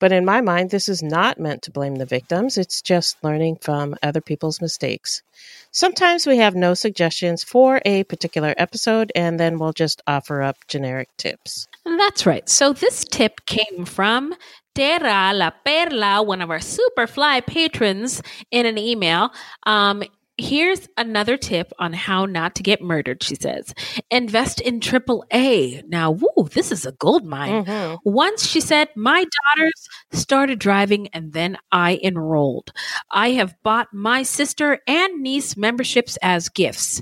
[0.00, 3.56] But in my mind, this is not meant to blame the victims, it's just learning
[3.60, 5.22] from other people's mistakes.
[5.70, 10.56] Sometimes we have no suggestions for a particular episode, and then we'll just offer up
[10.68, 11.66] generic tips.
[11.84, 12.48] That's right.
[12.48, 14.34] So this tip came from
[14.74, 19.30] Terra La Perla, one of our Superfly patrons, in an email.
[19.64, 20.02] Um,
[20.36, 23.72] Here's another tip on how not to get murdered, she says.
[24.10, 25.84] Invest in AAA.
[25.86, 27.64] Now, woo, this is a gold mine.
[27.64, 27.98] Mhm.
[28.04, 32.72] Once she said, My daughters started driving and then I enrolled.
[33.12, 37.00] I have bought my sister and niece memberships as gifts.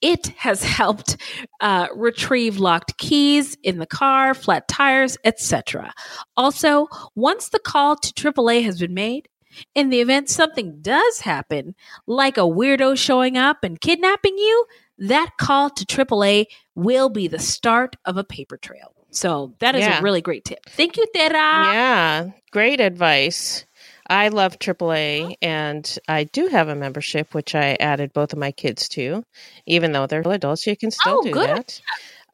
[0.00, 1.16] It has helped
[1.60, 5.92] uh, retrieve locked keys in the car, flat tires, etc.
[6.38, 9.28] Also, once the call to AAA has been made,
[9.74, 11.74] in the event something does happen,
[12.06, 14.66] like a weirdo showing up and kidnapping you,
[14.98, 18.94] that call to AAA will be the start of a paper trail.
[19.10, 19.98] So that is Yeah.
[19.98, 20.60] a really great tip.
[20.70, 21.32] Thank you, Tera.
[21.32, 23.66] Yeah, great advice.
[24.08, 28.52] I love AAA, and I do have a membership, which I added both of my
[28.52, 29.22] kids to.
[29.66, 31.46] Even though they're adults, you can still Oh, do good.
[31.48, 31.80] that.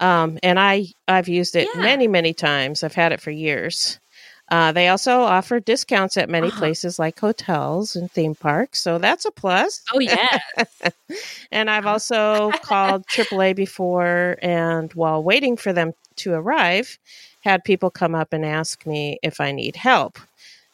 [0.01, 1.81] Um, and I I've used it Yeah.
[1.83, 2.85] many many times.
[2.85, 3.99] I've had it for years.
[4.51, 6.59] Uh, they also offer discounts at many Uh-huh.
[6.59, 9.83] places like hotels and theme parks, so that's a plus.
[9.93, 10.39] Oh, yeah.
[11.53, 16.99] And I've also called AAA before, and while waiting for them to arrive,
[17.41, 20.19] had people come up and ask me if I need help,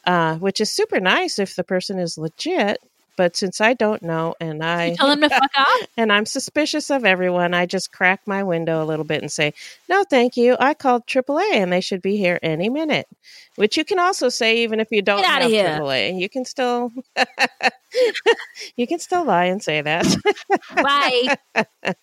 [0.06, 2.78] uh, which is super nice if the person is legit.
[3.16, 5.82] But since I don't know, and I You tell them to fuck off.
[5.96, 9.52] and I'm suspicious of everyone, I just crack my window a little bit and say,
[9.88, 10.56] "No, thank you.
[10.58, 13.06] I called AAA, and they should be here any minute."
[13.56, 15.50] Which you can also say even if you don't Get have.
[15.50, 16.92] AAA, you can still
[18.76, 20.06] you can still lie and say that.
[20.74, 21.36] Bye.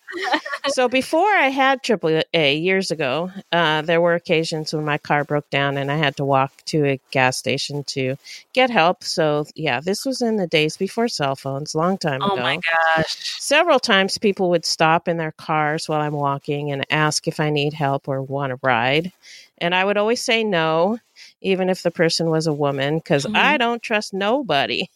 [0.68, 5.48] so before I had AAA years ago, uh, there were occasions when my car broke
[5.50, 8.16] down and I had to walk to a gas station to
[8.52, 9.04] get help.
[9.04, 12.36] So yeah, this was in the days before cell phones, long time Oh ago.
[12.38, 12.58] Oh my
[12.96, 13.14] gosh.
[13.40, 17.50] Several times people would stop in their cars while I'm walking and ask if I
[17.50, 19.12] need help or want a ride.
[19.58, 20.98] And I would always say no,
[21.42, 23.36] even if the person was a woman, because Mhm.
[23.36, 24.88] I don't trust nobody.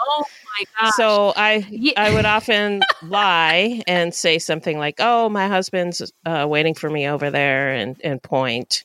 [0.00, 0.92] Oh my gosh.
[0.94, 6.46] So I Ye- I would often lie and say something like, "Oh, my husband's uh,
[6.48, 8.84] waiting for me over there," and and point.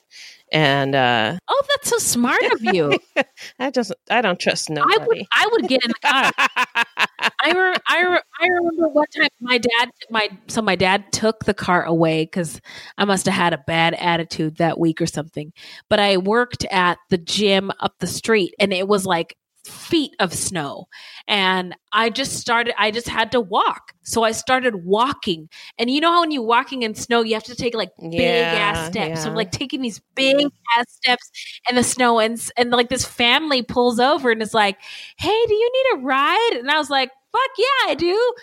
[0.51, 2.99] And uh, oh, that's so smart of you.
[3.59, 5.07] I just I don't trust I nobody.
[5.07, 7.07] would I would get in the car.
[7.43, 11.43] I re- I, re- I remember one time my dad my so my dad took
[11.45, 12.61] the car away because
[12.97, 15.51] I must have had a bad attitude that week or something.
[15.89, 20.33] But I worked at the gym up the street and it was like feet of
[20.33, 20.87] snow.
[21.27, 23.93] And i just started i just had to walk.
[24.03, 25.49] So i started walking.
[25.77, 28.53] And you know how when you're walking in snow you have to take like big
[28.53, 29.21] ass Yeah, steps.
[29.21, 30.47] So i'm like taking these big
[30.77, 31.29] ass steps
[31.69, 34.77] in the snow and and like this family pulls over and is like
[35.17, 36.51] hey do you need a ride?
[36.59, 38.33] And i was like fuck yeah i do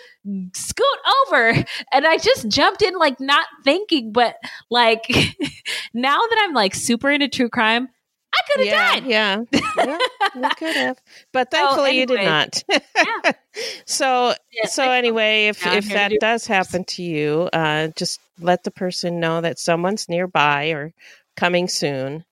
[0.55, 0.87] scoot
[1.27, 4.37] over and i just jumped in like not thinking but
[4.71, 5.05] like
[5.95, 7.89] now that i'm like super into true crime
[8.35, 9.45] i could have yeah, died yeah,
[9.87, 9.99] yeah,
[10.35, 11.01] you could have,
[11.33, 12.63] but thankfully you did not.
[12.69, 13.33] Yeah.
[13.87, 18.65] so Yeah, so anyway, if if that do- does happen to you, uh, just let
[18.65, 20.93] the person know that someone's nearby or
[21.37, 22.25] coming soon.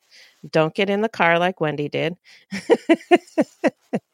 [0.49, 2.17] Don't get in the car like Wendy did.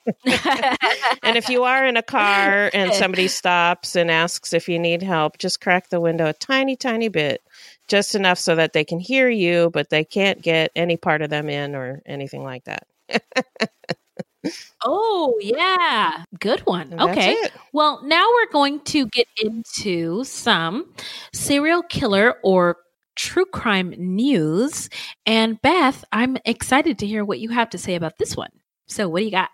[1.22, 5.02] And if you are in a car and somebody stops and asks if you need
[5.02, 7.42] help, just crack the window a tiny, tiny bit,
[7.88, 11.30] just enough so that they can hear you, but they can't get any part of
[11.30, 12.86] them in or anything like that.
[14.84, 16.24] Oh, yeah.
[16.38, 17.00] Good one.
[17.00, 17.36] Okay.
[17.72, 20.92] Well, now we're going to get into some
[21.32, 22.76] serial killer or
[23.16, 24.90] true crime news.
[25.24, 28.50] And Beth, I'm excited to hear what you have to say about this one.
[28.86, 29.48] So, what do you got?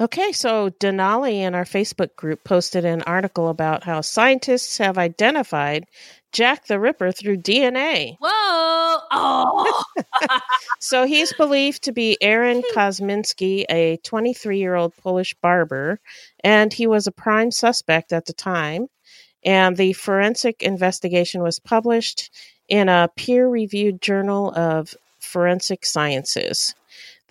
[0.00, 5.86] Okay, so Denali in our Facebook group posted an article about how scientists have identified
[6.32, 8.16] Jack the Ripper through DNA.
[8.20, 8.68] Whoa.
[9.14, 9.82] Oh.
[10.80, 16.00] So he's believed to be Aaron Kosminski, a 23 year old Polish barber,
[16.42, 18.88] and he was a prime suspect at the time.
[19.44, 22.30] And the forensic investigation was published
[22.68, 26.74] in a peer reviewed journal of forensic sciences.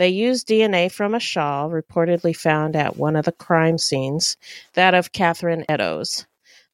[0.01, 4.35] They used DNA from a shawl reportedly found at one of the crime scenes,
[4.73, 6.25] that of Catherine Eddowes.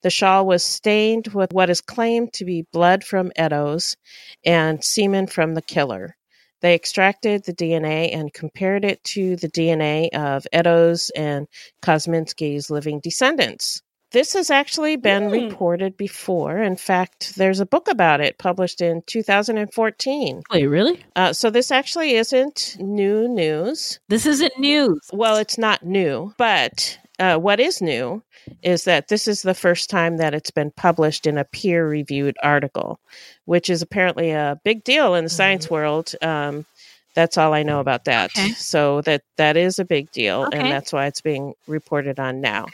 [0.01, 3.97] The shawl was stained with what is claimed to be blood from Eddowes
[4.45, 6.15] and semen from the killer.
[6.61, 11.49] They extracted the DNA and compared it to the DNA of Eddowes and
[11.81, 13.81] Kosminski's living descendants.
[14.17, 15.49] This has actually been Mm.
[15.49, 16.57] reported before.
[16.57, 20.41] In fact, there's a book about it published in 2014.
[20.51, 21.05] Wait, really?
[21.15, 23.99] Uh, so this actually isn't new news.
[24.09, 24.99] This isn't news.
[25.13, 28.23] Well, it's not new, but uh, what is new
[28.63, 32.37] is that this is the first time that it's been published in a peer reviewed
[32.41, 32.99] article,
[33.45, 36.13] which is apparently a big deal in the science world.
[36.23, 36.65] Um,
[37.13, 38.31] that's all I know about that.
[38.35, 38.49] Okay.
[38.53, 40.57] So that that is a big deal, Okay.
[40.57, 42.65] and that's why it's being reported on now.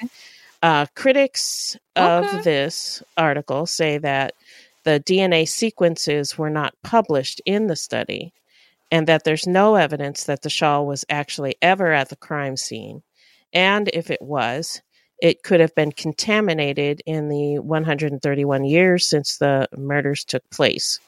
[0.63, 4.33] Uh, critics of this article say that
[4.85, 8.33] the DNA sequences were not published in the study,
[8.91, 13.03] and that there's no evidence that the shawl was actually ever at the crime scene.
[13.53, 14.81] And if it was,
[15.21, 20.99] it could have been contaminated in the 131 years since the murders took place.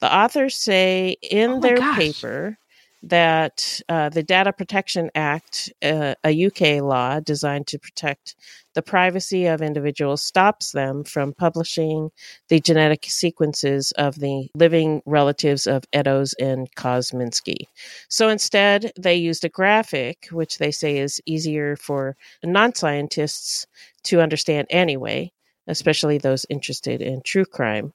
[0.00, 1.96] The authors say in Oh their gosh.
[1.96, 2.58] paper
[3.02, 8.36] that uh, the Data Protection Act, uh, a UK law designed to protect
[8.74, 12.10] the privacy of individuals, stops them from publishing
[12.48, 17.66] the genetic sequences of the living relatives of Eddowes and Kosminski.
[18.08, 23.66] So instead, they used a graphic, which they say is easier for non scientists
[24.04, 25.32] to understand anyway,
[25.66, 27.92] especially those interested in true crime.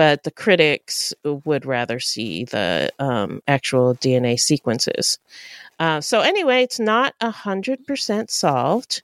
[0.00, 5.18] But the critics would rather see the um, actual DNA sequences.
[5.78, 9.02] Uh, so, anyway, it's not 100% solved,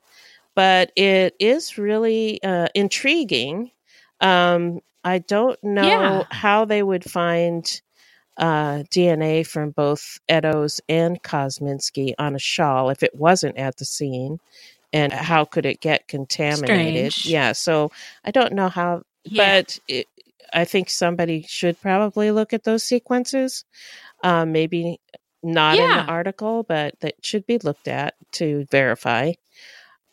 [0.55, 3.73] but it is really uh, intriguing.
[4.23, 6.23] Um, I don't know Yeah.
[6.31, 7.67] how they would find
[8.39, 13.87] uh, DNA from both Eddowes and Kosminski on a shawl if it wasn't at the
[13.87, 14.41] scene,
[14.93, 17.15] and how could it get contaminated?
[17.15, 17.27] Strange.
[17.27, 17.91] Yeah, so
[18.25, 19.63] I don't know how, Yeah.
[19.63, 20.09] but it,
[20.53, 23.65] I think somebody should probably look at those sequences.
[24.23, 24.99] Um, maybe
[25.43, 29.33] not in the article, but that should be looked at to verify.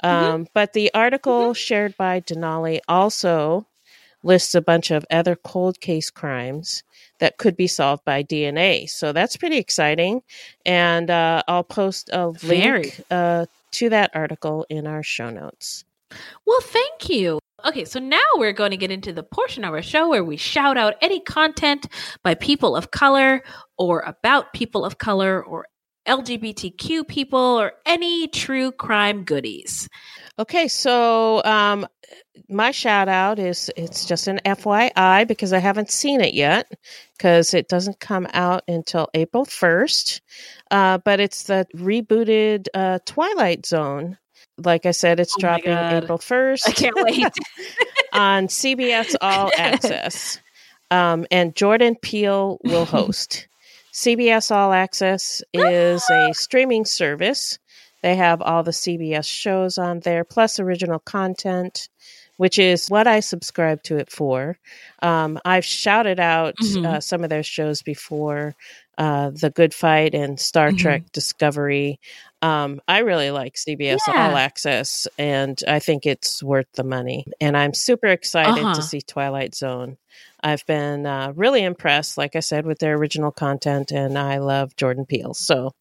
[0.03, 0.33] Mm-hmm.
[0.33, 3.67] Um, But the article shared by Denali also
[4.23, 6.83] lists a bunch of other cold case crimes
[7.19, 8.89] that could be solved by DNA.
[8.89, 10.21] So that's pretty exciting.
[10.65, 15.83] And uh, I'll post a link uh, to that article in our show notes.
[16.45, 17.39] Well, thank you.
[17.65, 20.35] Okay, so now we're going to get into the portion of our show where we
[20.35, 21.87] shout out any content
[22.21, 23.41] by people of color
[23.77, 25.67] or about people of color or
[26.05, 29.87] LGBTQ people or any true crime goodies.
[30.37, 31.87] Okay, so um,
[32.49, 36.69] my shout out is it's just an FYI because I haven't seen it yet
[37.17, 40.19] because it doesn't come out until April 1st.
[40.69, 44.17] Uh, but it's the rebooted uh, Twilight Zone.
[44.57, 46.61] Like I said, it's Oh dropping April 1st.
[46.67, 47.27] I can't wait.
[48.13, 50.39] on CBS All Access.
[50.91, 53.47] Um, and Jordan Peele will host.
[53.93, 57.57] CBS All Access is a streaming service.
[58.03, 61.89] They have all the CBS shows on there, plus original content,
[62.37, 64.59] which is what I subscribe to it for.
[65.01, 66.85] Um, I've shouted out Mhm.
[66.85, 68.53] uh, some of their shows before
[68.99, 70.77] uh, The Good Fight and Star Mhm.
[70.77, 71.99] Trek Discovery.
[72.43, 74.29] Um, I really like CBS Yeah.
[74.29, 77.25] All Access, and I think it's worth the money.
[77.39, 78.73] And I'm super excited Uh-huh.
[78.75, 79.97] to see Twilight Zone.
[80.43, 84.75] I've been uh, really impressed, like I said, with their original content, and I love
[84.75, 85.33] Jordan Peele.
[85.33, 85.73] So,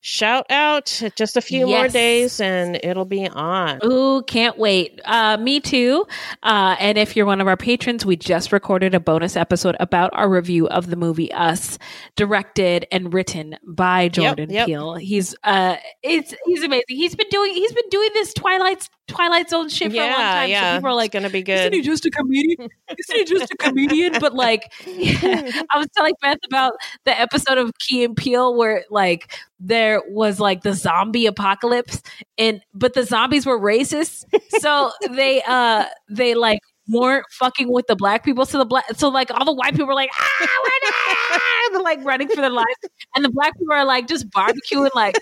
[0.00, 3.80] shout out just a few more days, and it'll be on.
[3.84, 5.00] Ooh, can't wait.
[5.04, 6.06] Uh, me too.
[6.42, 10.10] Uh, and if you're one of our patrons, we just recorded a bonus episode about
[10.14, 11.78] our review of the movie Us,
[12.16, 14.66] directed and written by Jordan yep.
[14.66, 14.94] Peele.
[14.94, 16.84] He's uh, it's he's amazing.
[16.88, 20.50] He's been doing he's been doing this Twilight Twilight Zone shit for a long time.
[20.50, 21.58] yeah, So people are like, it's gonna be good.
[21.58, 22.68] isn't he just a comedian?
[22.98, 24.14] Isn't he just a comedian?
[24.20, 26.74] But like, I was telling Beth about
[27.04, 32.02] the episode of Key and Peele where like there was like the zombie apocalypse,
[32.38, 34.24] and but the zombies were racist,
[34.60, 38.44] so they uh they like weren't fucking with the black people.
[38.44, 41.82] So the black, so like all the white people were like, ah, we're not, they're
[41.82, 42.66] like running for their lives,
[43.14, 45.16] and the black people are like just barbecuing, like,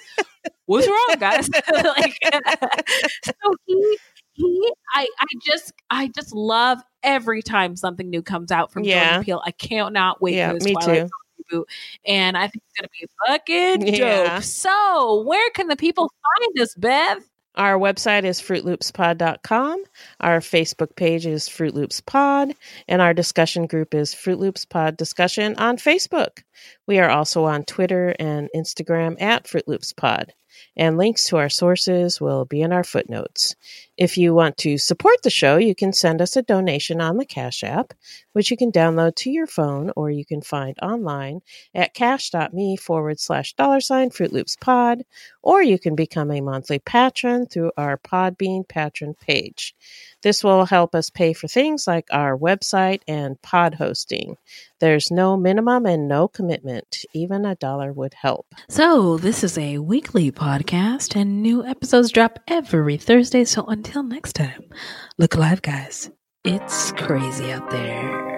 [0.69, 1.49] what's wrong, guys?
[1.73, 2.17] like,
[3.25, 3.33] so
[3.67, 3.99] he
[4.35, 9.09] he I I just I just love every time something new comes out from Yeah.
[9.11, 9.43] Jordan Peele.
[9.45, 11.57] I cannot wait Yeah, for this me Twilight too.
[11.59, 11.65] Reboot,
[12.07, 14.35] and I think it's gonna be fucking Yeah.
[14.37, 14.43] dope.
[14.45, 17.29] So, where can the people find us, Beth?
[17.55, 19.83] Our website is fruitloopspod.com.
[20.21, 22.53] Our Facebook page is Fruit Loops Pod,
[22.87, 26.43] and our discussion group is Fruit Loops Pod Discussion on Facebook.
[26.87, 30.35] We are also on Twitter and Instagram at Fruit Loops Pod
[30.79, 33.57] and links to our sources will be in our footnotes.
[33.97, 37.27] If you want to support the show, you can send us a donation on the
[37.27, 37.93] Cash App,
[38.33, 41.41] which you can download to your phone or you can find online
[41.75, 45.03] at cash.me forward slash dollar sign Fruit Loops Pod,
[45.43, 49.75] or you can become a monthly patron through our Podbean patron page.
[50.23, 54.37] This will help us pay for things like our website and pod hosting.
[54.81, 57.05] There's no minimum and no commitment.
[57.13, 58.47] Even a dollar would help.
[58.69, 63.45] So, this is a weekly podcast, and new episodes drop every Thursday.
[63.45, 64.65] So, until next time,
[65.19, 66.11] look alive, guys.
[66.45, 68.38] It's crazy out there.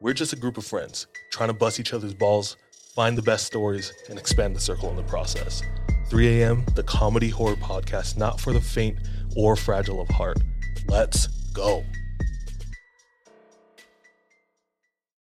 [0.00, 2.56] We're just a group of friends trying to bust each other's balls,
[2.94, 5.60] find the best stories, and expand the circle in the process.
[6.08, 8.96] 3 a.m., the comedy horror podcast, not for the faint
[9.36, 10.38] or fragile of heart.
[10.86, 11.84] Let's go.